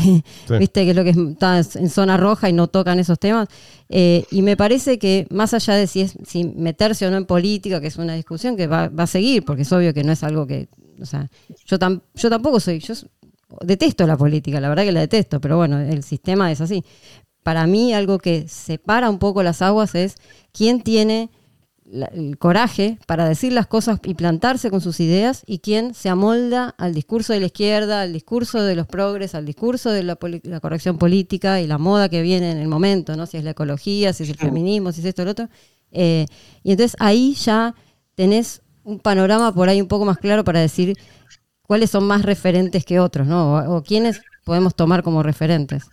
viste, 0.58 0.84
que 0.84 0.90
es 0.90 0.96
lo 0.96 1.04
que 1.04 1.10
está 1.10 1.58
en 1.58 1.90
zona 1.90 2.16
roja 2.16 2.48
y 2.48 2.52
no 2.52 2.68
tocan 2.68 2.98
esos 2.98 3.18
temas. 3.18 3.48
Eh, 3.90 4.24
y 4.30 4.42
me 4.42 4.56
parece 4.56 4.98
que 4.98 5.26
más 5.30 5.52
allá 5.54 5.74
de 5.74 5.86
si 5.86 6.00
es 6.00 6.14
si 6.26 6.44
meterse 6.44 7.06
o 7.06 7.10
no 7.10 7.16
en 7.18 7.26
política, 7.26 7.80
que 7.80 7.88
es 7.88 7.96
una 7.96 8.14
discusión 8.14 8.56
que 8.56 8.66
va, 8.66 8.88
va 8.88 9.04
a 9.04 9.06
seguir, 9.06 9.44
porque 9.44 9.62
es 9.62 9.72
obvio 9.72 9.92
que 9.92 10.04
no 10.04 10.12
es 10.12 10.22
algo 10.24 10.46
que, 10.46 10.68
o 11.00 11.06
sea, 11.06 11.28
yo, 11.66 11.78
tam- 11.78 12.00
yo 12.14 12.30
tampoco 12.30 12.60
soy, 12.60 12.80
yo 12.80 12.94
detesto 13.62 14.06
la 14.06 14.16
política, 14.16 14.60
la 14.60 14.68
verdad 14.68 14.84
que 14.84 14.92
la 14.92 15.00
detesto, 15.00 15.40
pero 15.40 15.56
bueno, 15.56 15.78
el 15.80 16.02
sistema 16.02 16.50
es 16.50 16.60
así. 16.60 16.84
Para 17.42 17.66
mí 17.66 17.94
algo 17.94 18.18
que 18.18 18.46
separa 18.48 19.08
un 19.08 19.18
poco 19.18 19.42
las 19.42 19.62
aguas 19.62 19.94
es 19.94 20.16
quién 20.52 20.82
tiene 20.82 21.30
la- 21.90 22.06
el 22.06 22.38
coraje 22.38 22.98
para 23.06 23.28
decir 23.28 23.52
las 23.52 23.66
cosas 23.66 23.98
y 24.04 24.14
plantarse 24.14 24.70
con 24.70 24.80
sus 24.80 25.00
ideas 25.00 25.42
y 25.46 25.58
quién 25.60 25.94
se 25.94 26.08
amolda 26.08 26.74
al 26.78 26.94
discurso 26.94 27.32
de 27.32 27.40
la 27.40 27.46
izquierda, 27.46 28.02
al 28.02 28.12
discurso 28.12 28.62
de 28.62 28.76
los 28.76 28.86
progres, 28.86 29.34
al 29.34 29.46
discurso 29.46 29.90
de 29.90 30.02
la, 30.02 30.16
corrección 30.16 30.98
política 30.98 31.60
y 31.60 31.66
la 31.66 31.78
moda 31.78 32.08
que 32.08 32.22
viene 32.22 32.50
en 32.50 32.58
el 32.58 32.68
momento, 32.68 33.16
¿no? 33.16 33.26
Si 33.26 33.36
es 33.36 33.44
la 33.44 33.50
ecología, 33.50 34.12
si 34.12 34.24
es 34.24 34.30
el 34.30 34.36
feminismo, 34.36 34.92
si 34.92 35.00
es 35.00 35.06
esto 35.06 35.22
o 35.22 35.24
lo 35.24 35.30
otro. 35.32 35.48
Eh, 35.90 36.26
y 36.62 36.72
entonces 36.72 36.96
ahí 37.00 37.34
ya 37.34 37.74
tenés 38.14 38.62
un 38.84 38.98
panorama 38.98 39.54
por 39.54 39.68
ahí 39.68 39.80
un 39.80 39.88
poco 39.88 40.04
más 40.04 40.18
claro 40.18 40.44
para 40.44 40.60
decir 40.60 40.96
cuáles 41.62 41.90
son 41.90 42.04
más 42.04 42.22
referentes 42.22 42.84
que 42.84 43.00
otros, 43.00 43.26
¿no? 43.26 43.54
O, 43.54 43.76
o 43.76 43.82
quiénes 43.82 44.20
podemos 44.44 44.74
tomar 44.74 45.02
como 45.02 45.22
referentes. 45.22 45.84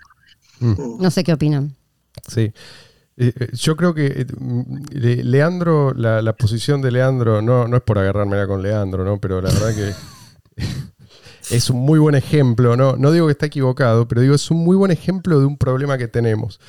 No 0.60 1.12
sé 1.12 1.24
qué 1.24 1.34
opinan. 1.34 1.76
Sí. 2.28 2.54
Eh, 3.18 3.32
eh, 3.40 3.48
yo 3.54 3.76
creo 3.78 3.94
que 3.94 4.08
eh, 4.08 4.26
mm, 4.38 4.76
Le- 4.92 5.24
Leandro, 5.24 5.94
la, 5.94 6.22
la 6.22 6.34
posición 6.34 6.82
de 6.82 6.92
Leandro, 6.92 7.42
no, 7.42 7.68
no 7.68 7.78
es 7.78 7.84
por 7.84 7.98
agarrármela 7.98 8.46
con 8.48 8.62
Leandro, 8.62 9.06
¿no? 9.06 9.20
Pero 9.20 9.42
la 9.42 9.50
verdad 9.52 9.74
que 9.76 9.94
es 11.56 11.70
un 11.70 11.78
muy 11.78 12.00
buen 12.00 12.16
ejemplo, 12.16 12.76
¿no? 12.76 12.96
No 12.98 13.12
digo 13.12 13.28
que 13.28 13.32
está 13.34 13.46
equivocado, 13.46 14.08
pero 14.08 14.22
digo, 14.22 14.36
es 14.36 14.50
un 14.52 14.58
muy 14.64 14.76
buen 14.76 14.92
ejemplo 14.92 15.40
de 15.40 15.46
un 15.46 15.58
problema 15.58 15.98
que 15.98 16.08
tenemos. 16.08 16.60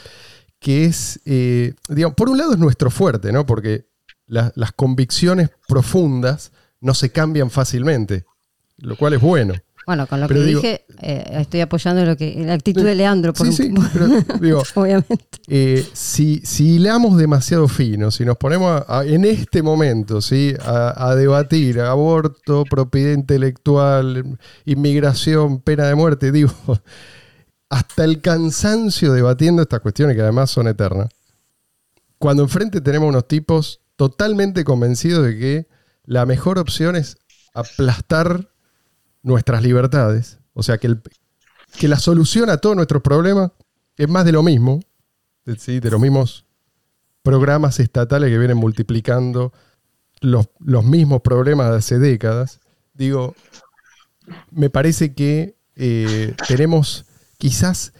Que 0.58 0.84
es, 0.84 1.20
eh, 1.26 1.74
digamos, 1.88 2.14
por 2.16 2.28
un 2.28 2.38
lado 2.38 2.52
es 2.52 2.58
nuestro 2.58 2.90
fuerte, 2.90 3.32
¿no? 3.32 3.44
Porque 3.46 3.88
la- 4.26 4.52
las 4.56 4.72
convicciones 4.72 5.50
profundas 5.68 6.52
no 6.80 6.94
se 6.94 7.10
cambian 7.10 7.50
fácilmente, 7.50 8.24
lo 8.78 8.96
cual 8.96 9.14
es 9.14 9.20
bueno. 9.20 9.54
Bueno, 9.86 10.08
con 10.08 10.20
lo 10.20 10.26
Pero 10.26 10.40
que 10.40 10.46
digo- 10.46 10.60
dije, 10.62 10.84
eh, 11.00 11.24
estoy 11.40 11.60
apoyando 11.60 12.04
lo 12.04 12.16
que 12.16 12.34
la 12.44 12.54
actitud 12.54 12.82
de 12.82 12.96
Leandro, 12.96 13.32
por 13.32 13.46
Sí, 13.52 13.68
un- 13.70 13.76
sí, 13.84 13.88
pero 13.92 14.08
digo, 14.40 14.62
obviamente. 14.74 15.24
eh, 15.46 15.86
si, 15.92 16.40
si 16.44 16.74
hilamos 16.74 17.16
demasiado 17.16 17.68
fino, 17.68 18.10
si 18.10 18.24
nos 18.24 18.36
ponemos 18.36 18.82
a- 18.88 18.98
a- 19.00 19.04
en 19.04 19.24
este 19.24 19.62
momento 19.62 20.20
¿sí? 20.20 20.54
a, 20.64 21.10
a 21.10 21.14
debatir 21.14 21.78
aborto, 21.80 22.64
propiedad 22.68 23.12
intelectual, 23.14 24.38
inmigración, 24.64 25.60
pena 25.60 25.84
de 25.86 25.94
muerte, 25.94 26.32
digo, 26.32 26.50
hasta 27.70 28.02
el 28.04 28.20
cansancio 28.20 29.12
debatiendo 29.12 29.62
estas 29.62 29.80
cuestiones 29.80 30.16
que 30.16 30.22
además 30.22 30.50
son 30.50 30.66
eternas, 30.66 31.10
cuando 32.18 32.42
enfrente 32.42 32.80
tenemos 32.80 33.08
unos 33.08 33.28
tipos 33.28 33.80
totalmente 33.94 34.64
convencidos 34.64 35.24
de 35.24 35.38
que 35.38 35.68
la 36.04 36.26
mejor 36.26 36.58
opción 36.58 36.96
es 36.96 37.18
aplastar 37.54 38.48
nuestras 39.26 39.60
libertades, 39.62 40.38
o 40.54 40.62
sea, 40.62 40.78
que, 40.78 40.86
el- 40.86 41.02
que 41.78 41.88
la 41.88 41.98
solución 41.98 42.48
a 42.48 42.58
todos 42.58 42.76
nuestros 42.76 43.02
problemas 43.02 43.50
es 43.96 44.08
más 44.08 44.24
de 44.24 44.30
lo 44.30 44.42
mismo, 44.44 44.80
sí, 45.58 45.80
de 45.80 45.90
los 45.90 46.00
mismos 46.00 46.44
programas 47.22 47.80
estatales 47.80 48.30
que 48.30 48.38
vienen 48.38 48.56
multiplicando 48.56 49.52
los, 50.20 50.48
los 50.60 50.84
mismos 50.84 51.22
problemas 51.22 51.70
de 51.72 51.76
hace 51.78 51.98
décadas. 51.98 52.60
Digo, 52.94 53.34
me 54.52 54.70
parece 54.70 55.12
que 55.14 55.56
eh, 55.74 56.34
tenemos 56.46 57.04
quizás 57.36 57.92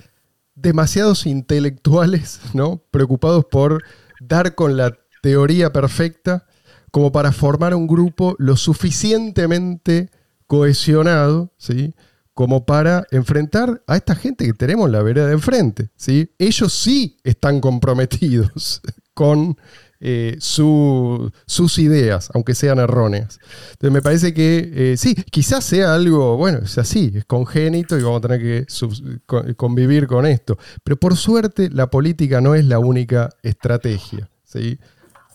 demasiados 0.55 1.27
intelectuales 1.27 2.41
¿no? 2.55 2.83
preocupados 2.93 3.45
por 3.47 3.83
dar 4.21 4.55
con 4.55 4.77
la 4.77 4.97
teoría 5.23 5.73
perfecta 5.73 6.47
como 6.93 7.11
para 7.11 7.33
formar 7.33 7.75
un 7.75 7.89
grupo 7.89 8.37
lo 8.39 8.57
suficientemente 8.57 10.11
cohesionado, 10.47 11.53
¿sí? 11.59 11.95
como 12.35 12.67
para 12.67 13.05
enfrentar 13.13 13.83
a 13.87 13.97
esta 13.97 14.15
gente 14.15 14.45
que 14.45 14.53
tenemos 14.53 14.87
en 14.87 14.93
la 14.93 15.03
vereda 15.03 15.27
de 15.27 15.33
enfrente. 15.33 15.89
¿sí? 15.97 16.31
Ellos 16.39 16.73
sí 16.73 17.17
están 17.25 17.61
comprometidos 17.61 18.83
con 19.15 19.57
eh, 20.01 20.37
su- 20.39 21.31
sus 21.47 21.79
ideas, 21.79 22.29
aunque 22.35 22.55
sean 22.55 22.79
erróneas. 22.79 23.39
Entonces 23.73 23.91
me 23.91 24.03
parece 24.03 24.35
que 24.35 24.71
eh, 24.93 24.97
sí, 24.99 25.15
quizás 25.15 25.65
sea 25.65 25.95
algo, 25.95 26.37
bueno, 26.37 26.59
es 26.63 26.77
así, 26.77 27.13
es 27.15 27.25
congénito 27.25 27.99
y 27.99 28.03
vamos 28.03 28.19
a 28.19 28.29
tener 28.29 28.41
que 28.67 29.55
convivir 29.57 30.07
con 30.07 30.27
esto. 30.27 30.59
Pero 30.85 30.99
por 30.99 31.17
suerte 31.17 31.71
la 31.71 31.89
política 31.89 32.43
no 32.43 32.55
es 32.55 32.67
la 32.67 32.79
única 32.79 33.31
estrategia. 33.43 34.29
¿sí? 34.45 34.79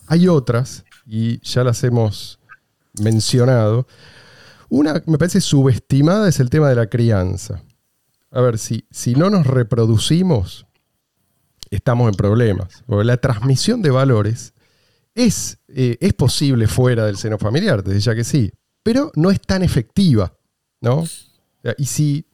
Hay 0.06 0.28
otras, 0.28 0.86
y 1.08 1.40
ya 1.42 1.64
las 1.64 1.84
hemos 1.84 2.40
mencionado. 3.02 3.88
Una, 4.72 5.04
me 5.06 5.18
parece 5.18 5.42
subestimada, 5.42 6.30
es 6.30 6.40
el 6.40 6.50
tema 6.50 6.70
de 6.70 6.76
la 6.76 6.88
crianza. 6.88 7.62
A 8.32 8.40
ver, 8.40 8.58
si, 8.58 8.86
si 8.90 9.16
no 9.16 9.30
nos 9.30 9.46
reproducimos, 9.46 10.66
estamos 11.70 12.08
en 12.08 12.16
problemas. 12.16 12.82
Porque 12.88 13.04
la 13.04 13.18
transmisión 13.18 13.82
de 13.82 13.90
valores 13.90 14.54
es, 15.14 15.58
eh, 15.68 15.98
es 16.00 16.14
posible 16.14 16.68
fuera 16.68 17.06
del 17.06 17.18
seno 17.18 17.38
familiar, 17.38 17.84
desde 17.84 18.00
ya 18.00 18.16
que 18.16 18.24
sí. 18.24 18.50
pero 18.82 19.12
no 19.16 19.30
es 19.30 19.42
tan 19.42 19.62
efectiva, 19.62 20.38
¿no? 20.80 21.04
Y 21.78 21.86
si, 21.86 22.26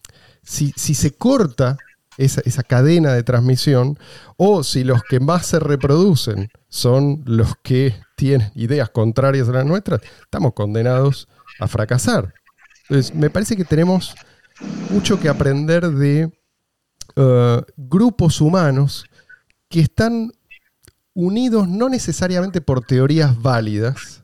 si, 0.43 0.71
si 0.75 0.93
se 0.93 1.15
corta 1.15 1.75
esa, 2.19 2.41
esa, 2.45 2.61
cadena 2.61 3.13
de 3.13 3.23
transmisión, 3.23 3.97
o 4.37 4.63
si 4.63 4.83
los 4.83 5.01
que 5.01 5.19
más 5.19 5.47
se 5.47 5.59
reproducen 5.59 6.51
son 6.69 7.23
los 7.25 7.55
que 7.63 7.95
tienen 8.15 8.51
ideas 8.53 8.91
contrarias 8.91 9.49
a 9.49 9.53
las 9.53 9.65
nuestras, 9.65 10.01
estamos 10.21 10.53
condenados 10.53 11.27
a 11.59 11.67
fracasar. 11.67 12.33
Entonces, 12.83 13.13
me 13.13 13.29
parece 13.29 13.55
que 13.55 13.65
tenemos 13.65 14.15
mucho 14.89 15.19
que 15.19 15.29
aprender 15.29 15.89
de 15.89 16.25
uh, 17.15 17.61
grupos 17.75 18.41
humanos 18.41 19.05
que 19.69 19.81
están 19.81 20.31
unidos 21.13 21.67
no 21.67 21.89
necesariamente 21.89 22.61
por 22.61 22.85
teorías 22.85 23.41
válidas, 23.41 24.23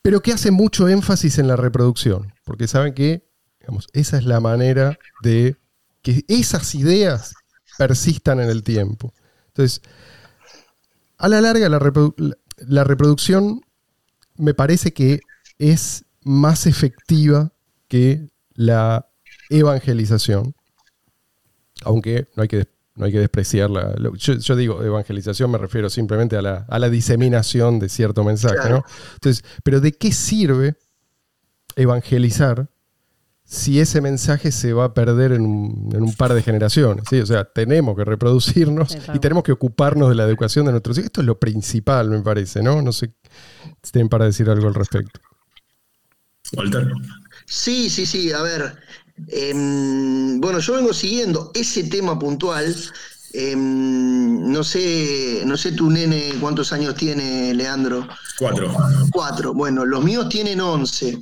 pero 0.00 0.20
que 0.20 0.32
hacen 0.32 0.54
mucho 0.54 0.88
énfasis 0.88 1.38
en 1.38 1.48
la 1.48 1.56
reproducción, 1.56 2.32
porque 2.44 2.66
saben 2.66 2.94
que 2.94 3.32
digamos, 3.62 3.88
esa 3.92 4.18
es 4.18 4.24
la 4.24 4.40
manera 4.40 4.98
de 5.22 5.56
que 6.02 6.24
esas 6.26 6.74
ideas 6.74 7.34
persistan 7.78 8.40
en 8.40 8.50
el 8.50 8.64
tiempo. 8.64 9.14
Entonces, 9.48 9.82
a 11.16 11.28
la 11.28 11.40
larga 11.40 11.68
la, 11.68 11.78
la 12.56 12.84
reproducción 12.84 13.60
me 14.36 14.52
parece 14.52 14.92
que 14.92 15.20
es 15.58 16.04
más 16.24 16.66
efectiva 16.66 17.52
que 17.88 18.28
la 18.54 19.08
evangelización, 19.50 20.54
aunque 21.84 22.28
no 22.36 22.42
hay 22.42 22.48
que, 22.48 22.66
no 22.94 23.06
hay 23.06 23.12
que 23.12 23.20
despreciarla. 23.20 23.94
Yo, 24.16 24.56
digo 24.56 24.82
evangelización, 24.82 25.50
me 25.50 25.58
refiero 25.58 25.90
simplemente 25.90 26.36
a 26.36 26.42
la, 26.42 26.88
diseminación 26.88 27.78
de 27.78 27.88
cierto 27.88 28.24
mensaje. 28.24 28.70
¿no? 28.70 28.84
Entonces, 29.14 29.44
pero 29.62 29.80
¿de 29.80 29.92
qué 29.92 30.12
sirve 30.12 30.76
evangelizar 31.76 32.68
si 33.44 33.80
ese 33.80 34.00
mensaje 34.00 34.50
se 34.50 34.72
va 34.72 34.84
a 34.84 34.94
perder 34.94 35.32
en 35.32 35.44
un, 35.44 36.14
par 36.16 36.32
de 36.32 36.42
generaciones. 36.42 37.04
¿sí? 37.10 37.20
O 37.20 37.26
sea, 37.26 37.44
tenemos 37.44 37.94
que 37.96 38.04
reproducirnos 38.04 38.96
y 39.12 39.18
tenemos 39.18 39.44
que 39.44 39.52
ocuparnos 39.52 40.08
de 40.08 40.14
la 40.14 40.24
educación 40.24 40.64
de 40.64 40.72
nuestros 40.72 40.96
hijos. 40.96 41.06
Esto 41.06 41.20
es 41.20 41.26
lo 41.26 41.38
principal, 41.38 42.08
me 42.08 42.20
parece, 42.20 42.62
¿no? 42.62 42.80
No 42.80 42.92
sé 42.92 43.12
si 43.82 43.92
tienen 43.92 44.08
para 44.08 44.24
decir 44.24 44.48
algo 44.48 44.68
al 44.68 44.74
respecto. 44.74 45.20
Walter. 46.56 46.92
Sí, 47.46 47.90
sí, 47.90 48.06
sí. 48.06 48.32
A 48.32 48.42
ver, 48.42 48.76
em, 49.28 50.40
bueno, 50.40 50.58
yo 50.58 50.74
vengo 50.74 50.92
siguiendo 50.92 51.50
ese 51.54 51.84
tema 51.84 52.18
puntual. 52.18 52.74
Em, 53.34 54.52
no 54.52 54.62
sé, 54.62 55.42
no 55.46 55.56
sé 55.56 55.72
tu 55.72 55.90
nene 55.90 56.34
cuántos 56.40 56.72
años 56.72 56.94
tiene, 56.94 57.54
Leandro. 57.54 58.06
Cuatro. 58.38 58.74
Cuatro. 59.10 59.54
Bueno, 59.54 59.86
los 59.86 60.04
míos 60.04 60.28
tienen 60.28 60.60
once 60.60 61.18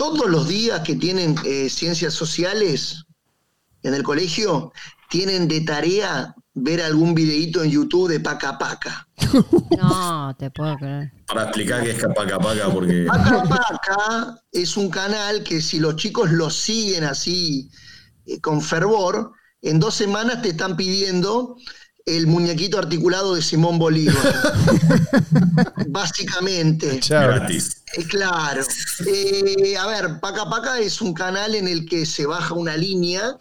todos 0.00 0.30
los 0.30 0.48
días 0.48 0.80
que 0.80 0.96
tienen 0.96 1.34
eh, 1.44 1.68
ciencias 1.68 2.14
sociales 2.14 3.04
en 3.82 3.92
el 3.92 4.02
colegio, 4.02 4.72
tienen 5.10 5.46
de 5.46 5.60
tarea 5.60 6.34
ver 6.54 6.82
algún 6.82 7.14
videíto 7.14 7.62
en 7.62 7.70
YouTube 7.70 8.08
de 8.08 8.20
Paca 8.20 8.58
Paca. 8.58 9.06
No, 9.78 10.34
te 10.38 10.50
puedo 10.50 10.76
creer. 10.76 11.12
Para 11.26 11.44
explicar 11.44 11.82
qué 11.82 11.90
es 11.92 12.04
Paca 12.14 12.38
Paca, 12.38 12.68
porque. 12.70 13.06
Paca 13.06 13.42
Paca 13.44 14.42
es 14.50 14.76
un 14.76 14.90
canal 14.90 15.42
que 15.44 15.60
si 15.60 15.78
los 15.78 15.96
chicos 15.96 16.30
lo 16.30 16.50
siguen 16.50 17.04
así 17.04 17.70
eh, 18.26 18.40
con 18.40 18.60
fervor, 18.60 19.32
en 19.62 19.78
dos 19.78 19.94
semanas 19.94 20.42
te 20.42 20.50
están 20.50 20.76
pidiendo 20.76 21.56
el 22.06 22.26
muñequito 22.26 22.78
articulado 22.78 23.34
de 23.34 23.42
Simón 23.42 23.78
Bolívar. 23.78 24.16
Básicamente. 25.88 27.00
Gratis. 27.08 27.82
Eh, 27.94 28.04
claro. 28.04 28.62
Eh, 29.06 29.76
a 29.76 29.86
ver, 29.86 30.20
Paca 30.20 30.48
Paca 30.48 30.80
es 30.80 31.00
un 31.00 31.14
canal 31.14 31.54
en 31.54 31.68
el 31.68 31.86
que 31.86 32.06
se 32.06 32.26
baja 32.26 32.54
una 32.54 32.76
línea 32.76 33.38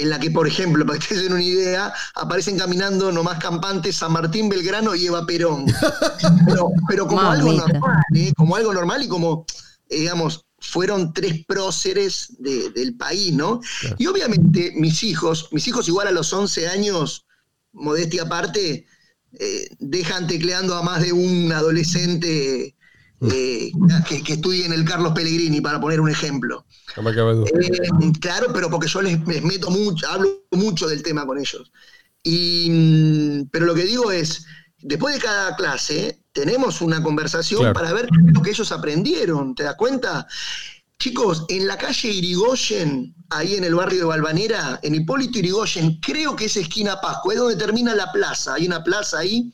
en 0.00 0.10
la 0.10 0.18
que, 0.18 0.30
por 0.30 0.46
ejemplo, 0.46 0.84
para 0.86 0.98
que 0.98 1.14
te 1.14 1.22
den 1.22 1.32
una 1.32 1.42
idea, 1.42 1.92
aparecen 2.14 2.58
caminando 2.58 3.12
nomás 3.12 3.38
campantes 3.38 3.96
San 3.96 4.12
Martín 4.12 4.48
Belgrano 4.48 4.94
y 4.94 5.06
Eva 5.06 5.26
Perón. 5.26 5.66
Pero, 6.88 7.06
como 7.06 7.20
algo 7.20 7.52
normal, 7.52 8.02
¿eh? 8.14 8.32
como 8.36 8.56
algo 8.56 8.72
normal 8.72 9.02
y 9.02 9.08
como, 9.08 9.46
digamos, 9.88 10.44
fueron 10.58 11.12
tres 11.12 11.44
próceres 11.46 12.36
del 12.38 12.94
país, 12.96 13.32
¿no? 13.32 13.60
Y 13.96 14.06
obviamente 14.06 14.72
mis 14.76 15.02
hijos, 15.02 15.48
mis 15.52 15.66
hijos 15.66 15.88
igual 15.88 16.08
a 16.08 16.12
los 16.12 16.32
11 16.32 16.68
años, 16.68 17.24
modestia 17.72 18.22
aparte, 18.22 18.86
eh, 19.38 19.68
dejan 19.78 20.26
tecleando 20.26 20.74
a 20.74 20.82
más 20.82 21.00
de 21.02 21.12
un 21.12 21.50
adolescente 21.52 22.76
eh, 23.20 23.70
que, 24.08 24.32
estudie 24.32 24.64
en 24.64 24.72
el 24.72 24.84
Carlos 24.84 25.12
Pellegrini, 25.12 25.60
para 25.60 25.80
poner 25.80 26.00
un 26.00 26.08
ejemplo. 26.08 26.64
Eh, 27.44 28.12
claro, 28.20 28.48
pero 28.52 28.70
porque 28.70 28.88
yo 28.88 29.02
les, 29.02 29.24
meto 29.26 29.70
mucho, 29.70 30.08
hablo 30.08 30.42
mucho 30.52 30.88
del 30.88 31.02
tema 31.02 31.26
con 31.26 31.38
ellos. 31.38 31.70
Y, 32.22 33.44
pero 33.50 33.66
lo 33.66 33.74
que 33.74 33.84
digo 33.84 34.10
es, 34.10 34.46
después 34.78 35.14
de 35.14 35.20
cada 35.20 35.54
clase, 35.56 36.22
tenemos 36.32 36.80
una 36.80 37.02
conversación 37.02 37.72
para 37.72 37.92
ver 37.92 38.08
lo 38.12 38.40
que 38.40 38.50
ellos 38.50 38.72
aprendieron, 38.72 39.54
¿te 39.54 39.64
das 39.64 39.76
cuenta? 39.76 40.26
Chicos, 40.98 41.44
en 41.48 41.66
la 41.66 41.76
calle 41.76 42.08
Irigoyen, 42.08 43.14
ahí 43.30 43.56
en 43.56 43.64
el 43.64 43.74
barrio 43.74 44.00
de 44.00 44.04
Balvanera, 44.04 44.80
en 44.82 44.94
Hipólito 44.94 45.38
Irigoyen, 45.38 45.98
creo 46.00 46.36
que 46.36 46.46
es 46.46 46.56
esquina 46.56 47.00
Pascua, 47.00 47.34
es 47.34 47.40
donde 47.40 47.56
termina 47.56 47.94
la 47.94 48.12
plaza. 48.12 48.54
Hay 48.54 48.66
una 48.66 48.84
plaza 48.84 49.18
ahí. 49.18 49.52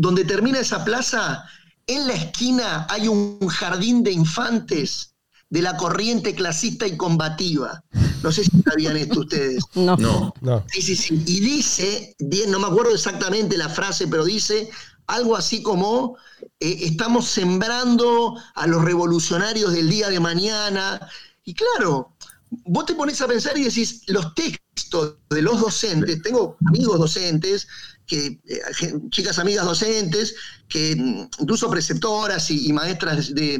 Donde 0.00 0.24
termina 0.24 0.60
esa 0.60 0.84
plaza, 0.84 1.44
en 1.88 2.06
la 2.06 2.14
esquina 2.14 2.86
hay 2.88 3.08
un 3.08 3.48
jardín 3.48 4.02
de 4.04 4.12
infantes 4.12 5.14
de 5.50 5.62
la 5.62 5.76
corriente 5.76 6.34
clasista 6.34 6.86
y 6.86 6.96
combativa. 6.96 7.82
No 8.22 8.30
sé 8.30 8.44
si 8.44 8.50
sabían 8.62 8.96
esto 8.96 9.20
ustedes. 9.20 9.64
No. 9.74 9.96
no. 10.40 10.64
Sí, 10.70 10.82
sí, 10.82 10.96
sí. 10.96 11.22
Y 11.26 11.40
dice, 11.40 12.14
no 12.48 12.58
me 12.58 12.66
acuerdo 12.66 12.92
exactamente 12.94 13.56
la 13.56 13.68
frase, 13.68 14.06
pero 14.06 14.24
dice, 14.24 14.68
algo 15.06 15.36
así 15.36 15.62
como 15.62 16.16
eh, 16.60 16.78
estamos 16.82 17.26
sembrando 17.26 18.36
a 18.54 18.66
los 18.66 18.84
revolucionarios 18.84 19.72
del 19.72 19.88
día 19.88 20.10
de 20.10 20.20
mañana. 20.20 21.08
Y 21.44 21.54
claro, 21.54 22.12
vos 22.50 22.86
te 22.86 22.94
pones 22.94 23.20
a 23.22 23.26
pensar 23.26 23.56
y 23.56 23.64
decís, 23.64 24.02
los 24.06 24.34
textos 24.34 25.16
de 25.30 25.42
los 25.42 25.60
docentes, 25.60 26.22
tengo 26.22 26.56
amigos 26.66 26.98
docentes, 26.98 27.66
que, 28.08 28.40
eh, 28.48 28.60
chicas 29.10 29.38
amigas 29.38 29.64
docentes, 29.64 30.34
que 30.68 30.96
mm, 30.96 31.28
incluso 31.40 31.70
preceptoras 31.70 32.50
y, 32.50 32.72
maestras 32.72 33.32
de, 33.34 33.58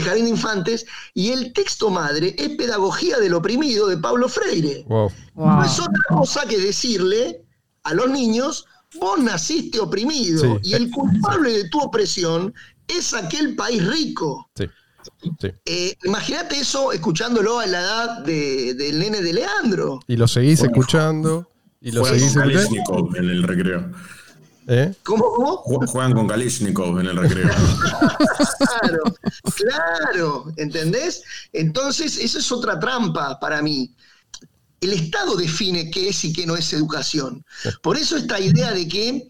jardín 0.00 0.24
de 0.24 0.30
infantes, 0.30 0.86
y 1.14 1.30
el 1.30 1.52
texto 1.52 1.90
madre 1.90 2.36
es 2.38 2.50
Pedagogía 2.50 3.18
del 3.18 3.34
Oprimido 3.34 3.88
de 3.88 3.96
Pablo 3.96 4.28
Freire. 4.28 4.84
No 4.88 5.64
es 5.64 5.80
otra 5.80 6.02
cosa 6.08 6.46
que 6.46 6.58
decirle 6.58 7.42
a 7.82 7.94
los 7.94 8.08
niños, 8.10 8.66
Vos 9.00 9.18
naciste 9.18 9.80
oprimido 9.80 10.58
y 10.62 10.74
el 10.74 10.90
culpable 10.90 11.50
de 11.50 11.68
tu 11.68 11.80
opresión 11.80 12.54
es 12.86 13.12
aquel 13.12 13.56
país 13.56 13.84
rico. 13.84 14.48
Sí. 14.54 14.66
Eh, 15.66 15.94
imagínate 16.04 16.58
eso 16.58 16.92
escuchándolo 16.92 17.58
a 17.58 17.66
la 17.66 17.80
edad 17.80 18.18
del 18.24 18.98
nene 18.98 19.20
de 19.20 19.32
Leandro. 19.32 20.00
Y 20.06 20.16
lo 20.16 20.28
seguís 20.28 20.62
escuchando. 20.62 21.50
Y 21.84 21.92
lo 21.92 22.04
seguís 22.04 22.32
con 22.32 22.42
Kalishnikov 22.42 23.16
en 23.16 23.30
el 23.30 23.42
recreo. 23.42 23.92
¿Eh? 24.66 24.94
¿Cómo, 25.02 25.26
cómo? 25.34 25.86
Juegan 25.86 26.14
con 26.14 26.26
Kalishnikov 26.26 26.98
en 26.98 27.06
el 27.08 27.16
recreo. 27.16 27.48
claro, 28.58 29.02
claro, 29.54 30.52
¿entendés? 30.56 31.22
Entonces, 31.52 32.16
eso 32.16 32.38
es 32.38 32.50
otra 32.50 32.80
trampa 32.80 33.38
para 33.38 33.60
mí 33.60 33.94
el 34.84 34.92
Estado 34.92 35.36
define 35.36 35.90
qué 35.90 36.08
es 36.08 36.24
y 36.24 36.32
qué 36.32 36.46
no 36.46 36.56
es 36.56 36.72
educación. 36.72 37.44
Por 37.82 37.96
eso 37.96 38.16
esta 38.16 38.38
idea 38.38 38.72
de 38.72 38.86
que 38.86 39.28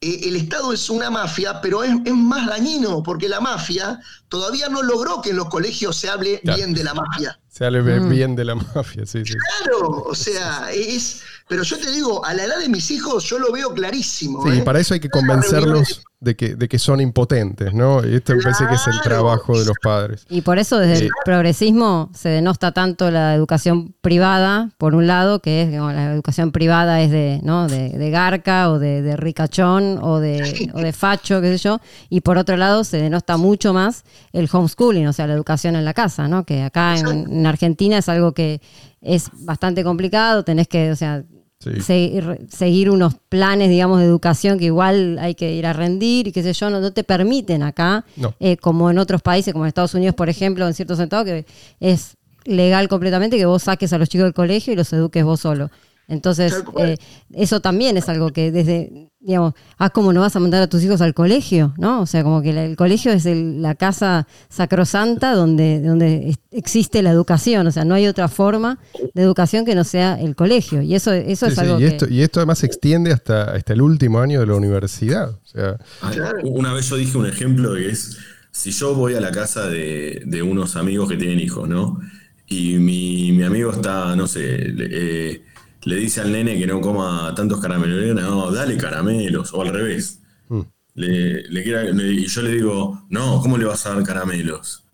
eh, 0.00 0.20
el 0.24 0.36
Estado 0.36 0.72
es 0.72 0.88
una 0.90 1.10
mafia, 1.10 1.60
pero 1.60 1.82
es, 1.82 1.92
más 2.14 2.46
dañino, 2.46 3.02
porque 3.02 3.28
la 3.28 3.40
mafia 3.40 4.00
todavía 4.28 4.68
no 4.68 4.82
logró 4.82 5.20
que 5.20 5.30
en 5.30 5.36
los 5.36 5.48
colegios 5.48 5.96
se 5.96 6.08
hable 6.08 6.40
bien 6.44 6.72
de 6.72 6.84
la 6.84 6.94
mafia. 6.94 7.40
Se 7.48 7.64
hable 7.64 7.82
mm. 7.82 8.08
bien 8.08 8.36
de 8.36 8.44
la 8.44 8.54
mafia, 8.54 9.04
sí, 9.06 9.24
sí. 9.24 9.34
Claro, 9.34 10.04
o 10.06 10.14
sea, 10.14 10.70
es... 10.72 11.22
Pero 11.48 11.62
yo 11.64 11.78
te 11.78 11.90
digo, 11.90 12.24
a 12.24 12.34
la 12.34 12.44
edad 12.44 12.58
de 12.58 12.68
mis 12.68 12.90
hijos 12.90 13.24
yo 13.24 13.38
lo 13.38 13.50
veo 13.50 13.72
clarísimo. 13.74 14.44
Sí, 14.44 14.58
¿eh? 14.58 14.62
para 14.62 14.78
eso 14.78 14.94
hay 14.94 15.00
que 15.00 15.08
convencerlos 15.08 16.02
de 16.20 16.34
que, 16.34 16.56
de 16.56 16.68
que 16.68 16.78
son 16.80 17.00
impotentes, 17.00 17.72
¿no? 17.72 18.04
Y 18.04 18.16
esto 18.16 18.34
me 18.34 18.42
parece 18.42 18.66
que 18.66 18.74
es 18.74 18.86
el 18.88 19.00
trabajo 19.02 19.56
de 19.56 19.64
los 19.64 19.76
padres. 19.80 20.26
Y 20.28 20.40
por 20.40 20.58
eso 20.58 20.78
desde 20.78 21.04
el 21.04 21.10
progresismo 21.24 22.10
se 22.12 22.28
denosta 22.28 22.72
tanto 22.72 23.10
la 23.12 23.34
educación 23.34 23.94
privada, 24.00 24.70
por 24.78 24.96
un 24.96 25.06
lado, 25.06 25.40
que 25.40 25.62
es 25.62 25.70
la 25.70 26.12
educación 26.12 26.50
privada 26.50 27.00
es 27.02 27.12
de, 27.12 27.40
¿no? 27.44 27.68
de, 27.68 28.10
garca 28.10 28.70
o 28.70 28.80
de, 28.80 29.16
ricachón 29.16 29.98
o 30.02 30.18
de, 30.18 30.70
o 30.74 30.80
de 30.80 30.92
facho, 30.92 31.40
qué 31.40 31.56
sé 31.56 31.58
yo, 31.58 31.80
y 32.08 32.20
por 32.20 32.36
otro 32.36 32.56
lado 32.56 32.82
se 32.82 32.96
denosta 32.96 33.36
mucho 33.36 33.72
más 33.72 34.04
el 34.32 34.48
homeschooling, 34.50 35.06
o 35.06 35.12
sea, 35.12 35.28
la 35.28 35.34
educación 35.34 35.76
en 35.76 35.84
la 35.84 35.94
casa, 35.94 36.26
¿no? 36.26 36.44
Que 36.44 36.62
acá 36.62 36.96
en, 36.96 37.30
en 37.30 37.46
Argentina 37.46 37.98
es 37.98 38.08
algo 38.08 38.32
que 38.32 38.60
es 39.00 39.30
bastante 39.44 39.84
complicado, 39.84 40.42
tenés 40.42 40.66
que, 40.66 40.90
o 40.90 40.96
sea, 40.96 41.22
Sí. 41.60 41.80
seguir, 41.80 42.46
seguir 42.48 42.88
unos 42.88 43.14
planes, 43.28 43.68
digamos, 43.68 43.98
de 43.98 44.04
educación 44.06 44.58
que 44.60 44.66
igual 44.66 45.18
hay 45.18 45.34
que 45.34 45.52
ir 45.54 45.66
a 45.66 45.72
rendir 45.72 46.28
y 46.28 46.32
qué 46.32 46.42
sé 46.42 46.52
yo, 46.52 46.70
no, 46.70 46.80
no 46.80 46.92
te 46.92 47.02
permiten 47.02 47.64
acá, 47.64 48.04
No. 48.16 48.32
eh, 48.38 48.56
como 48.56 48.90
en 48.92 48.98
otros 48.98 49.22
países, 49.22 49.52
como 49.52 49.64
en 49.64 49.68
Estados 49.68 49.94
Unidos, 49.94 50.14
por 50.14 50.28
ejemplo, 50.28 50.66
en 50.68 50.74
cierto 50.74 50.94
sentido, 50.94 51.24
que 51.24 51.46
es 51.80 52.16
legal 52.44 52.88
completamente 52.88 53.36
que 53.36 53.44
vos 53.44 53.64
saques 53.64 53.92
a 53.92 53.98
los 53.98 54.08
chicos 54.08 54.26
del 54.26 54.34
colegio 54.34 54.72
y 54.72 54.76
los 54.76 54.92
eduques 54.92 55.24
vos 55.24 55.40
solo. 55.40 55.70
Entonces, 56.08 56.64
eh, 56.78 56.96
eso 57.34 57.60
también 57.60 57.96
es 57.98 58.08
algo 58.08 58.30
que 58.30 58.50
desde, 58.50 59.10
digamos, 59.20 59.52
ah, 59.76 59.90
¿cómo 59.90 60.12
no 60.14 60.22
vas 60.22 60.34
a 60.34 60.40
mandar 60.40 60.62
a 60.62 60.66
tus 60.66 60.82
hijos 60.82 61.02
al 61.02 61.12
colegio? 61.12 61.74
¿No? 61.76 62.00
O 62.00 62.06
sea, 62.06 62.22
como 62.22 62.40
que 62.40 62.50
el 62.50 62.76
colegio 62.76 63.12
es 63.12 63.26
el- 63.26 63.60
la 63.60 63.74
casa 63.74 64.26
sacrosanta 64.48 65.34
donde, 65.34 65.80
donde 65.82 66.34
existe 66.50 67.02
la 67.02 67.10
educación. 67.10 67.66
O 67.66 67.70
sea, 67.72 67.84
no 67.84 67.94
hay 67.94 68.06
otra 68.06 68.28
forma 68.28 68.78
de 69.14 69.22
educación 69.22 69.64
que 69.66 69.74
no 69.74 69.84
sea 69.84 70.18
el 70.20 70.34
colegio. 70.34 70.80
Y 70.82 70.94
eso, 70.94 71.12
eso 71.12 71.46
Sí, 71.46 71.52
es 71.52 71.58
sí, 71.58 71.60
algo 71.64 71.76
y, 71.76 71.80
que... 71.80 71.86
esto, 71.88 72.06
y 72.08 72.22
esto 72.22 72.40
además 72.40 72.58
se 72.60 72.66
extiende 72.66 73.12
hasta, 73.12 73.44
hasta 73.52 73.72
el 73.74 73.82
último 73.82 74.18
año 74.20 74.40
de 74.40 74.46
la 74.46 74.54
universidad. 74.54 75.30
O 75.30 75.46
sea, 75.46 75.76
Ah. 76.02 76.10
Una 76.44 76.72
vez 76.72 76.88
yo 76.88 76.96
dije 76.96 77.18
un 77.18 77.26
ejemplo 77.26 77.74
que 77.74 77.90
es, 77.90 78.16
si 78.50 78.70
yo 78.70 78.94
voy 78.94 79.14
a 79.14 79.20
la 79.20 79.30
casa 79.30 79.68
de, 79.68 80.22
de 80.24 80.42
unos 80.42 80.74
amigos 80.76 81.08
que 81.08 81.16
tienen 81.16 81.38
hijos, 81.38 81.68
¿no? 81.68 82.00
Y 82.46 82.78
mi, 82.78 83.30
mi 83.32 83.42
amigo 83.42 83.70
está, 83.72 84.16
no 84.16 84.26
sé, 84.26 84.40
le, 84.72 84.88
eh, 84.90 85.42
le 85.88 85.96
dice 85.96 86.20
al 86.20 86.30
nene 86.32 86.58
que 86.58 86.66
no 86.66 86.80
coma 86.80 87.32
tantos 87.34 87.60
caramelos, 87.60 87.98
le 88.00 88.14
no, 88.14 88.50
dale 88.52 88.76
caramelos, 88.76 89.52
o 89.54 89.62
al 89.62 89.68
revés. 89.72 90.20
Mm. 90.48 90.60
Le, 90.94 91.42
le 91.48 91.62
quiera- 91.62 91.84
le- 91.84 92.12
y 92.12 92.26
yo 92.26 92.42
le 92.42 92.52
digo, 92.52 93.04
no, 93.10 93.40
¿cómo 93.40 93.56
le 93.58 93.64
vas 93.64 93.86
a 93.86 93.94
dar 93.94 94.02
caramelos? 94.04 94.84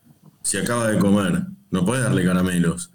Si 0.42 0.57
acaba 0.59 0.90
de 0.90 0.99
comer, 0.99 1.42
no 1.70 1.84
puedes 1.84 2.05
darle 2.05 2.24
caramelos. 2.24 2.90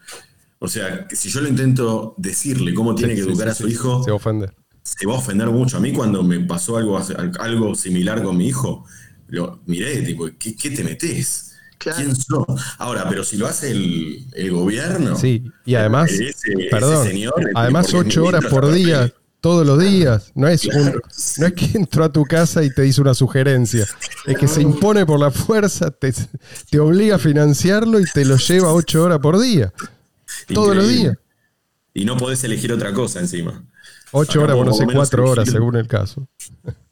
O 0.59 0.67
sea, 0.67 1.07
que 1.07 1.15
si 1.15 1.29
yo 1.29 1.41
lo 1.41 1.47
intento 1.49 2.13
decirle 2.17 2.73
cómo 2.73 2.93
tiene 2.95 3.15
sí, 3.15 3.21
que 3.21 3.27
educar 3.27 3.47
sí, 3.47 3.51
a 3.51 3.55
su 3.55 3.67
hijo, 3.69 4.03
se 4.03 4.11
va 4.11 4.15
a 4.15 4.17
ofender. 4.17 4.53
se 4.83 5.05
va 5.07 5.15
a 5.15 5.17
ofender 5.17 5.49
mucho. 5.49 5.77
A 5.77 5.79
mí 5.79 5.91
cuando 5.93 6.21
me 6.23 6.39
pasó 6.41 6.77
algo, 6.77 6.99
algo 7.39 7.75
similar 7.75 8.21
con 8.23 8.37
mi 8.37 8.47
hijo, 8.47 8.85
lo 9.27 9.61
miré, 9.65 10.01
tipo, 10.03 10.27
¿qué, 10.37 10.55
qué 10.55 10.69
te 10.71 10.83
metes? 10.83 11.55
Claro. 11.79 11.97
¿Quién 11.97 12.15
sos? 12.15 12.45
Ahora, 12.77 13.07
pero 13.09 13.23
si 13.23 13.37
lo 13.37 13.47
hace 13.47 13.71
el, 13.71 14.27
el 14.33 14.51
gobierno. 14.51 15.15
Sí, 15.17 15.43
y 15.65 15.75
además, 15.75 16.11
ese- 16.11 16.29
ese 16.29 16.67
perdón, 16.69 17.07
señor, 17.07 17.33
además 17.55 17.93
ocho 17.93 18.25
horas 18.25 18.45
por 18.45 18.71
día, 18.71 19.11
todos 19.41 19.65
los 19.65 19.79
días. 19.79 20.31
No 20.35 20.47
es, 20.49 20.65
un, 20.65 21.01
no 21.37 21.45
es 21.47 21.53
que 21.53 21.77
entró 21.77 22.03
a 22.03 22.11
tu 22.11 22.25
casa 22.25 22.63
y 22.63 22.69
te 22.73 22.85
hizo 22.85 23.01
una 23.01 23.13
sugerencia. 23.13 23.87
Es 24.25 24.37
que 24.37 24.47
se 24.49 24.61
impone 24.61 25.05
por 25.05 25.19
la 25.19 25.31
fuerza, 25.31 25.89
te, 25.89 26.13
te 26.69 26.79
obliga 26.79 27.15
a 27.15 27.19
financiarlo 27.19 27.99
y 28.01 28.03
te 28.13 28.25
lo 28.25 28.35
lleva 28.35 28.73
ocho 28.73 29.01
horas 29.03 29.19
por 29.19 29.39
día. 29.39 29.71
Todos 30.53 30.75
los 30.75 30.87
días. 30.87 31.15
Y 31.93 32.03
no 32.05 32.17
podés 32.17 32.43
elegir 32.43 32.71
otra 32.73 32.93
cosa 32.93 33.19
encima. 33.19 33.63
Ocho 34.11 34.41
horas, 34.41 34.55
bueno, 34.55 34.73
sé, 34.73 34.85
cuatro 34.85 35.23
elegir- 35.23 35.31
horas 35.31 35.49
según 35.49 35.75
el 35.75 35.87
caso. 35.87 36.27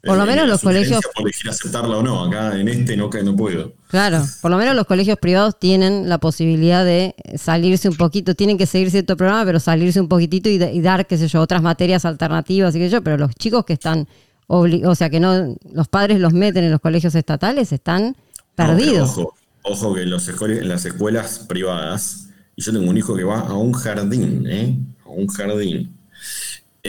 Por 0.04 0.16
lo 0.16 0.22
Eh, 0.24 0.26
menos 0.26 0.48
los 0.48 0.60
colegios- 0.62 1.00
Por 1.14 1.22
elegir 1.24 1.50
aceptarla 1.50 1.96
o 1.98 2.02
no. 2.02 2.24
Acá 2.24 2.58
en 2.58 2.68
este 2.68 2.96
no, 2.96 3.10
no 3.24 3.36
puedo. 3.36 3.72
Claro, 3.88 4.24
por 4.40 4.50
lo 4.50 4.56
menos 4.56 4.76
los 4.76 4.86
colegios 4.86 5.18
privados 5.18 5.58
tienen 5.58 6.08
la 6.08 6.18
posibilidad 6.18 6.84
de 6.84 7.14
salirse 7.36 7.88
un 7.88 7.96
poquito, 7.96 8.34
tienen 8.34 8.56
que 8.56 8.66
seguir 8.66 8.90
cierto 8.90 9.16
programa, 9.16 9.44
pero 9.44 9.58
salirse 9.60 10.00
un 10.00 10.08
poquitito 10.08 10.48
y, 10.48 10.58
da- 10.58 10.70
y 10.70 10.80
dar, 10.80 11.06
qué 11.06 11.18
sé 11.18 11.26
yo, 11.28 11.40
otras 11.40 11.60
materias 11.62 12.04
alternativas 12.04 12.74
y 12.74 12.78
qué 12.78 12.84
sé 12.86 12.92
yo, 12.92 13.02
pero 13.02 13.18
los 13.18 13.34
chicos 13.34 13.64
que 13.64 13.72
están, 13.72 14.06
obli- 14.46 14.86
o 14.86 14.94
sea, 14.94 15.10
que 15.10 15.18
no, 15.20 15.56
los 15.72 15.88
padres 15.88 16.20
los 16.20 16.32
meten 16.32 16.64
en 16.64 16.70
los 16.70 16.80
colegios 16.80 17.14
estatales, 17.16 17.72
están 17.72 18.04
No, 18.08 18.14
perdidos. 18.54 19.10
ojo, 19.10 19.34
ojo 19.64 19.94
que 19.94 20.02
en, 20.02 20.10
los 20.10 20.28
en 20.28 20.68
las 20.68 20.84
escuelas 20.84 21.40
privadas, 21.48 22.28
y 22.54 22.62
yo 22.62 22.72
tengo 22.72 22.88
un 22.88 22.96
hijo 22.96 23.14
que 23.16 23.24
va 23.24 23.40
a 23.40 23.54
un 23.54 23.72
jardín, 23.72 24.46
¿eh? 24.48 24.78
A 25.04 25.10
un 25.10 25.26
jardín. 25.26 25.94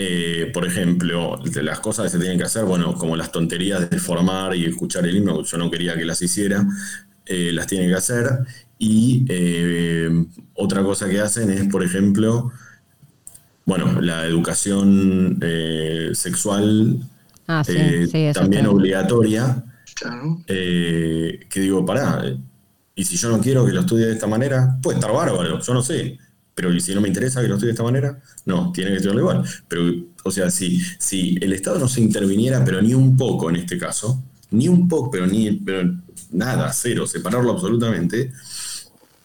Eh, 0.02 0.50
por 0.54 0.66
ejemplo, 0.66 1.38
de 1.44 1.62
las 1.62 1.82
cosas 1.82 2.06
que 2.06 2.12
se 2.12 2.20
tienen 2.20 2.38
que 2.38 2.46
hacer, 2.46 2.64
bueno, 2.64 2.94
como 2.94 3.18
las 3.18 3.32
tonterías 3.34 3.90
de 3.90 4.00
formar 4.00 4.56
y 4.56 4.64
escuchar 4.66 5.06
el 5.06 5.18
himno, 5.18 5.44
yo 5.44 5.58
no 5.58 5.70
quería 5.70 5.98
que 5.98 6.06
las 6.06 6.22
hiciera, 6.22 6.66
eh, 7.26 7.52
las 7.52 7.68
tienen 7.68 7.90
que 7.90 7.96
hacer. 7.96 8.26
Y 8.78 9.26
eh, 9.28 10.10
otra 10.54 10.84
cosa 10.84 11.10
que 11.10 11.20
hacen 11.20 11.50
es, 11.52 11.66
por 11.70 11.84
ejemplo, 11.84 12.50
bueno, 13.66 14.00
la 14.02 14.26
educación 14.26 15.38
eh, 15.42 16.12
sexual 16.14 17.00
Ah, 17.48 17.64
sí, 17.66 17.74
eh, 17.76 18.08
sí, 18.08 18.18
eso 18.26 18.42
también 18.42 18.66
está. 18.66 18.72
obligatoria. 18.76 19.64
Claro. 19.96 20.40
Eh, 20.48 21.40
que 21.50 21.60
digo, 21.62 21.84
pará, 21.86 22.24
y 22.96 23.04
si 23.04 23.18
yo 23.18 23.30
no 23.32 23.40
quiero 23.42 23.66
que 23.66 23.74
lo 23.74 23.82
estudie 23.82 24.06
de 24.06 24.14
esta 24.14 24.28
manera, 24.28 24.78
puede 24.82 25.00
estar 25.00 25.12
bárbaro, 25.12 25.60
yo 25.60 25.74
no 25.74 25.82
sé. 25.82 26.18
Pero 26.60 26.74
¿y 26.74 26.82
si 26.82 26.94
no 26.94 27.00
me 27.00 27.08
interesa 27.08 27.42
que 27.42 27.48
lo 27.48 27.54
estudie 27.54 27.70
de 27.70 27.72
esta 27.76 27.84
manera, 27.86 28.20
no, 28.44 28.74
tiene 28.74 28.90
que 28.92 28.98
estudiarlo 28.98 29.22
igual. 29.22 29.44
Pero, 29.70 29.94
o 30.26 30.30
sea, 30.30 30.50
si, 30.52 30.82
si 30.98 31.38
el 31.40 31.54
Estado 31.54 31.80
no 31.80 31.88
se 31.88 32.02
interviniera, 32.02 32.66
pero 32.66 32.82
ni 32.82 32.94
un 32.94 33.16
poco 33.16 33.50
en 33.50 33.56
este 33.56 33.78
caso, 33.78 34.22
ni 34.52 34.68
un 34.68 34.90
poco, 34.90 35.10
pero 35.10 35.26
ni 35.26 35.52
pero 35.52 35.90
nada, 36.32 36.70
cero, 36.74 37.08
separarlo 37.08 37.54
absolutamente, 37.54 38.34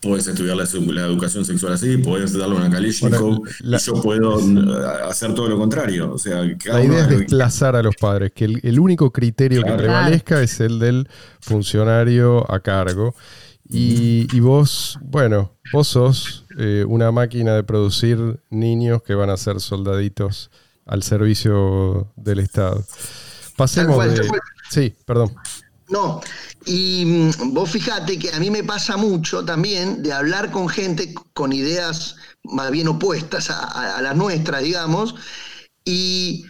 puedes 0.01 0.29
estudiar 0.29 0.57
la, 0.57 0.69
la 0.93 1.07
educación 1.07 1.45
sexual 1.45 1.73
así, 1.73 1.97
puedes 1.97 2.33
darle 2.35 2.55
una 2.55 2.71
Kalishnikov, 2.71 3.43
y 3.65 3.79
yo 3.79 4.01
puedo 4.01 4.39
eh, 4.39 4.87
hacer 5.09 5.35
todo 5.35 5.49
lo 5.49 5.59
contrario. 5.59 6.13
O 6.13 6.19
sea, 6.19 6.45
La 6.67 6.85
idea 6.85 7.01
es 7.01 7.09
desplazar 7.09 7.75
a 7.75 7.83
los 7.83 7.97
padres, 7.97 8.31
que 8.33 8.45
el, 8.45 8.61
el 8.63 8.79
único 8.79 9.11
criterio 9.11 9.63
Claro. 9.63 9.77
que 9.77 9.83
prevalezca 9.83 10.41
es 10.41 10.61
el 10.61 10.79
del 10.79 11.09
funcionario 11.41 12.49
a 12.49 12.61
cargo. 12.61 13.17
Y, 13.75 14.27
y 14.37 14.41
vos, 14.41 14.99
bueno, 15.03 15.53
vos 15.73 15.89
sos 15.89 16.45
eh, 16.59 16.85
una 16.87 17.11
máquina 17.11 17.55
de 17.55 17.65
producir 17.65 18.41
niños 18.51 19.03
que 19.03 19.15
van 19.15 19.31
a 19.31 19.37
ser 19.37 19.61
soldaditos 19.61 20.51
al 20.87 21.03
servicio 21.03 22.13
del 22.17 22.39
Estado. 22.41 22.85
Pasemos 23.57 23.97
cual, 23.97 24.15
de... 24.15 24.29
Sí, 24.71 24.95
perdón. 25.07 25.35
No, 25.89 26.21
y 26.67 27.05
mm, 27.37 27.53
vos 27.53 27.71
fijate 27.71 28.19
que 28.19 28.33
a 28.33 28.41
mí 28.41 28.51
me 28.51 28.65
pasa 28.65 28.97
mucho 28.97 29.45
también 29.45 30.03
de 30.03 30.13
hablar 30.13 30.51
con 30.51 30.69
gente 30.69 31.13
con 31.35 31.53
ideas 31.53 32.17
más 32.45 32.71
bien 32.71 32.89
opuestas 32.89 33.51
a, 33.51 33.59
a- 33.65 33.99
a 33.99 34.03
las 34.03 34.17
nuestras, 34.17 34.63
digamos, 34.63 35.15
y 35.85 36.47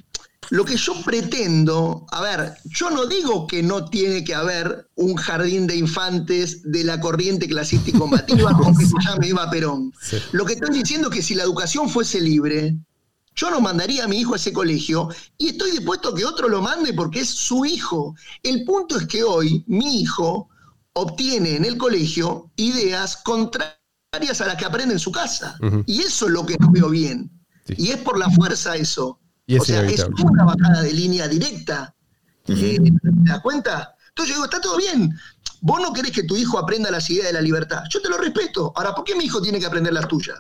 lo 0.50 0.64
que 0.64 0.76
yo 0.76 0.94
pretendo, 1.04 2.06
a 2.10 2.20
ver, 2.20 2.54
yo 2.64 2.90
no 2.90 3.06
digo 3.06 3.46
que 3.46 3.62
no 3.62 3.86
tiene 3.86 4.24
que 4.24 4.34
haber 4.34 4.90
un 4.94 5.16
jardín 5.16 5.66
de 5.66 5.76
infantes 5.76 6.60
de 6.70 6.84
la 6.84 7.00
corriente 7.00 7.48
clasista 7.48 7.90
y 7.90 7.92
combativa, 7.92 8.50
aunque 8.64 8.86
se 8.86 8.94
llame 9.04 9.28
Eva 9.28 9.50
Perón. 9.50 9.92
Sí. 10.00 10.18
Lo 10.32 10.44
que 10.44 10.54
estoy 10.54 10.78
diciendo 10.78 11.08
es 11.08 11.16
que 11.16 11.22
si 11.22 11.34
la 11.34 11.42
educación 11.42 11.88
fuese 11.88 12.20
libre, 12.20 12.76
yo 13.36 13.50
no 13.50 13.60
mandaría 13.60 14.04
a 14.04 14.08
mi 14.08 14.20
hijo 14.20 14.34
a 14.34 14.36
ese 14.36 14.52
colegio 14.52 15.08
y 15.38 15.48
estoy 15.48 15.72
dispuesto 15.72 16.10
a 16.10 16.14
que 16.14 16.24
otro 16.24 16.48
lo 16.48 16.62
mande 16.62 16.92
porque 16.92 17.20
es 17.20 17.30
su 17.30 17.64
hijo. 17.64 18.14
El 18.42 18.64
punto 18.64 18.98
es 18.98 19.06
que 19.06 19.24
hoy 19.24 19.64
mi 19.66 20.00
hijo 20.02 20.48
obtiene 20.92 21.56
en 21.56 21.64
el 21.64 21.76
colegio 21.76 22.50
ideas 22.56 23.16
contrarias 23.16 24.40
a 24.40 24.46
las 24.46 24.56
que 24.56 24.64
aprende 24.64 24.94
en 24.94 25.00
su 25.00 25.10
casa. 25.10 25.58
Y 25.86 26.00
eso 26.00 26.26
es 26.26 26.32
lo 26.32 26.46
que 26.46 26.56
no 26.58 26.70
veo 26.70 26.88
bien. 26.88 27.30
Sí. 27.66 27.74
Y 27.78 27.90
es 27.90 27.98
por 27.98 28.18
la 28.18 28.30
fuerza 28.30 28.76
eso. 28.76 29.18
Y 29.46 29.58
o 29.58 29.64
sea, 29.64 29.82
es 29.84 30.04
una 30.22 30.44
bajada 30.44 30.82
de 30.82 30.92
línea 30.92 31.28
directa. 31.28 31.94
Eh, 32.48 32.78
¿Te 32.80 33.30
das 33.30 33.40
cuenta? 33.40 33.94
Entonces 34.08 34.34
yo 34.34 34.40
digo, 34.40 34.44
está 34.44 34.60
todo 34.60 34.76
bien. 34.78 35.14
Vos 35.60 35.80
no 35.80 35.92
querés 35.92 36.12
que 36.12 36.22
tu 36.24 36.36
hijo 36.36 36.58
aprenda 36.58 36.90
las 36.90 37.08
ideas 37.10 37.26
de 37.28 37.32
la 37.32 37.40
libertad. 37.40 37.82
Yo 37.90 38.00
te 38.00 38.08
lo 38.08 38.18
respeto. 38.18 38.72
Ahora, 38.76 38.94
¿por 38.94 39.04
qué 39.04 39.14
mi 39.14 39.24
hijo 39.24 39.40
tiene 39.42 39.58
que 39.58 39.66
aprender 39.66 39.92
las 39.92 40.08
tuyas? 40.08 40.38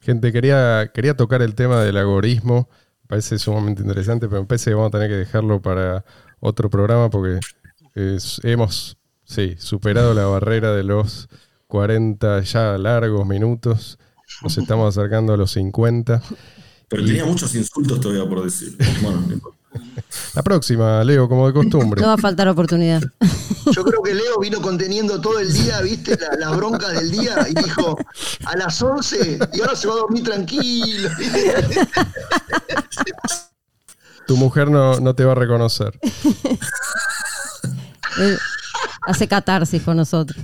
Gente, 0.00 0.32
quería, 0.32 0.90
quería 0.94 1.16
tocar 1.16 1.42
el 1.42 1.54
tema 1.54 1.82
del 1.82 1.96
agorismo. 1.96 2.68
Parece 3.06 3.38
sumamente 3.38 3.82
interesante, 3.82 4.28
pero 4.28 4.42
me 4.42 4.46
parece 4.46 4.70
que 4.70 4.74
vamos 4.74 4.88
a 4.88 4.92
tener 4.98 5.08
que 5.08 5.16
dejarlo 5.16 5.60
para 5.60 6.04
otro 6.40 6.70
programa 6.70 7.10
porque 7.10 7.40
es- 7.94 8.40
hemos 8.44 8.96
sí, 9.24 9.56
superado 9.58 10.14
la 10.14 10.26
barrera 10.26 10.72
de 10.72 10.84
los 10.84 11.28
40 11.66 12.40
ya 12.42 12.78
largos 12.78 13.26
minutos. 13.26 13.98
Nos 14.42 14.56
estamos 14.58 14.96
acercando 14.96 15.32
a 15.32 15.36
los 15.36 15.52
50. 15.52 16.22
Pero 16.88 17.04
tenía 17.04 17.24
muchos 17.24 17.54
insultos 17.54 18.00
todavía 18.00 18.28
por 18.28 18.44
decir. 18.44 18.76
Bueno, 19.02 19.20
no 19.26 19.32
importa. 19.32 19.58
La 20.34 20.42
próxima, 20.42 21.04
Leo, 21.04 21.28
como 21.28 21.46
de 21.46 21.52
costumbre. 21.52 22.00
No 22.00 22.08
va 22.08 22.14
a 22.14 22.18
faltar 22.18 22.48
oportunidad. 22.48 23.02
Yo 23.72 23.84
creo 23.84 24.02
que 24.02 24.14
Leo 24.14 24.38
vino 24.40 24.62
conteniendo 24.62 25.20
todo 25.20 25.38
el 25.38 25.52
día, 25.52 25.80
viste, 25.82 26.16
la, 26.18 26.36
la 26.38 26.56
bronca 26.56 26.88
del 26.88 27.10
día 27.10 27.46
y 27.48 27.54
dijo 27.54 27.98
a 28.46 28.56
las 28.56 28.80
11 28.80 29.38
y 29.52 29.60
ahora 29.60 29.76
se 29.76 29.88
va 29.88 29.94
a 29.94 29.96
dormir 29.98 30.24
tranquilo. 30.24 31.10
Tu 34.26 34.36
mujer 34.36 34.70
no, 34.70 34.98
no 35.00 35.14
te 35.14 35.24
va 35.24 35.32
a 35.32 35.34
reconocer. 35.34 35.98
Él 38.18 38.38
hace 39.02 39.28
catarsis 39.28 39.82
con 39.82 39.96
nosotros. 39.96 40.42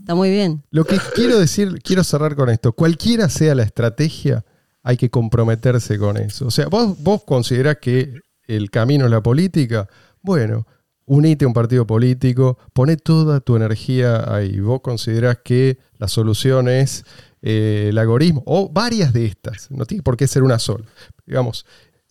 Está 0.00 0.14
muy 0.14 0.30
bien. 0.30 0.62
Lo 0.70 0.84
que 0.84 0.98
quiero 1.14 1.38
decir, 1.38 1.80
quiero 1.82 2.04
cerrar 2.04 2.36
con 2.36 2.50
esto. 2.50 2.72
Cualquiera 2.72 3.28
sea 3.28 3.54
la 3.54 3.62
estrategia, 3.62 4.44
hay 4.84 4.96
que 4.96 5.10
comprometerse 5.10 5.98
con 5.98 6.16
eso. 6.18 6.46
O 6.46 6.50
sea, 6.50 6.68
vos, 6.68 7.02
vos 7.02 7.24
considerás 7.24 7.78
que 7.78 8.20
el 8.46 8.70
camino 8.70 9.06
es 9.06 9.10
la 9.10 9.22
política. 9.22 9.88
Bueno, 10.20 10.66
unite 11.06 11.46
a 11.46 11.48
un 11.48 11.54
partido 11.54 11.86
político, 11.86 12.58
pone 12.74 12.96
toda 12.98 13.40
tu 13.40 13.56
energía 13.56 14.32
ahí. 14.32 14.60
Vos 14.60 14.82
considerás 14.82 15.38
que 15.42 15.78
la 15.98 16.06
solución 16.06 16.68
es 16.68 17.04
eh, 17.40 17.86
el 17.88 17.98
algoritmo 17.98 18.42
o 18.46 18.68
varias 18.68 19.12
de 19.12 19.26
estas, 19.26 19.70
no 19.70 19.86
tiene 19.86 20.02
por 20.02 20.16
qué 20.16 20.26
ser 20.26 20.42
una 20.42 20.58
sola. 20.58 20.84
Digamos, 21.26 21.64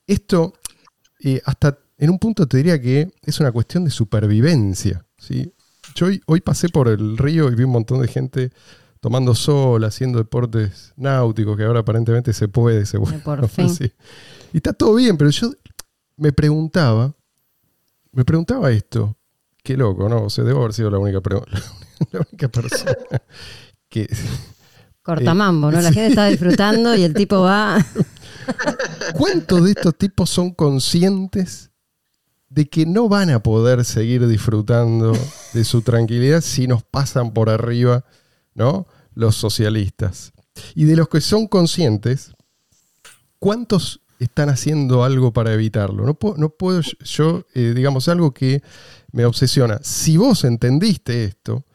esto 0.07 0.53
eh, 1.23 1.41
hasta 1.45 1.77
en 1.97 2.09
un 2.09 2.19
punto 2.19 2.47
te 2.47 2.57
diría 2.57 2.81
que 2.81 3.13
es 3.21 3.39
una 3.39 3.51
cuestión 3.51 3.85
de 3.85 3.91
supervivencia. 3.91 5.05
¿sí? 5.17 5.53
Yo 5.95 6.07
hoy, 6.07 6.21
hoy 6.25 6.41
pasé 6.41 6.69
por 6.69 6.87
el 6.87 7.17
río 7.19 7.51
y 7.51 7.55
vi 7.55 7.63
un 7.63 7.71
montón 7.71 8.01
de 8.01 8.07
gente 8.07 8.51
tomando 9.03 9.35
sol, 9.35 9.83
haciendo 9.83 10.17
deportes 10.17 10.93
náuticos, 10.95 11.57
que 11.57 11.65
ahora 11.65 11.81
aparentemente 11.81 12.31
se 12.31 12.47
puede, 12.47 12.85
se 12.85 12.97
puede. 12.97 13.19
Por 13.19 13.49
fin. 13.49 13.67
Y 14.53 14.57
está 14.57 14.71
todo 14.71 14.95
bien, 14.95 15.17
pero 15.17 15.31
yo 15.31 15.51
me 16.15 16.31
preguntaba, 16.31 17.11
me 18.11 18.23
preguntaba 18.23 18.69
esto, 18.71 19.17
qué 19.63 19.75
loco, 19.75 20.07
¿no? 20.07 20.25
O 20.25 20.29
sea, 20.29 20.43
debo 20.43 20.59
haber 20.59 20.73
sido 20.73 20.91
la 20.91 20.99
única, 20.99 21.19
la 22.11 22.19
única 22.19 22.47
persona 22.47 22.95
que... 23.89 24.07
Cortamambo, 25.01 25.71
¿no? 25.71 25.81
La 25.81 25.91
gente 25.91 26.07
está 26.07 26.27
disfrutando 26.27 26.95
y 26.95 27.01
el 27.01 27.13
tipo 27.13 27.41
va... 27.41 27.83
¿Cuántos 29.17 29.65
de 29.65 29.71
estos 29.71 29.97
tipos 29.97 30.29
son 30.29 30.51
conscientes 30.51 31.71
de 32.47 32.69
que 32.69 32.85
no 32.85 33.09
van 33.09 33.31
a 33.31 33.41
poder 33.41 33.83
seguir 33.83 34.27
disfrutando 34.27 35.11
de 35.53 35.63
su 35.65 35.81
tranquilidad 35.81 36.41
si 36.41 36.67
nos 36.67 36.83
pasan 36.83 37.33
por 37.33 37.49
arriba, 37.49 38.05
¿no? 38.55 38.87
Los 39.13 39.35
socialistas. 39.35 40.33
Y 40.75 40.85
de 40.85 40.95
los 40.95 41.09
que 41.09 41.21
son 41.21 41.47
conscientes, 41.47 42.33
¿cuántos 43.39 44.01
están 44.19 44.49
haciendo 44.49 45.03
algo 45.03 45.33
para 45.33 45.53
evitarlo? 45.53 46.05
No 46.05 46.13
puedo, 46.13 46.37
no 46.37 46.49
puedo 46.49 46.81
yo, 46.81 47.45
eh, 47.53 47.73
digamos, 47.75 48.07
algo 48.07 48.33
que 48.33 48.61
me 49.11 49.25
obsesiona. 49.25 49.79
Si 49.83 50.17
vos 50.17 50.43
entendiste 50.43 51.25
esto, 51.25 51.65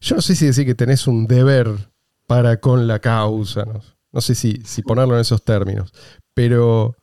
yo 0.00 0.16
no 0.16 0.22
sé 0.22 0.34
si 0.34 0.46
decir 0.46 0.66
que 0.66 0.74
tenés 0.74 1.06
un 1.06 1.26
deber 1.26 1.90
para 2.26 2.58
con 2.60 2.86
la 2.86 2.98
causa, 2.98 3.64
no, 3.64 3.80
no 4.12 4.20
sé 4.20 4.34
si, 4.34 4.62
si 4.64 4.82
ponerlo 4.82 5.14
en 5.14 5.20
esos 5.20 5.44
términos, 5.44 5.92
pero, 6.34 6.96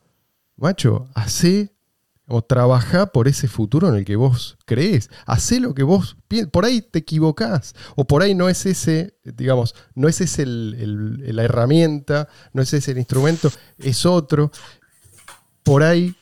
macho, 0.56 1.08
hace 1.14 1.73
o 2.26 2.42
trabaja 2.42 3.06
por 3.06 3.28
ese 3.28 3.48
futuro 3.48 3.88
en 3.88 3.96
el 3.96 4.04
que 4.04 4.16
vos 4.16 4.56
crees. 4.64 5.10
Hacé 5.26 5.60
lo 5.60 5.74
que 5.74 5.82
vos 5.82 6.16
Por 6.50 6.64
ahí 6.64 6.80
te 6.80 7.00
equivocás. 7.00 7.74
O 7.96 8.06
por 8.06 8.22
ahí 8.22 8.34
no 8.34 8.48
es 8.48 8.66
ese, 8.66 9.18
digamos, 9.24 9.74
no 9.94 10.08
es 10.08 10.20
ese 10.20 10.46
la 10.46 11.42
herramienta, 11.42 12.28
no 12.52 12.62
es 12.62 12.72
ese 12.72 12.92
el 12.92 12.98
instrumento, 12.98 13.50
es 13.78 14.06
otro. 14.06 14.50
Por 15.62 15.82
ahí 15.82 16.14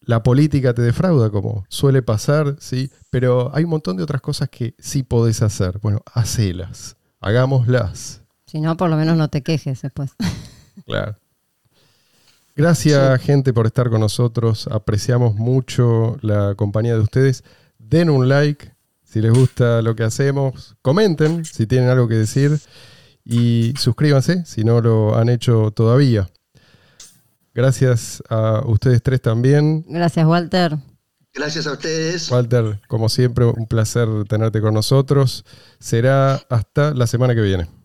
la 0.00 0.22
política 0.22 0.72
te 0.72 0.82
defrauda, 0.82 1.30
como 1.30 1.66
suele 1.68 2.02
pasar, 2.02 2.56
¿sí? 2.60 2.90
Pero 3.10 3.54
hay 3.54 3.64
un 3.64 3.70
montón 3.70 3.96
de 3.96 4.02
otras 4.02 4.22
cosas 4.22 4.48
que 4.48 4.74
sí 4.78 5.02
podés 5.02 5.42
hacer. 5.42 5.78
Bueno, 5.80 6.02
hacelas. 6.14 6.96
Hagámoslas. 7.20 8.22
Si 8.46 8.60
no, 8.60 8.76
por 8.76 8.88
lo 8.88 8.96
menos 8.96 9.16
no 9.16 9.28
te 9.28 9.42
quejes 9.42 9.82
después. 9.82 10.12
Claro. 10.86 11.18
Gracias, 12.58 13.22
gente, 13.22 13.52
por 13.52 13.66
estar 13.66 13.88
con 13.88 14.00
nosotros. 14.00 14.66
Apreciamos 14.66 15.36
mucho 15.36 16.16
la 16.22 16.56
compañía 16.56 16.94
de 16.94 17.00
ustedes. 17.00 17.44
Den 17.78 18.10
un 18.10 18.28
like 18.28 18.74
si 19.04 19.20
les 19.20 19.32
gusta 19.32 19.80
lo 19.80 19.94
que 19.94 20.02
hacemos. 20.02 20.74
Comenten 20.82 21.44
si 21.44 21.68
tienen 21.68 21.88
algo 21.88 22.08
que 22.08 22.16
decir. 22.16 22.58
Y 23.24 23.74
suscríbanse 23.78 24.44
si 24.44 24.64
no 24.64 24.80
lo 24.80 25.16
han 25.16 25.28
hecho 25.28 25.70
todavía. 25.70 26.28
Gracias 27.54 28.24
a 28.28 28.64
ustedes 28.66 29.04
tres 29.04 29.22
también. 29.22 29.84
Gracias, 29.88 30.26
Walter. 30.26 30.78
Gracias 31.32 31.64
a 31.68 31.74
ustedes. 31.74 32.28
Walter, 32.28 32.80
como 32.88 33.08
siempre, 33.08 33.44
un 33.44 33.68
placer 33.68 34.08
tenerte 34.28 34.60
con 34.60 34.74
nosotros. 34.74 35.44
Será 35.78 36.40
hasta 36.48 36.92
la 36.92 37.06
semana 37.06 37.36
que 37.36 37.40
viene. 37.42 37.77